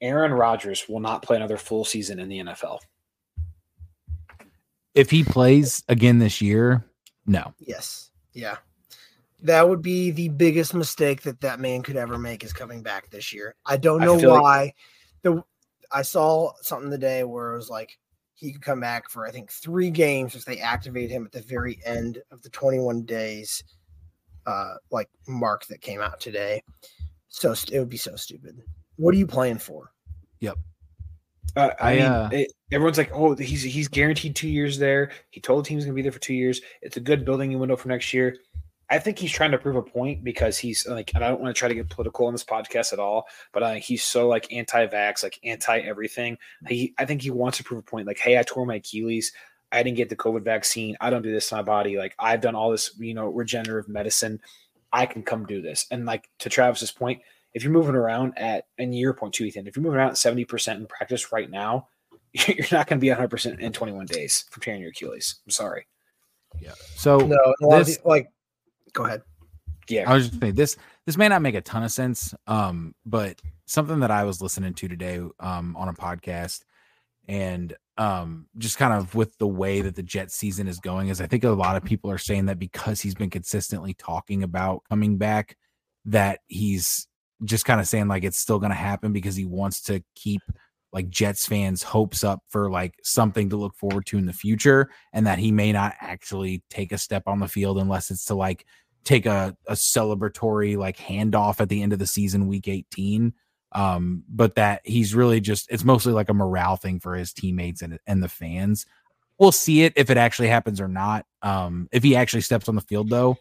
[0.00, 2.80] Aaron Rodgers will not play another full season in the NFL.
[4.94, 6.84] If he plays again this year,
[7.26, 7.54] no.
[7.58, 8.10] Yes.
[8.32, 8.56] Yeah.
[9.42, 13.10] That would be the biggest mistake that that man could ever make is coming back
[13.10, 13.54] this year.
[13.64, 14.58] I don't know I why.
[14.62, 14.74] Like-
[15.22, 15.44] the
[15.92, 17.96] I saw something today where it was like
[18.36, 21.42] he could come back for I think three games if they activate him at the
[21.42, 23.64] very end of the 21 days
[24.46, 26.62] uh like mark that came out today.
[27.28, 28.62] So it would be so stupid.
[28.96, 29.90] What are you playing for?
[30.40, 30.56] Yep.
[31.54, 35.10] Uh, I, I mean, uh, it, everyone's like, "Oh, he's he's guaranteed two years there.
[35.30, 36.60] He told the team's going to be there for two years.
[36.82, 38.36] It's a good building window for next year."
[38.88, 41.54] I think he's trying to prove a point because he's like, and I don't want
[41.54, 44.52] to try to get political on this podcast at all, but uh, he's so like
[44.52, 46.38] anti-vax, like anti everything.
[46.68, 48.06] He, I think he wants to prove a point.
[48.06, 49.32] Like, hey, I tore my Achilles.
[49.72, 50.96] I didn't get the COVID vaccine.
[51.00, 51.98] I don't do this to my body.
[51.98, 54.40] Like, I've done all this, you know, regenerative medicine.
[54.92, 55.86] I can come do this.
[55.90, 57.20] And like to Travis's point,
[57.54, 60.18] if you're moving around at, and your point too, Ethan, if you're moving around at
[60.18, 61.88] seventy percent in practice right now,
[62.32, 65.40] you're not going to be 100 percent in 21 days from tearing your Achilles.
[65.44, 65.86] I'm sorry.
[66.60, 66.74] Yeah.
[66.94, 68.30] So no, this, like
[68.96, 69.22] go ahead.
[69.88, 70.76] Yeah, I was just saying this.
[71.04, 74.74] This may not make a ton of sense, um, but something that I was listening
[74.74, 76.64] to today um, on a podcast,
[77.28, 81.20] and um, just kind of with the way that the Jet season is going, is
[81.20, 84.82] I think a lot of people are saying that because he's been consistently talking about
[84.88, 85.56] coming back,
[86.06, 87.06] that he's
[87.44, 90.40] just kind of saying like it's still going to happen because he wants to keep
[90.92, 94.88] like Jets fans hopes up for like something to look forward to in the future
[95.12, 98.34] and that he may not actually take a step on the field unless it's to
[98.34, 98.64] like
[99.06, 103.32] take a, a celebratory like handoff at the end of the season, week 18.
[103.72, 107.82] Um, but that he's really just it's mostly like a morale thing for his teammates
[107.82, 108.86] and, and the fans.
[109.38, 111.26] We'll see it if it actually happens or not.
[111.42, 113.36] Um, if he actually steps on the field though,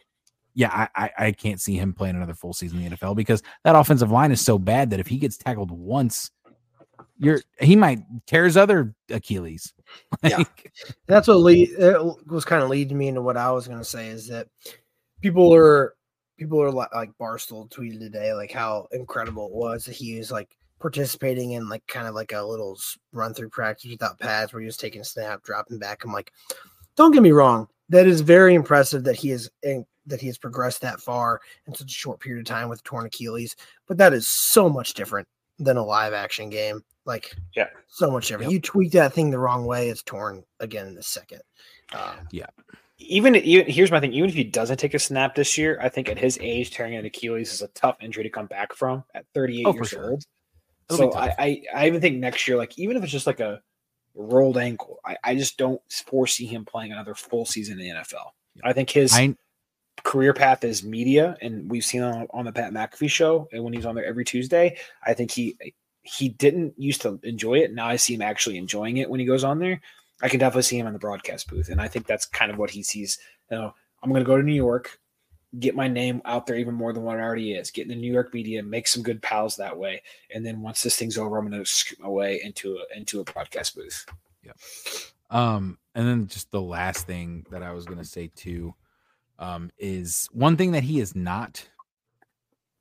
[0.54, 3.44] yeah, I, I, I can't see him playing another full season in the NFL because
[3.64, 6.32] that offensive line is so bad that if he gets tackled once,
[7.18, 9.74] you're he might tear his other Achilles.
[10.24, 10.44] yeah,
[11.08, 11.70] that's what lead,
[12.28, 14.48] was kind of leading me into what I was going to say is that
[15.26, 15.96] people are
[16.38, 20.30] people are like, like Barstool tweeted today like how incredible it was that he was
[20.30, 22.78] like participating in like kind of like a little
[23.12, 26.04] run through practice without pads where he was taking a snap, dropping back.
[26.04, 26.32] I'm like,
[26.96, 30.38] don't get me wrong, that is very impressive that he is in, that he has
[30.38, 33.56] progressed that far in such a short period of time with torn Achilles.
[33.88, 35.28] But that is so much different
[35.58, 36.84] than a live action game.
[37.06, 38.52] Like, yeah, so much different.
[38.52, 38.54] Yep.
[38.54, 41.42] You tweak that thing the wrong way, it's torn again in a second.
[41.94, 42.48] Um, yeah
[42.98, 44.14] even, even here's my thing.
[44.14, 46.96] Even if he doesn't take a snap this year, I think at his age, tearing
[46.96, 50.12] an Achilles is a tough injury to come back from at 38 oh, years sure.
[50.12, 50.24] old.
[50.90, 53.40] It'll so I, I, I even think next year, like even if it's just like
[53.40, 53.62] a
[54.14, 58.32] rolled ankle, I, I just don't foresee him playing another full season in the NFL.
[58.64, 59.36] I think his I,
[60.04, 63.74] career path is media, and we've seen on, on the Pat McAfee show, and when
[63.74, 65.58] he's on there every Tuesday, I think he
[66.04, 67.74] he didn't used to enjoy it.
[67.74, 69.82] Now I see him actually enjoying it when he goes on there.
[70.22, 72.58] I can definitely see him in the broadcast booth, and I think that's kind of
[72.58, 73.20] what he sees.
[73.52, 75.00] You know, I'm going to go to New York,
[75.60, 77.72] get my name out there even more than what it already is.
[77.72, 80.02] Get in the New York media, make some good pals that way,
[80.34, 83.20] and then once this thing's over, I'm going to scoot my way into a, into
[83.20, 84.06] a broadcast booth.
[84.44, 84.54] Yeah.
[85.30, 88.74] Um, and then just the last thing that I was going to say too,
[89.40, 91.68] um, is one thing that he is not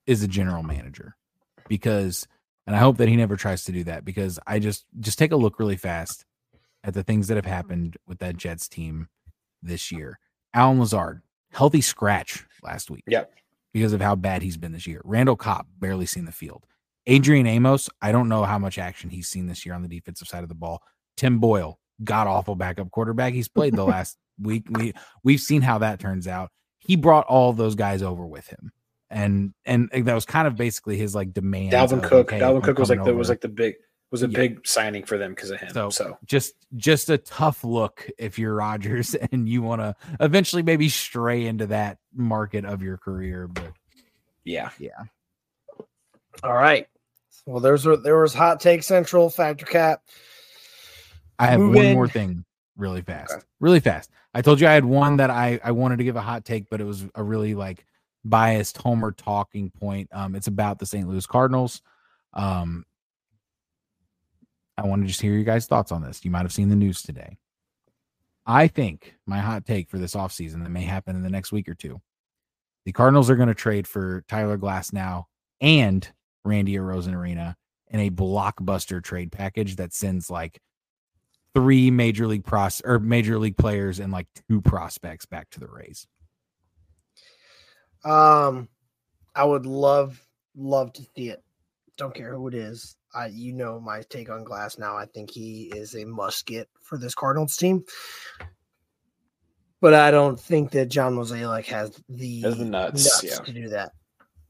[0.06, 1.16] is a general manager
[1.68, 2.28] because,
[2.66, 5.32] and I hope that he never tries to do that because I just just take
[5.32, 6.26] a look really fast
[6.84, 7.54] at the things that have mm-hmm.
[7.54, 9.08] happened with that Jets team
[9.62, 10.20] this year.
[10.52, 13.02] Allen Lazard, healthy scratch last week.
[13.08, 13.32] Yep.
[13.72, 15.00] Because of how bad he's been this year.
[15.02, 16.64] Randall Cobb barely seen the field.
[17.06, 20.28] Adrian Amos, I don't know how much action he's seen this year on the defensive
[20.28, 20.80] side of the ball.
[21.16, 23.32] Tim Boyle, god awful backup quarterback.
[23.32, 24.66] He's played the last week.
[24.70, 24.94] We
[25.24, 26.50] we've seen how that turns out.
[26.78, 28.70] He brought all those guys over with him.
[29.10, 31.72] And and that was kind of basically his like demand.
[31.72, 32.32] Dalvin Cook.
[32.32, 33.74] Okay, Dalvin Cook was like the was like the big
[34.14, 34.38] was a yeah.
[34.38, 35.70] big signing for them because of him.
[35.72, 40.62] So, so, just just a tough look if you're Rodgers and you want to eventually
[40.62, 43.48] maybe stray into that market of your career.
[43.48, 43.72] But
[44.44, 45.02] yeah, yeah.
[46.44, 46.86] All right.
[47.44, 50.02] Well, there's there was hot take central factor cap.
[51.36, 51.94] I have Move one in.
[51.94, 52.44] more thing
[52.76, 53.32] really fast.
[53.32, 53.42] Okay.
[53.58, 54.12] Really fast.
[54.32, 56.70] I told you I had one that I I wanted to give a hot take,
[56.70, 57.84] but it was a really like
[58.24, 60.08] biased homer talking point.
[60.12, 61.08] Um, it's about the St.
[61.08, 61.82] Louis Cardinals.
[62.32, 62.84] Um,
[64.76, 66.24] I want to just hear you guys' thoughts on this.
[66.24, 67.38] You might have seen the news today.
[68.46, 71.68] I think my hot take for this offseason that may happen in the next week
[71.68, 72.00] or two.
[72.84, 75.24] The Cardinals are going to trade for Tyler Glasnow
[75.60, 76.06] and
[76.44, 77.54] Randy Arozarena
[77.88, 80.60] in a blockbuster trade package that sends like
[81.54, 85.68] three major league pros or major league players and like two prospects back to the
[85.68, 86.06] Rays.
[88.04, 88.68] Um,
[89.34, 90.20] I would love
[90.56, 91.42] love to see it.
[91.96, 92.96] Don't care who it is.
[93.14, 94.94] I you know my take on Glasnow.
[94.94, 97.84] I think he is a must get for this Cardinals team.
[99.80, 103.44] But I don't think that John Mozeliak has the, has the nuts, nuts yeah.
[103.44, 103.92] to do that.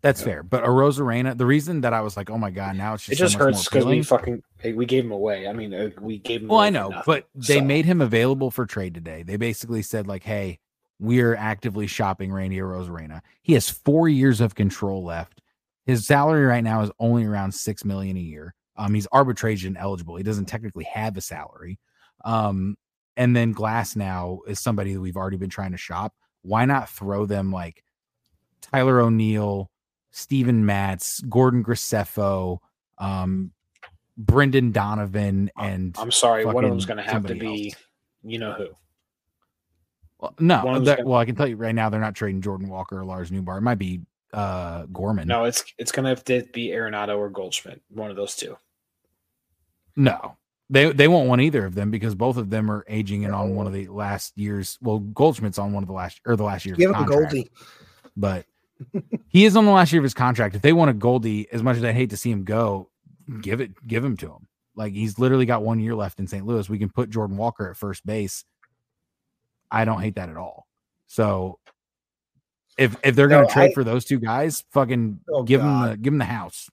[0.01, 0.27] That's yeah.
[0.27, 0.43] fair.
[0.43, 3.25] But Arozarena, the reason that I was like, oh my god, now it's just it
[3.25, 5.49] just so hurts because we fucking we gave him away.
[5.49, 6.49] I mean, uh, we gave him.
[6.49, 7.65] Well, I know, but they so.
[7.65, 9.23] made him available for trade today.
[9.23, 10.61] They basically said like, hey,
[11.01, 13.23] we're actively shopping Randy Arozarena.
[13.43, 15.41] He has four years of control left.
[15.85, 18.55] His salary right now is only around six million a year.
[18.77, 20.17] Um, he's arbitration eligible.
[20.17, 21.79] He doesn't technically have a salary.
[22.25, 22.77] Um,
[23.17, 26.15] and then Glasnow is somebody that we've already been trying to shop.
[26.43, 27.85] Why not throw them like
[28.61, 29.71] Tyler O'Neill,
[30.11, 32.59] Steven Matz, Gordon Graceffo,
[32.99, 33.53] um,
[34.17, 37.83] Brendan Donovan, and I'm sorry, one of them's going to have to be, else.
[38.23, 38.69] you know who.
[40.19, 41.09] Well, no, that, gonna...
[41.09, 43.59] well, I can tell you right now, they're not trading Jordan Walker or Lars Nootbaar.
[43.59, 44.03] It might be
[44.35, 45.29] uh Gorman.
[45.29, 48.57] No, it's it's gonna have to be Arenado or Goldschmidt, one of those two.
[49.97, 50.37] No,
[50.69, 53.55] they they won't want either of them because both of them are aging in on
[53.55, 54.79] one of the last years.
[54.83, 56.79] Well, Goldschmidt's on one of the last or the last year's.
[56.79, 57.51] Give him Goldie,
[58.17, 58.45] but
[59.29, 60.57] he is on the last year of his contract.
[60.57, 62.91] If they want a Goldie, as much as I hate to see him go,
[63.41, 64.49] give it give him to him.
[64.75, 66.45] Like he's literally got one year left in St.
[66.45, 66.69] Louis.
[66.69, 68.45] We can put Jordan Walker at first base.
[69.71, 70.67] I don't hate that at all.
[71.07, 71.61] So
[72.77, 75.83] if if they're gonna trade I, for those two guys, fucking oh give God.
[75.83, 76.71] them the give them the house.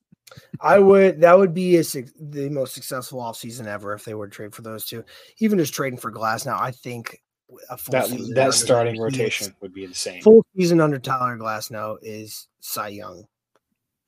[0.59, 4.33] I would that would be a, the most successful offseason ever if they were to
[4.33, 5.03] trade for those two.
[5.39, 7.21] Even just trading for Glasnow, I think
[7.69, 10.21] a full that, that starting rotation would be insane.
[10.21, 13.25] Full season under Tyler Glasnow is Cy Young.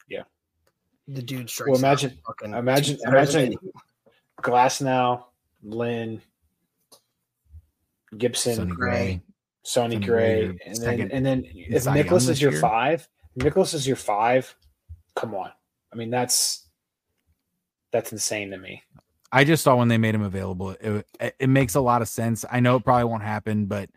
[0.07, 0.24] Yeah,
[1.07, 1.70] the dude strikes.
[1.70, 2.18] Well, imagine,
[2.53, 3.56] imagine, imagine
[4.41, 5.26] Glasnow,
[5.61, 6.22] Lynn,
[8.18, 9.22] Gibson, Sonny Gray,
[9.64, 12.61] Sonny Gray, and then and then if Mikolas is your year?
[12.61, 13.07] five,
[13.38, 14.53] Mikolas is your five.
[15.15, 15.52] Come on,
[15.91, 16.68] I mean that's
[17.91, 18.84] that's insane to me.
[19.31, 20.72] I just saw when they made him available.
[20.80, 21.07] It,
[21.40, 22.45] it makes a lot of sense.
[22.52, 23.90] I know it probably won't happen, but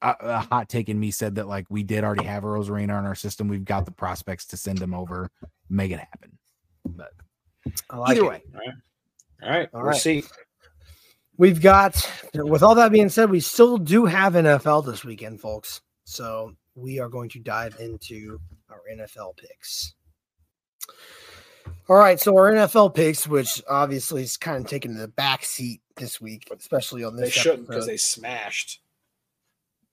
[0.00, 2.84] a, a hot take in me said that like we did already have a Arozarena
[2.84, 3.48] in our system.
[3.48, 5.30] We've got the prospects to send him over,
[5.68, 6.38] make it happen.
[6.86, 7.12] But
[7.92, 8.28] like either it.
[8.28, 8.74] way, all right,
[9.42, 10.00] all right, all we'll right.
[10.00, 10.24] see.
[11.38, 15.80] We've got, with all that being said, we still do have NFL this weekend, folks.
[16.04, 19.94] So we are going to dive into our NFL picks.
[21.88, 25.80] All right, so our NFL picks, which obviously is kind of taking the back seat
[25.96, 27.34] this week, especially on this.
[27.34, 28.80] They shouldn't because they smashed.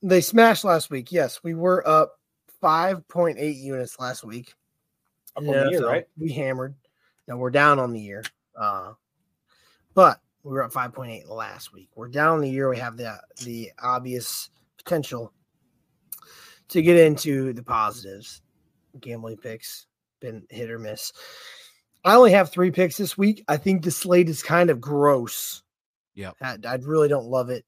[0.02, 1.12] They smashed last week.
[1.12, 2.20] Yes, we were up
[2.60, 4.54] five point eight units last week.
[5.38, 6.08] Up on the year, right?
[6.18, 6.76] We hammered.
[7.28, 8.24] Now we're down on the year,
[8.60, 8.94] uh,
[9.94, 11.90] but we were at 5.8 last week.
[11.96, 12.70] We're down the year.
[12.70, 15.34] We have the the obvious potential
[16.70, 18.42] to get into the positives.
[19.02, 19.88] Gambling picks
[20.22, 21.12] been hit or miss.
[22.06, 23.44] I only have three picks this week.
[23.48, 25.64] I think the slate is kind of gross.
[26.14, 27.66] Yeah, I, I, really don't love it.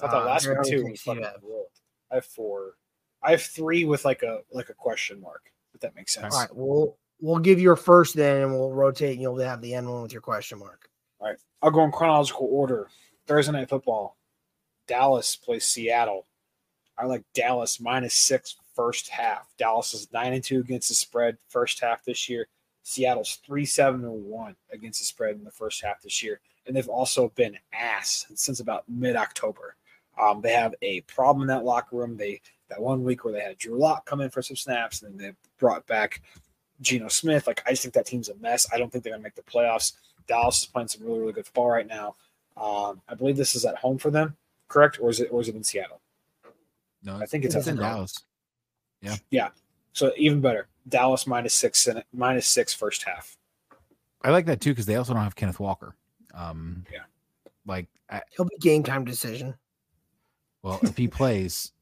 [0.00, 0.94] I thought that uh, last one too.
[1.20, 1.36] Have?
[2.10, 2.74] I have four.
[3.22, 5.52] I have three with like a like a question mark.
[5.74, 6.32] If that makes sense.
[6.32, 9.74] All right, we'll we'll give your first then, and we'll rotate, and you'll have the
[9.74, 10.88] end one with your question mark.
[11.22, 11.38] All right.
[11.62, 12.88] I'll go in chronological order.
[13.26, 14.16] Thursday night football.
[14.88, 16.26] Dallas plays Seattle.
[16.98, 19.46] I like Dallas minus six first half.
[19.56, 22.48] Dallas is nine and two against the spread first half this year.
[22.82, 26.74] Seattle's three seven and one against the spread in the first half this year, and
[26.74, 29.76] they've also been ass since about mid October.
[30.20, 32.16] Um, they have a problem in that locker room.
[32.16, 35.12] They that one week where they had Drew Lock come in for some snaps, and
[35.18, 36.20] then they brought back
[36.80, 37.46] Geno Smith.
[37.46, 38.66] Like I just think that team's a mess.
[38.72, 39.92] I don't think they're gonna make the playoffs.
[40.26, 42.16] Dallas is playing some really, really good football right now.
[42.56, 44.36] Um, I believe this is at home for them,
[44.68, 44.98] correct?
[45.00, 46.00] Or is it or is it in Seattle?
[47.02, 48.22] No, I think it's, it's in Dallas.
[49.00, 49.16] Yeah.
[49.30, 49.48] Yeah.
[49.92, 50.68] So even better.
[50.88, 53.36] Dallas minus six and minus six first half.
[54.22, 55.94] I like that too because they also don't have Kenneth Walker.
[56.34, 57.00] Um, yeah.
[57.66, 59.54] Like I, he'll be game time decision.
[60.62, 61.72] Well, if he plays,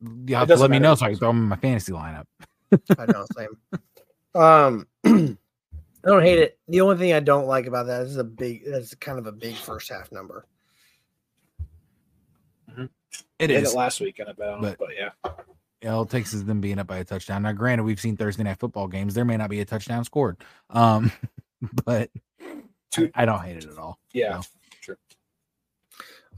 [0.26, 2.24] you have to let me know so I can throw him in my fantasy lineup.
[2.98, 3.56] I know, same.
[4.34, 4.86] Um
[6.04, 6.58] I don't hate it.
[6.68, 8.62] The only thing I don't like about that is a big.
[8.66, 10.46] That's kind of a big first half number.
[12.70, 12.84] Mm-hmm.
[13.38, 13.72] It is.
[13.72, 15.90] it last week in a bet, but, but yeah.
[15.90, 17.42] All it takes is them being up by a touchdown.
[17.42, 19.14] Now, granted, we've seen Thursday night football games.
[19.14, 20.36] There may not be a touchdown scored,
[20.70, 21.12] um,
[21.84, 22.10] but
[22.96, 23.98] I, I, don't hate it at all.
[24.12, 24.48] Yeah, so.
[24.80, 24.98] sure.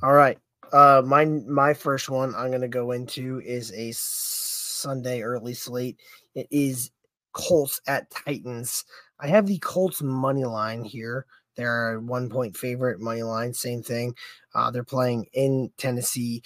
[0.03, 0.39] All right.
[0.73, 5.99] Uh, my my first one I'm gonna go into is a Sunday early slate.
[6.35, 6.91] It is
[7.33, 8.85] Colts at Titans.
[9.21, 11.27] I have the Colts money line here.
[11.57, 13.53] They're a one point favorite money line.
[13.53, 14.15] Same thing.
[14.55, 16.43] Uh, they're playing in Tennessee.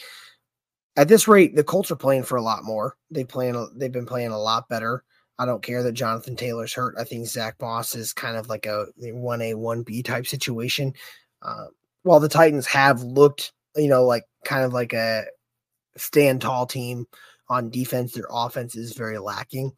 [0.96, 2.96] At this rate, the Colts are playing for a lot more.
[3.10, 3.68] They playing.
[3.76, 5.04] They've been playing a lot better.
[5.38, 6.94] I don't care that Jonathan Taylor's hurt.
[6.98, 10.94] I think Zach Moss is kind of like a one A one B type situation.
[11.42, 11.66] Uh,
[12.02, 15.24] while the Titans have looked, you know, like kind of like a
[15.96, 17.06] stand tall team
[17.48, 19.72] on defense, their offense is very lacking.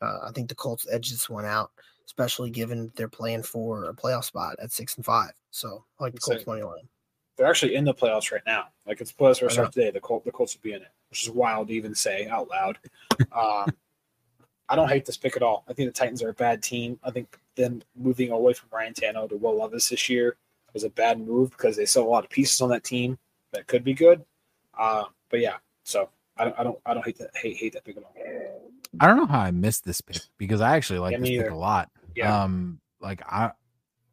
[0.00, 1.70] Uh, I think the Colts edge this one out,
[2.10, 5.30] especially given they're playing for a playoff spot at six and five.
[5.52, 6.88] So I like the Colts money line.
[7.36, 8.66] They're actually in the playoffs right now.
[8.84, 9.92] Like it's playoffs first start today.
[9.92, 12.48] The Colts, the Colts will be in it, which is wild to even say out
[12.48, 12.78] loud.
[13.32, 13.72] um,
[14.68, 15.64] I don't hate this pick at all.
[15.68, 16.98] I think the Titans are a bad team.
[17.04, 20.36] I think them moving away from Ryan Tannehill to Will Levis this year
[20.74, 23.18] was a bad move because they still have a lot of pieces on that team
[23.52, 24.24] that could be good.
[24.76, 27.84] Uh, but yeah, so I don't, I don't, I don't hate that, hate, hate that
[27.84, 28.14] pick at all.
[28.98, 31.50] I don't know how I missed this pick because I actually like yeah, this pick
[31.50, 31.90] a lot.
[32.20, 32.42] Yeah.
[32.42, 33.52] Um, like I,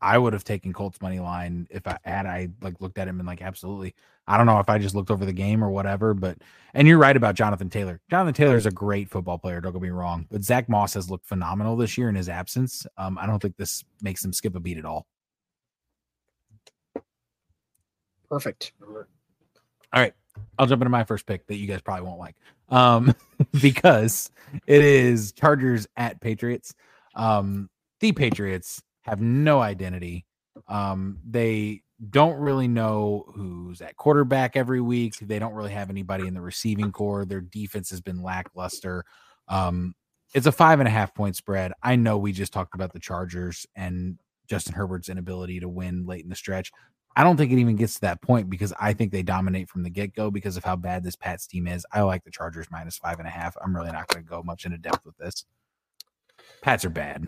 [0.02, 3.20] I would have taken Colts money line if I had I like looked at him
[3.20, 3.96] and like absolutely.
[4.28, 6.38] I don't know if I just looked over the game or whatever, but
[6.74, 8.02] and you're right about Jonathan Taylor.
[8.10, 9.62] Jonathan Taylor is a great football player.
[9.62, 12.86] Don't get me wrong, but Zach Moss has looked phenomenal this year in his absence.
[12.98, 15.08] Um, I don't think this makes him skip a beat at all.
[18.30, 18.74] Perfect.
[18.82, 20.14] All right,
[20.60, 22.36] I'll jump into my first pick that you guys probably won't like,
[22.70, 23.16] um,
[23.62, 24.30] because
[24.68, 26.76] it is Chargers at Patriots.
[27.16, 30.26] Um, the Patriots have no identity.
[30.68, 35.18] Um, they don't really know who's at quarterback every week.
[35.20, 37.26] They don't really have anybody in the receiving core.
[37.26, 39.04] Their defense has been lackluster.
[39.48, 39.96] Um,
[40.34, 41.74] it's a five and a half point spread.
[41.82, 46.24] I know we just talked about the Chargers and Justin Herbert's inability to win late
[46.24, 46.72] in the stretch.
[47.16, 49.82] I don't think it even gets to that point because I think they dominate from
[49.82, 51.84] the get go because of how bad this Pats team is.
[51.92, 53.58] I like the Chargers minus five and a half.
[53.64, 55.46] I'm really not going to go much into depth with this.
[56.62, 57.28] Pats are bad.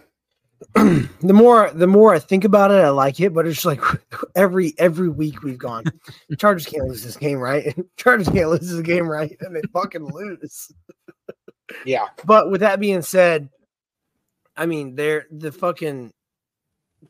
[0.76, 3.81] the more the more I think about it, I like it, but it's like
[4.36, 5.86] every every week we've gone.
[6.38, 7.76] Chargers can't lose this game, right?
[7.98, 9.36] Chargers can't lose this game, right?
[9.40, 10.72] And they fucking lose.
[11.86, 12.07] yeah.
[12.26, 13.49] But with that being said,
[14.57, 16.11] I mean, they're the fucking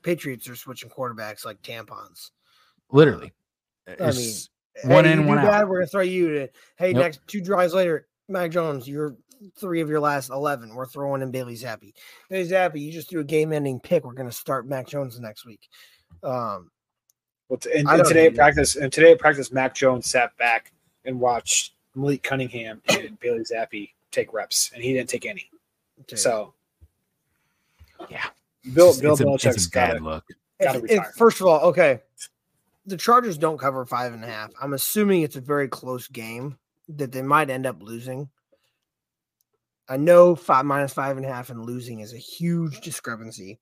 [0.03, 2.30] Patriots are switching quarterbacks like tampons.
[2.91, 3.34] Literally.
[3.99, 4.34] I mean,
[4.84, 5.47] one hey, in, one out.
[5.47, 7.03] Bad, we're gonna throw you to hey, nope.
[7.03, 9.15] next two drives later, Mac Jones, you're
[9.56, 10.76] three of your last eleven.
[10.76, 11.94] We're throwing in Bailey Zappe.
[12.30, 14.06] Bailey Zappe, you just threw a game-ending pick.
[14.06, 15.70] We're gonna start Mac Jones next week.
[16.24, 16.72] Um,
[17.48, 20.72] well, and, and today at practice, and today at practice, Mac Jones sat back
[21.06, 25.49] and watched Malik Cunningham and Bailey Zappe take reps, and he didn't take any.
[26.02, 26.16] Okay.
[26.16, 26.53] So,
[28.10, 28.26] yeah,
[28.74, 30.24] Bill Bill Belichick's got to look.
[31.16, 32.02] First of all, okay,
[32.86, 34.52] the Chargers don't cover five and a half.
[34.61, 36.57] I'm assuming it's a very close game
[36.90, 38.30] that they might end up losing.
[39.90, 43.60] I know five minus five and a half and losing is a huge discrepancy.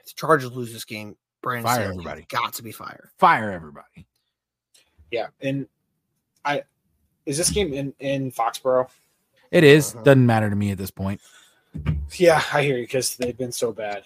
[0.00, 2.26] If the Chargers lose this game, Brandon fire everybody.
[2.28, 3.10] Got to be fired.
[3.18, 4.06] Fire everybody.
[5.10, 5.68] Yeah, and
[6.44, 6.62] I
[7.26, 8.88] is this game in in Foxborough?
[9.50, 9.94] It is.
[9.94, 10.04] Uh-huh.
[10.04, 11.20] Doesn't matter to me at this point.
[12.16, 14.02] Yeah, I hear you because they've been so bad.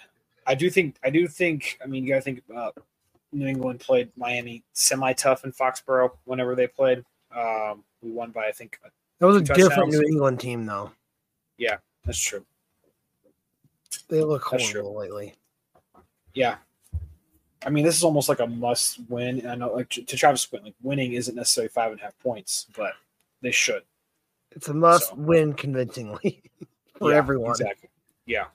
[0.47, 0.97] I do think.
[1.05, 1.79] I do think.
[1.83, 2.77] I mean, you got to think about
[3.33, 7.05] New England played Miami semi tough in Foxborough whenever they played.
[7.35, 8.79] Um, we won by I think
[9.19, 10.91] that was a different New England team though.
[11.59, 12.45] Yeah, that's true.
[14.09, 15.35] They look horrible lately.
[16.35, 16.57] Yeah,
[17.65, 19.47] I mean this is almost like a must win.
[19.47, 22.67] I know, like to Travis point, like winning isn't necessarily five and a half points,
[22.77, 22.93] but
[23.41, 23.83] they should.
[24.53, 25.15] It's a must so.
[25.17, 26.43] win convincingly
[26.99, 27.53] for yeah, everyone.
[27.53, 27.89] Exactly.
[28.27, 28.47] Yeah.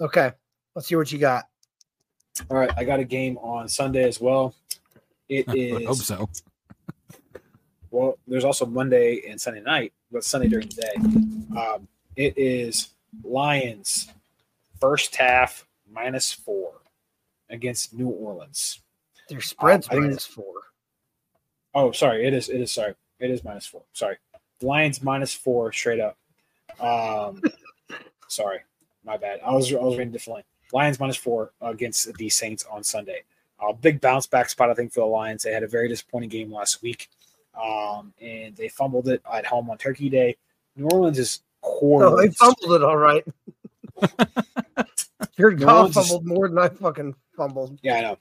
[0.00, 0.32] Okay,
[0.74, 1.44] let's see what you got.
[2.50, 4.54] All right, I got a game on Sunday as well.
[5.28, 5.76] It is.
[5.82, 6.28] I hope so.
[7.92, 11.58] Well, there's also Monday and Sunday night, but Sunday during the day.
[11.60, 11.86] Um,
[12.16, 12.88] it is
[13.22, 14.08] Lions
[14.80, 16.72] first half minus four
[17.50, 18.80] against New Orleans.
[19.28, 20.54] Their spread's um, minus four.
[21.74, 22.26] Oh, sorry.
[22.26, 22.48] It is.
[22.48, 22.72] It is.
[22.72, 22.94] Sorry.
[23.20, 23.82] It is minus four.
[23.92, 24.16] Sorry.
[24.62, 26.16] Lions minus four straight up.
[26.80, 27.42] Um,
[28.28, 28.60] sorry,
[29.04, 29.40] my bad.
[29.44, 30.44] I was I was reading differently.
[30.72, 33.24] Lions minus four against the Saints on Sunday.
[33.60, 35.42] Uh, big bounce back spot, I think, for the Lions.
[35.42, 37.08] They had a very disappointing game last week,
[37.60, 40.36] um, and they fumbled it at home on Turkey Day.
[40.76, 42.18] New Orleans is horrible.
[42.18, 43.24] Oh, they fumbled it all right.
[45.36, 47.78] Jared Goff fumbled is, more than I fucking fumbled.
[47.82, 48.18] Yeah, I know.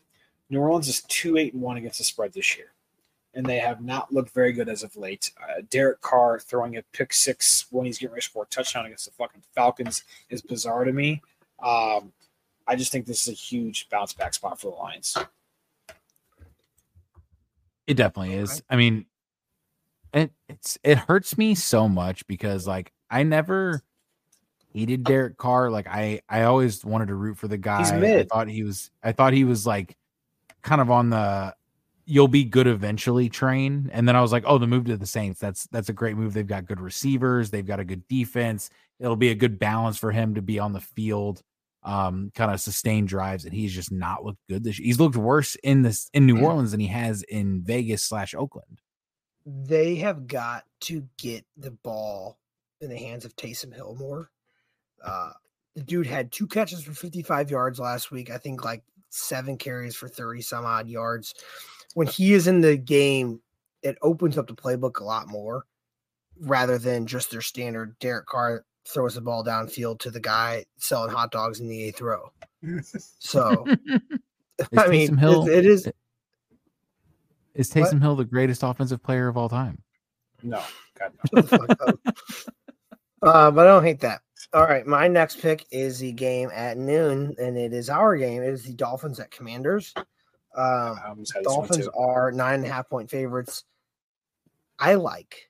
[0.50, 2.74] New Orleans is two eight and one against the spread this year,
[3.34, 5.32] and they have not looked very good as of late.
[5.42, 9.06] Uh, Derek Carr throwing a pick six when he's getting ready for a touchdown against
[9.06, 11.22] the fucking Falcons is bizarre to me.
[11.64, 12.12] Um,
[12.68, 15.18] I just think this is a huge bounce back spot for the Lions.
[17.88, 18.64] It definitely is.
[18.70, 19.06] I mean,
[20.14, 23.82] it it's it hurts me so much because like I never
[24.74, 25.70] hated Derek Carr.
[25.70, 27.82] Like I I always wanted to root for the guy.
[28.20, 29.98] I thought he was I thought he was like
[30.62, 31.56] kind of on the
[32.06, 33.90] you'll be good eventually train.
[33.94, 35.40] And then I was like, oh, the move to the Saints.
[35.40, 36.34] That's that's a great move.
[36.34, 38.70] They've got good receivers, they've got a good defense.
[39.00, 41.42] It'll be a good balance for him to be on the field,
[41.84, 43.46] um, kind of sustain drives.
[43.46, 44.86] And he's just not looked good this year.
[44.86, 48.82] He's looked worse in this in New Orleans than he has in Vegas slash Oakland.
[49.46, 52.38] They have got to get the ball
[52.80, 54.30] in the hands of Taysom Hill more.
[55.04, 55.32] Uh,
[55.76, 58.30] the dude had two catches for 55 yards last week.
[58.30, 61.34] I think like seven carries for 30 some odd yards.
[61.94, 63.42] When he is in the game,
[63.82, 65.66] it opens up the playbook a lot more
[66.40, 71.12] rather than just their standard Derek Carr throws the ball downfield to the guy selling
[71.12, 72.32] hot dogs in the eighth row.
[73.18, 73.66] So,
[74.78, 75.90] I mean, Hill, it, it is.
[77.56, 78.02] Is Taysom what?
[78.02, 79.82] Hill the greatest offensive player of all time?
[80.44, 80.62] No,
[80.98, 81.42] God, no.
[83.22, 84.22] uh, but I don't hate that.
[84.54, 88.42] All right, my next pick is the game at noon, and it is our game.
[88.42, 89.94] It is the Dolphins at Commanders.
[90.56, 93.64] Um, Dolphins are nine and a half point favorites.
[94.80, 95.50] I like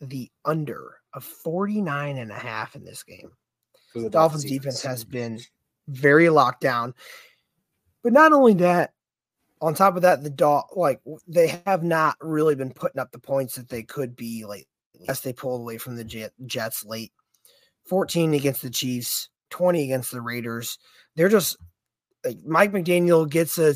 [0.00, 3.30] the under of 49 and a half in this game.
[3.94, 5.40] The Dolphins defense has been
[5.88, 6.94] very locked down.
[8.02, 8.92] But not only that,
[9.60, 13.18] on top of that, the dog like they have not really been putting up the
[13.18, 14.66] points that they could be like
[15.08, 17.12] as they pulled away from the Jets late
[17.86, 20.78] 14 against the Chiefs, 20 against the Raiders.
[21.16, 21.56] They're just
[22.24, 23.74] like Mike McDaniel gets a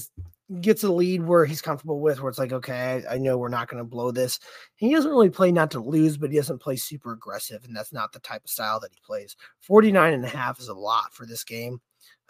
[0.60, 3.48] gets a lead where he's comfortable with, where it's like, okay, I, I know we're
[3.48, 4.40] not going to blow this.
[4.76, 7.92] He doesn't really play not to lose, but he doesn't play super aggressive, and that's
[7.92, 9.36] not the type of style that he plays.
[9.60, 11.80] 49 and a half is a lot for this game.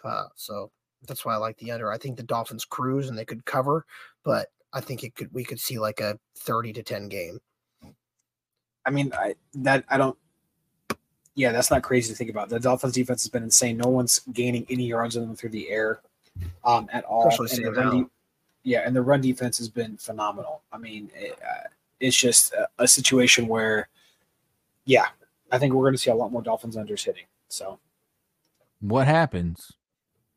[0.03, 0.71] Uh, so
[1.07, 1.91] that's why I like the under.
[1.91, 3.85] I think the Dolphins cruise and they could cover,
[4.23, 7.39] but I think it could we could see like a 30 to 10 game.
[8.85, 10.17] I mean, I that I don't
[11.35, 12.49] yeah, that's not crazy to think about.
[12.49, 13.77] The Dolphins defense has been insane.
[13.77, 16.01] No one's gaining any yards on them through the air
[16.65, 17.29] um, at all.
[17.39, 18.09] And the run de-
[18.63, 20.63] yeah, and the run defense has been phenomenal.
[20.73, 21.69] I mean, it, uh,
[22.01, 23.87] it's just a, a, situation where,
[24.83, 25.05] yeah,
[25.49, 27.23] I think we're going to see a lot more Dolphins unders hitting.
[27.47, 27.79] So,
[28.81, 29.71] what happens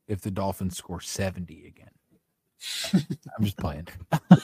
[0.09, 1.89] if the Dolphins score 70 again?
[2.95, 3.89] I'm just playing.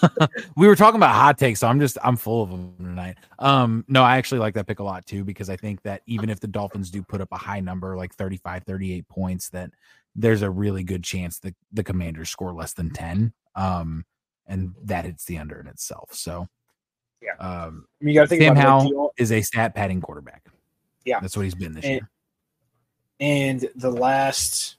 [0.56, 3.16] we were talking about hot takes, so I'm just I'm full of them tonight.
[3.39, 6.28] Um, no, I actually like that pick a lot too because I think that even
[6.28, 9.70] if the Dolphins do put up a high number like 35, 38 points, that
[10.16, 13.32] there's a really good chance that the Commanders score less than 10.
[13.55, 14.05] Um,
[14.47, 16.12] and that hits the under in itself.
[16.12, 16.48] So,
[17.22, 17.35] yeah.
[17.39, 20.44] Um, you got to think Sam Howell is a stat padding quarterback.
[21.05, 22.10] Yeah, that's what he's been this and, year.
[23.20, 24.76] And the last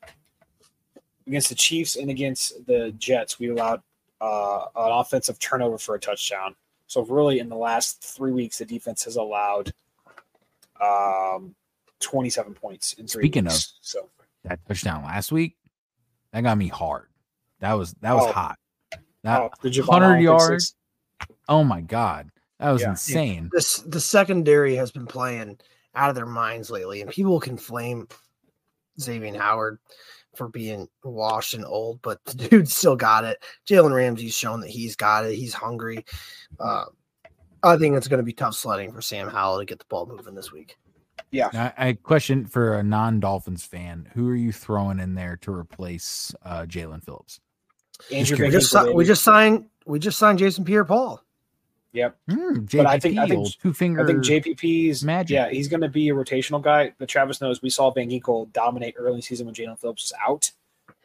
[1.30, 3.82] against the Chiefs and against the Jets, we allowed
[4.20, 6.56] uh, an offensive turnover for a touchdown.
[6.88, 9.72] So really, in the last three weeks, the defense has allowed
[10.82, 11.54] um,
[12.00, 13.74] 27 points in three Speaking weeks.
[13.74, 14.10] of so
[14.44, 15.56] that touchdown last week,
[16.34, 17.06] that got me hard.
[17.60, 18.32] That was that was oh.
[18.32, 18.58] hot.
[19.24, 20.76] That oh, hundred yards.
[21.48, 22.90] Oh my god, that was yeah.
[22.90, 23.50] insane.
[23.54, 25.60] This the secondary has been playing
[25.94, 28.08] out of their minds lately, and people can flame
[29.00, 29.78] Xavier Howard
[30.40, 33.44] for being washed and old, but the dude still got it.
[33.68, 35.36] Jalen Ramsey's shown that he's got it.
[35.36, 36.06] He's hungry.
[36.60, 36.86] Uh,
[37.62, 40.06] I think it's going to be tough sledding for Sam Howell to get the ball
[40.06, 40.78] moving this week.
[41.30, 41.50] Yeah.
[41.78, 45.52] I, I question for a non Dolphins fan, who are you throwing in there to
[45.52, 47.42] replace uh, Jaelan Phillips?
[48.10, 51.22] Andrew we just, we just signed we just signed Jason Pierre Paul.
[51.92, 52.18] Yep.
[52.30, 54.04] Mm, but I think I think two finger.
[54.04, 55.34] I think JPP's magic.
[55.34, 56.94] Yeah, he's going to be a rotational guy.
[56.98, 60.52] But Travis knows we saw Van Ginkel dominate early season when Jaelan Phillips was out.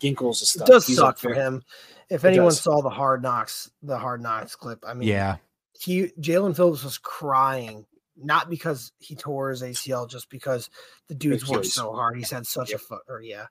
[0.02, 0.69] Ginkel's a stuff.
[0.69, 1.62] It does he's suck for him.
[2.11, 2.61] If it anyone does.
[2.61, 5.36] saw the hard knocks, the hard knocks clip, I mean, yeah,
[5.78, 7.86] he Jaelan Phillips was crying
[8.16, 10.70] not because he tore his ACL, just because
[11.09, 12.16] the dude's worked so hard.
[12.16, 12.81] He's had such yep.
[12.81, 13.47] a foot, or yeah,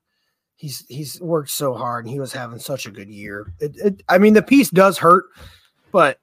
[0.55, 3.53] he's he's worked so hard, and he was having such a good year.
[3.59, 5.25] It, it I mean, the piece does hurt,
[5.91, 6.19] but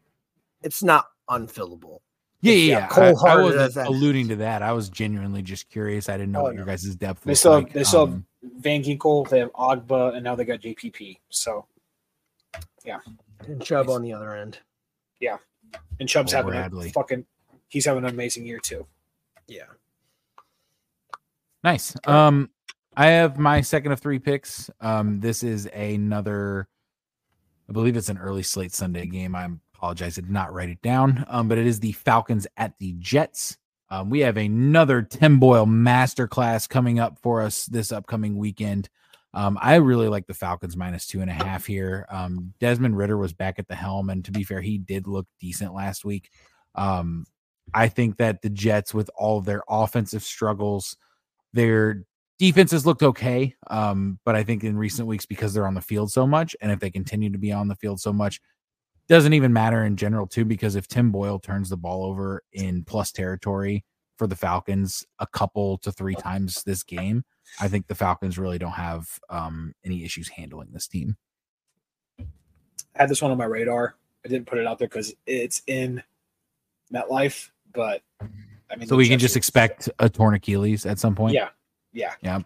[0.63, 2.01] it's not unfillable.
[2.43, 2.87] Yeah, yeah, yeah.
[2.89, 4.63] Cole I, I was alluding to that.
[4.63, 6.09] I was genuinely just curious.
[6.09, 6.59] I didn't know oh, what no.
[6.59, 7.67] your guys' depth they still like.
[7.67, 11.19] Have, they still um, have Van Ginkel, they have Ogbah, and now they got JPP.
[11.29, 11.67] So,
[12.85, 12.99] yeah.
[13.47, 13.97] And Chubb nice.
[13.97, 14.59] on the other end.
[15.21, 15.37] Yeah.
[15.99, 16.89] And Chubb's oh, having Bradley.
[16.89, 17.27] a fucking,
[17.69, 18.87] he's having an amazing year too.
[19.47, 19.65] Yeah.
[21.63, 21.95] Nice.
[22.07, 22.51] Um,
[22.97, 24.71] I have my second of three picks.
[24.81, 26.69] Um, this is another,
[27.69, 29.35] I believe it's an early slate Sunday game.
[29.35, 29.49] I
[29.81, 31.25] apologize, I did not write it down.
[31.29, 33.57] Um, but it is the Falcons at the Jets.
[33.89, 38.91] Um, we have another Tim Boyle masterclass coming up for us this upcoming weekend.
[39.33, 42.07] Um, I really like the Falcons minus two and a half here.
[42.11, 45.27] Um, Desmond Ridder was back at the helm, and to be fair, he did look
[45.41, 46.31] decent last week.
[46.75, 47.25] Um,
[47.73, 50.97] I think that the Jets, with all of their offensive struggles,
[51.53, 52.05] their
[52.39, 53.55] defenses looked okay.
[53.69, 56.71] Um, but I think in recent weeks, because they're on the field so much, and
[56.71, 58.41] if they continue to be on the field so much,
[59.11, 62.85] doesn't even matter in general, too, because if Tim Boyle turns the ball over in
[62.85, 63.85] plus territory
[64.17, 67.25] for the Falcons a couple to three times this game,
[67.61, 71.17] I think the Falcons really don't have um, any issues handling this team.
[72.21, 72.25] I
[72.95, 73.97] had this one on my radar.
[74.25, 76.03] I didn't put it out there because it's in
[76.95, 78.03] MetLife, but
[78.71, 81.35] I mean, so we can just expect a torn Achilles at some point.
[81.35, 81.49] Yeah,
[81.93, 82.43] yeah, yeah.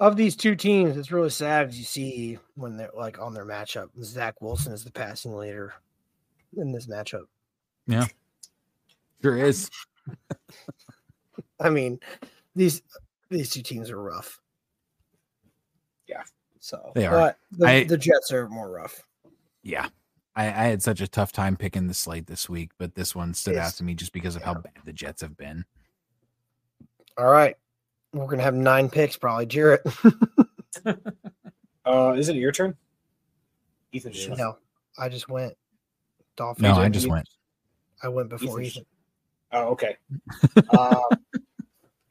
[0.00, 3.44] Of these two teams, it's really sad as you see when they're like on their
[3.44, 3.90] matchup.
[4.02, 5.74] Zach Wilson is the passing leader
[6.56, 7.24] in this matchup.
[7.86, 8.06] Yeah,
[9.22, 9.70] sure is.
[11.60, 12.00] I mean,
[12.56, 12.82] these
[13.28, 14.40] these two teams are rough.
[16.06, 16.22] Yeah.
[16.60, 17.36] So they are.
[17.52, 19.02] the, I, the Jets are more rough.
[19.62, 19.88] Yeah.
[20.36, 23.34] I, I, had such a tough time picking the slate this week, but this one
[23.34, 24.46] stood it's, out to me just because of yeah.
[24.46, 25.64] how bad the Jets have been.
[27.18, 27.56] All right.
[28.12, 29.46] We're gonna have nine picks, probably.
[29.46, 29.82] Jarrett.
[31.84, 32.76] uh is it your turn?
[33.92, 34.56] Ethan just No,
[34.98, 35.54] I just went.
[36.36, 36.62] Dolphins.
[36.62, 37.28] No, I just went.
[38.02, 38.82] I went before Ethan.
[38.82, 38.86] Ethan.
[39.52, 39.96] Oh, okay.
[40.70, 41.00] uh,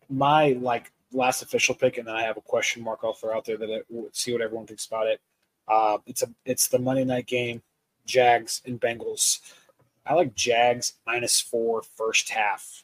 [0.09, 3.45] my like last official pick, and then I have a question mark I'll throw out
[3.45, 5.21] there that I, see what everyone thinks about it.
[5.67, 7.61] Uh, it's a it's the Monday night game,
[8.05, 9.39] Jags and Bengals.
[10.05, 12.83] I like Jags minus four first half.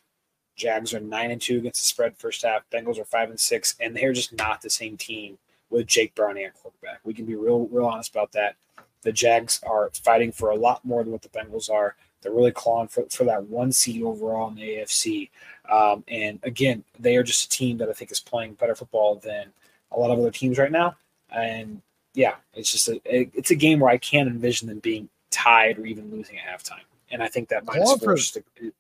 [0.56, 2.70] Jags are nine and two against the spread first half.
[2.72, 5.38] Bengals are five and six, and they're just not the same team
[5.70, 7.00] with Jake Browning at quarterback.
[7.04, 8.56] We can be real real honest about that.
[9.02, 11.96] The Jags are fighting for a lot more than what the Bengals are.
[12.22, 15.30] They're really clawing for, for that one seed overall in the AFC.
[15.70, 19.18] Um, and again, they are just a team that I think is playing better football
[19.18, 19.54] than
[19.92, 20.96] a lot of other teams right now.
[21.30, 21.82] And
[22.16, 25.86] yeah, it's just a it's a game where I can't envision them being tied or
[25.86, 26.84] even losing at halftime.
[27.12, 28.18] And I think that minus four.
[28.18, 28.72] For,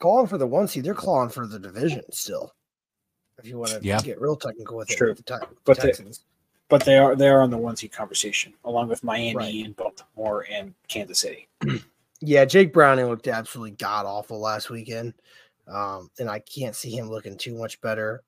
[0.00, 2.54] calling for the one seed, they're clawing for the division still.
[3.38, 4.00] If you want to yeah.
[4.00, 5.10] get real technical with it, True.
[5.10, 6.18] With the, but Texans.
[6.18, 6.24] They,
[6.68, 9.64] but they are they are on the one seed conversation along with Miami right.
[9.64, 11.48] and Baltimore and Kansas City.
[12.20, 15.14] Yeah, Jake Browning looked absolutely god awful last weekend.
[15.66, 18.22] Um, and I can't see him looking too much better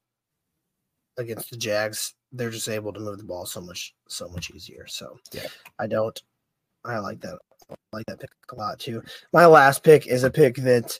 [1.18, 2.14] against the Jags.
[2.32, 4.86] They're just able to move the ball so much, so much easier.
[4.86, 5.46] So yeah,
[5.78, 6.20] I don't.
[6.84, 7.38] I like that.
[7.92, 9.02] Like that pick a lot too.
[9.32, 10.98] My last pick is a pick that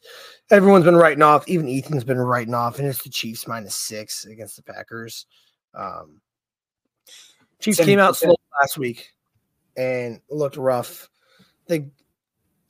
[0.51, 1.49] everyone's been writing off.
[1.49, 5.27] Even Ethan's been writing off, and it's the Chiefs minus six against the Packers.
[5.75, 6.21] Um,
[7.61, 9.11] Chiefs came out slow last week
[9.77, 11.09] and looked rough.
[11.67, 11.87] They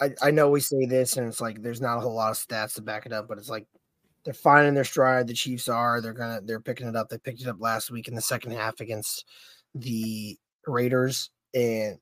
[0.01, 2.37] I, I know we say this and it's like there's not a whole lot of
[2.37, 3.67] stats to back it up, but it's like
[4.25, 5.27] they're finding their stride.
[5.27, 6.01] The Chiefs are.
[6.01, 7.09] They're gonna they're picking it up.
[7.09, 9.25] They picked it up last week in the second half against
[9.75, 11.99] the Raiders and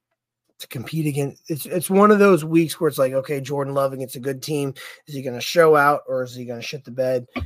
[0.61, 3.93] to compete against it's it's one of those weeks where it's like, okay, Jordan Love
[3.93, 4.75] against a good team.
[5.07, 7.27] Is he gonna show out or is he gonna shit the bed?
[7.37, 7.43] I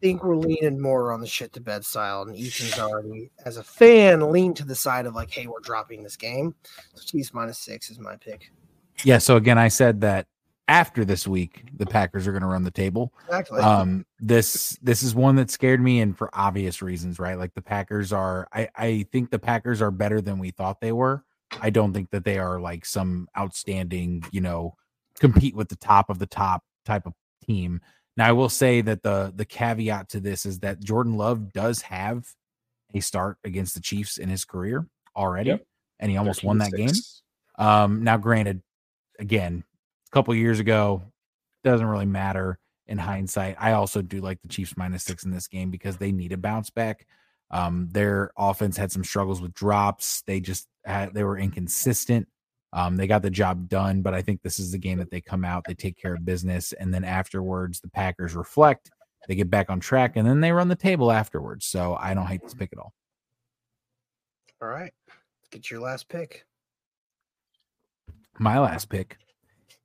[0.00, 3.62] think we're leaning more on the shit to bed style, and Ethan's already, as a
[3.62, 6.54] fan, leaned to the side of like, hey, we're dropping this game.
[6.94, 8.50] So Chiefs minus six is my pick.
[9.04, 9.18] Yeah.
[9.18, 10.26] So again, I said that
[10.68, 13.14] after this week, the Packers are going to run the table.
[13.26, 13.60] Exactly.
[13.60, 17.38] Um, this this is one that scared me, and for obvious reasons, right?
[17.38, 18.48] Like the Packers are.
[18.52, 21.24] I I think the Packers are better than we thought they were.
[21.60, 24.74] I don't think that they are like some outstanding, you know,
[25.18, 27.14] compete with the top of the top type of
[27.44, 27.80] team.
[28.16, 31.82] Now, I will say that the the caveat to this is that Jordan Love does
[31.82, 32.26] have
[32.94, 35.66] a start against the Chiefs in his career already, yep.
[36.00, 36.90] and he almost won that game.
[37.58, 38.62] Um, now, granted,
[39.18, 39.64] again,
[40.08, 41.02] a couple years ago,
[41.64, 43.56] doesn't really matter in hindsight.
[43.58, 46.36] I also do like the Chiefs minus six in this game because they need a
[46.36, 47.06] bounce back.
[47.50, 50.22] Um, their offense had some struggles with drops.
[50.26, 52.28] They just had they were inconsistent.
[52.72, 55.20] Um, they got the job done, but I think this is the game that they
[55.20, 58.90] come out, they take care of business, and then afterwards the Packers reflect,
[59.28, 61.64] they get back on track, and then they run the table afterwards.
[61.64, 62.92] So I don't hate this pick at all.
[64.60, 66.44] All right, let's get your last pick
[68.38, 69.18] my last pick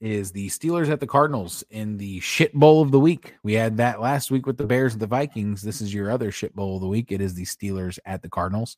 [0.02, 3.36] is the Steelers at the Cardinals in the shit bowl of the week.
[3.44, 5.62] We had that last week with the Bears and the Vikings.
[5.62, 7.12] This is your other shit bowl of the week.
[7.12, 8.78] It is the Steelers at the Cardinals.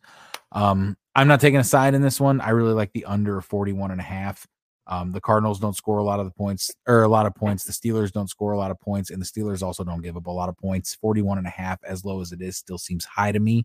[0.52, 2.42] Um, I'm not taking a side in this one.
[2.42, 4.46] I really like the under 41 and a half.
[4.86, 7.64] Um, the Cardinals don't score a lot of the points or a lot of points.
[7.64, 10.28] The Steelers don't score a lot of points, and the Steelers also don't give up
[10.28, 10.94] a lot of points.
[10.96, 13.64] 41 and a half, as low as it is, still seems high to me.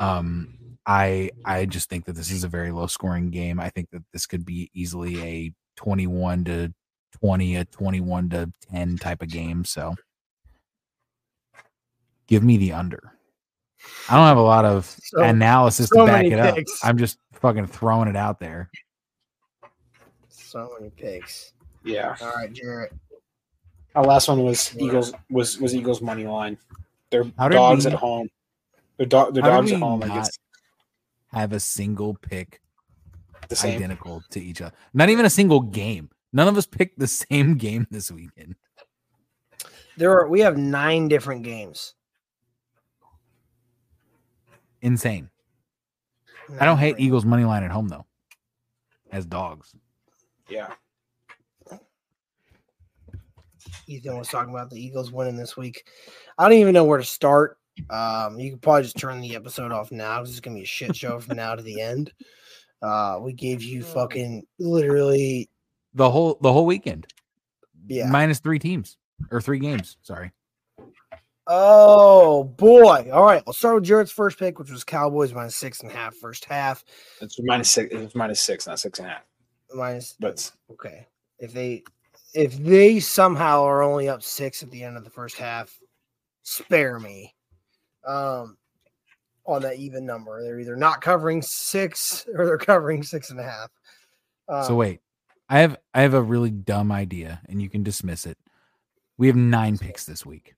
[0.00, 3.60] Um, I I just think that this is a very low scoring game.
[3.60, 6.74] I think that this could be easily a 21 to
[7.12, 9.64] 20, a 21 to 10 type of game.
[9.64, 9.94] So
[12.26, 13.12] give me the under.
[14.08, 16.82] I don't have a lot of so, analysis so to back it picks.
[16.82, 16.88] up.
[16.88, 18.70] I'm just fucking throwing it out there.
[20.28, 21.52] So many picks.
[21.84, 22.16] Yeah.
[22.20, 22.92] All right, Jarrett.
[23.94, 26.58] Our last one was Eagles was was Eagles money line.
[27.10, 28.28] They're dogs we, at home.
[28.96, 30.00] They're, do, they're dogs at home.
[30.00, 30.28] Not
[31.32, 32.60] have a single pick
[33.64, 34.74] identical to each other.
[34.92, 36.10] Not even a single game.
[36.32, 38.56] None of us picked the same game this weekend.
[39.96, 41.94] There are we have nine different games.
[44.80, 45.28] Insane.
[46.60, 48.06] I don't hate Eagles money line at home though.
[49.10, 49.74] As dogs.
[50.48, 50.72] Yeah.
[53.86, 55.88] Ethan was talking about the Eagles winning this week.
[56.36, 57.58] I don't even know where to start.
[57.90, 60.66] Um, you can probably just turn the episode off now because it's gonna be a
[60.66, 62.12] shit show from now to the end.
[62.82, 65.48] Uh, we gave you fucking literally
[65.94, 67.06] the whole the whole weekend.
[67.86, 68.98] Yeah, minus three teams
[69.30, 69.96] or three games.
[70.02, 70.32] Sorry.
[71.46, 73.08] Oh boy!
[73.10, 75.94] All right, I'll start with Jared's first pick, which was Cowboys minus six and a
[75.94, 76.84] half first half.
[77.22, 77.94] It's minus six.
[77.94, 79.22] It's minus six, not six and a half.
[79.74, 81.06] Minus, but okay.
[81.38, 81.84] If they
[82.34, 85.78] if they somehow are only up six at the end of the first half,
[86.42, 87.34] spare me.
[88.06, 88.58] Um,
[89.46, 93.42] on that even number, they're either not covering six or they're covering six and a
[93.42, 93.70] half.
[94.48, 95.00] Um, so wait,
[95.48, 98.38] I have I have a really dumb idea, and you can dismiss it.
[99.16, 100.54] We have nine picks this week.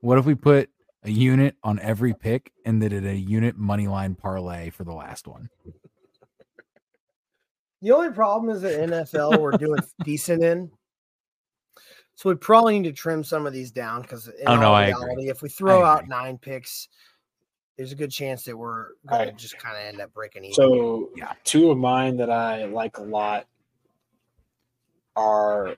[0.00, 0.68] What if we put
[1.04, 4.84] a unit on every pick and then did it a unit money line parlay for
[4.84, 5.48] the last one?
[7.82, 10.70] The only problem is that NFL we're doing decent in.
[12.16, 15.42] So we probably need to trim some of these down because oh no, reality, if
[15.42, 16.88] we throw out nine picks,
[17.76, 20.54] there's a good chance that we're going to just kind of end up breaking even.
[20.54, 23.46] So yeah, two of mine that I like a lot
[25.16, 25.76] are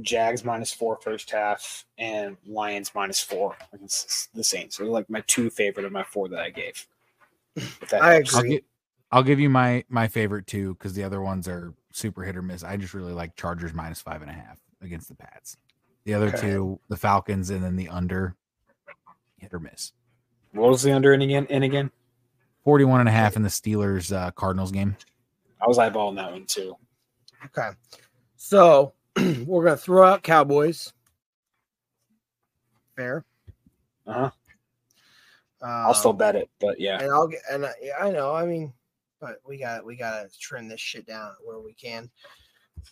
[0.00, 4.76] Jags minus four first half and Lions minus four against the Saints.
[4.76, 6.86] They're like my two favorite of my four that I gave.
[7.92, 8.30] I agree.
[8.34, 8.64] I'll, gi-
[9.12, 12.42] I'll, give you my my favorite two because the other ones are super hit or
[12.42, 12.62] miss.
[12.62, 15.56] I just really like Chargers minus five and a half against the Pats.
[16.04, 16.40] The other okay.
[16.40, 18.36] two, the Falcons, and then the under
[19.38, 19.92] hit or miss.
[20.52, 21.46] What was the under in again?
[21.46, 21.90] In again?
[22.64, 24.96] 41 and a half in the Steelers uh, Cardinals game.
[25.62, 26.76] I was eyeballing that one too.
[27.44, 27.70] Okay.
[28.36, 30.92] So we're gonna throw out Cowboys.
[32.94, 33.24] Fair.
[34.06, 34.30] Uh huh.
[35.62, 37.02] Um, I'll still bet it, but yeah.
[37.02, 38.34] And I'll get and I, I know.
[38.34, 38.72] I mean,
[39.20, 42.10] but we got we got to trim this shit down where we can.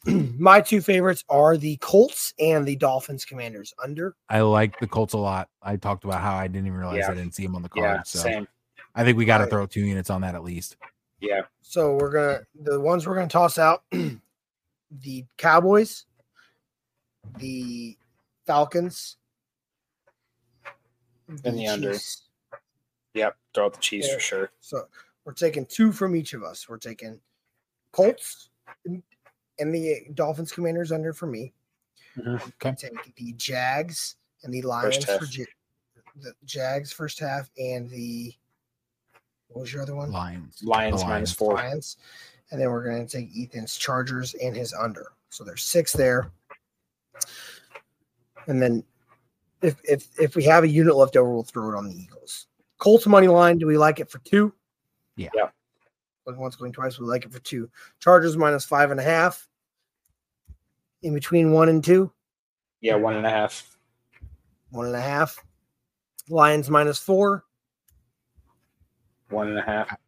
[0.39, 4.17] My two favorites are the Colts and the Dolphins Commanders under.
[4.29, 5.49] I like the Colts a lot.
[5.63, 7.11] I talked about how I didn't even realize yeah.
[7.11, 7.85] I didn't see him on the card.
[7.85, 8.49] Yeah, so same.
[8.95, 9.51] I think we got to right.
[9.51, 10.77] throw two units on that at least.
[11.21, 11.43] Yeah.
[11.63, 13.85] So we're gonna the ones we're gonna toss out
[15.03, 16.07] the Cowboys
[17.39, 17.97] the
[18.47, 19.17] Falcons,
[21.29, 21.97] the and the under.
[23.15, 24.15] Yep, throw out the cheese yeah.
[24.15, 24.51] for sure.
[24.61, 24.87] So
[25.25, 26.69] we're taking two from each of us.
[26.69, 27.21] We're taking
[27.93, 28.51] Colts
[28.85, 29.03] and
[29.75, 31.53] the Dolphins Commanders under for me.
[32.19, 32.35] Mm-hmm.
[32.35, 32.75] Okay.
[32.77, 35.47] Take the Jags and the Lions for J-
[36.21, 38.35] the Jags first half and the
[39.49, 40.11] what was your other one?
[40.11, 40.61] Lions.
[40.65, 41.05] Lions, Lions.
[41.05, 41.55] minus four.
[41.55, 41.97] Lions.
[42.55, 45.11] And then we're going to take Ethan's Chargers and his under.
[45.29, 46.31] So there's six there.
[48.47, 48.85] And then
[49.61, 52.47] if if if we have a unit left over, we'll throw it on the Eagles.
[52.79, 53.59] Colts money line.
[53.59, 54.55] Do we like it for two?
[55.17, 55.31] Yeah.
[55.35, 55.49] Yeah.
[56.27, 57.69] Once going twice, we like it for two.
[57.99, 59.49] Chargers minus five and a half.
[61.03, 62.13] In between one and two.
[62.81, 63.77] Yeah, one and a half.
[64.71, 65.43] One and a half.
[66.29, 67.43] Lions minus four.
[69.31, 69.99] One and a half.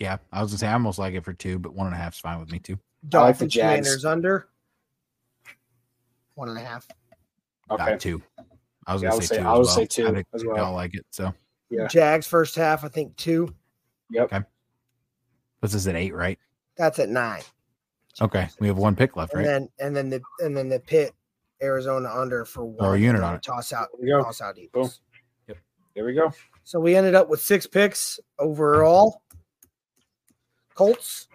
[0.00, 1.98] Yeah, I was gonna say I almost like it for two, but one and a
[1.98, 2.78] half is fine with me too.
[3.06, 3.86] Dolphins like the Jags.
[3.86, 4.48] Commanders under.
[6.34, 6.88] One and a half.
[7.70, 7.98] Okay.
[7.98, 8.22] two.
[8.86, 9.46] I was yeah, gonna say, say, two.
[9.46, 9.64] I would well.
[9.66, 10.08] say two.
[10.08, 10.56] I think as well.
[10.56, 11.04] Y'all like it.
[11.10, 11.34] So
[11.68, 11.86] yeah.
[11.86, 13.54] Jags first half, I think two.
[14.10, 14.32] Yep.
[14.32, 14.44] Okay.
[15.60, 16.38] What's this at eight, right?
[16.78, 17.42] That's at nine.
[18.22, 18.48] Okay.
[18.58, 19.44] We have one pick left, right?
[19.44, 21.12] And then and then the and then the Pitt
[21.62, 22.88] Arizona under for oh, one.
[22.88, 23.42] Or a unit on it.
[23.42, 23.88] Toss out.
[24.00, 24.22] We go.
[24.22, 25.02] Toss out Eagles.
[25.46, 25.58] Yep.
[25.94, 26.32] There we go.
[26.64, 29.22] So we ended up with six picks overall.
[30.80, 31.28] Colts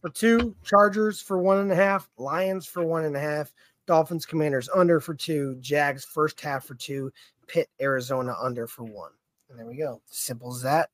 [0.00, 3.52] for two, Chargers for one and a half, Lions for one and a half,
[3.88, 7.10] Dolphins Commanders under for two, Jags first half for two,
[7.48, 9.10] Pitt Arizona under for one.
[9.50, 10.00] And there we go.
[10.06, 10.90] Simple as that.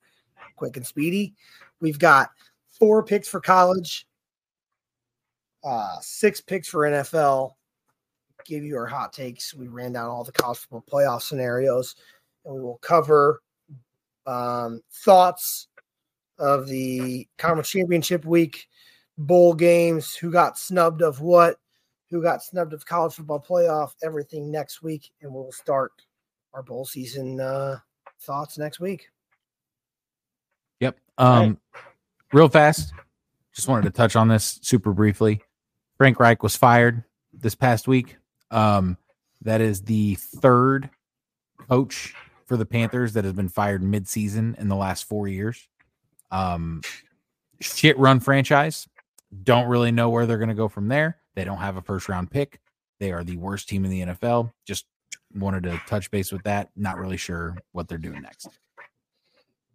[0.57, 1.35] Quick and speedy.
[1.83, 2.31] We've got
[2.71, 4.07] four picks for college,
[5.63, 7.51] uh, six picks for NFL.
[8.47, 9.53] Give you our hot takes.
[9.53, 11.97] We ran down all the college football playoff scenarios,
[12.47, 13.43] and we will cover
[14.25, 15.69] um, thoughts
[16.41, 18.67] of the conference championship week,
[19.19, 21.57] bowl games, who got snubbed of what,
[22.11, 25.93] who got snubbed of college football playoff, everything next week, and we'll start
[26.53, 27.79] our bowl season uh,
[28.23, 29.09] thoughts next week.
[30.81, 30.99] Yep.
[31.19, 31.83] Um, right.
[32.33, 32.93] real fast,
[33.55, 35.43] just wanted to touch on this super briefly.
[35.99, 38.17] Frank Reich was fired this past week.
[38.51, 38.97] Um,
[39.43, 40.91] that is the third
[41.69, 42.15] coach
[42.47, 45.69] for the Panthers that has been fired mid-season in the last four years.
[46.31, 46.83] Um,
[47.61, 48.89] shit run franchise.
[49.43, 51.19] Don't really know where they're going to go from there.
[51.35, 52.61] They don't have a first round pick.
[52.99, 54.53] They are the worst team in the NFL.
[54.67, 54.87] Just
[55.35, 56.71] wanted to touch base with that.
[56.77, 58.49] Not really sure what they're doing next.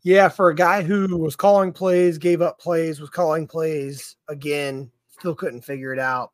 [0.03, 4.91] Yeah, for a guy who was calling plays, gave up plays, was calling plays again,
[5.09, 6.31] still couldn't figure it out.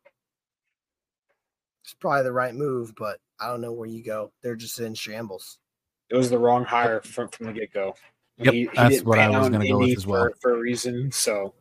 [1.82, 4.30] It's probably the right move, but I don't know where you go.
[4.42, 5.58] They're just in shambles.
[6.10, 7.94] It was the wrong hire from, from the get go.
[8.44, 10.24] Yep, he, he that's what I was going to go with as well.
[10.24, 11.10] For, for a reason.
[11.12, 11.54] So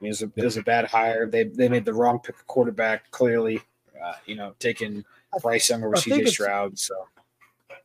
[0.00, 1.26] it was, a, it was a bad hire.
[1.26, 3.60] They they made the wrong pick of quarterback, clearly.
[4.02, 5.04] Uh, you know, taking
[5.40, 6.78] Bryce Young over CJ Stroud.
[6.78, 6.94] So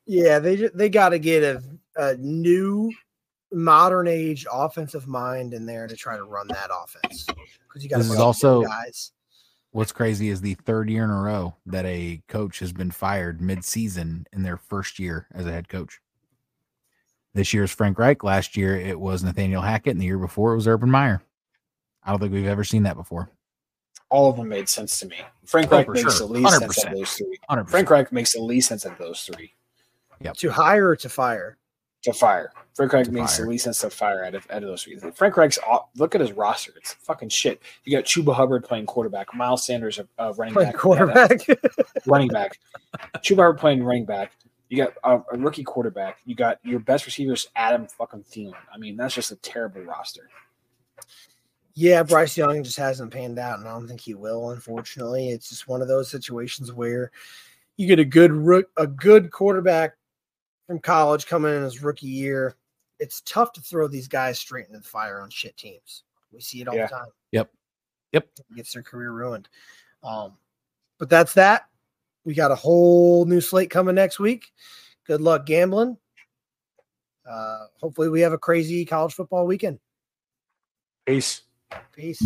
[0.05, 1.63] yeah, they they got to get a,
[1.95, 2.91] a new
[3.51, 7.97] modern age offensive mind in there to try to run that offense because you got
[7.97, 9.11] this is also guys.
[9.71, 13.39] What's crazy is the third year in a row that a coach has been fired
[13.39, 15.99] mid-season in their first year as a head coach.
[17.33, 18.23] This year is Frank Reich.
[18.23, 21.21] Last year it was Nathaniel Hackett, and the year before it was Urban Meyer.
[22.03, 23.29] I don't think we've ever seen that before.
[24.09, 25.17] All of them made sense to me.
[25.45, 26.27] Frank oh, Reich makes sure.
[26.27, 26.73] the least 100%.
[26.73, 27.69] sense of those 3 100%.
[27.69, 29.53] Frank Reich makes the least sense of those three.
[30.21, 30.35] Yep.
[30.37, 31.57] To hire or to fire?
[32.03, 32.51] To fire.
[32.75, 33.45] Frank Reich makes fire.
[33.45, 34.97] the least sense to fire out of, out of those three.
[35.15, 35.59] Frank Reich's
[35.95, 36.73] look at his roster.
[36.77, 37.61] It's fucking shit.
[37.83, 41.41] You got Chuba Hubbard playing quarterback, Miles Sanders uh, running playing back, quarterback,
[42.05, 42.59] running back.
[43.17, 44.33] Chuba Hubbard playing running back.
[44.69, 46.19] You got a, a, rookie quarterback.
[46.25, 48.53] You got your best receivers, Adam fucking Thielen.
[48.73, 50.29] I mean, that's just a terrible roster.
[51.73, 54.51] Yeah, Bryce Young just hasn't panned out, and I don't think he will.
[54.51, 57.11] Unfortunately, it's just one of those situations where
[57.77, 59.95] you get a good rook, a good quarterback
[60.67, 62.55] from college coming in his rookie year.
[62.99, 66.03] It's tough to throw these guys straight into the fire on shit teams.
[66.31, 66.87] We see it all yeah.
[66.87, 67.07] the time.
[67.31, 67.49] Yep.
[68.11, 68.27] Yep.
[68.37, 69.49] It gets their career ruined.
[70.03, 70.33] Um,
[70.97, 71.69] but that's that.
[72.25, 74.51] We got a whole new slate coming next week.
[75.07, 75.97] Good luck gambling.
[77.27, 79.79] Uh, hopefully, we have a crazy college football weekend.
[81.05, 81.41] Peace.
[81.91, 82.23] Peace.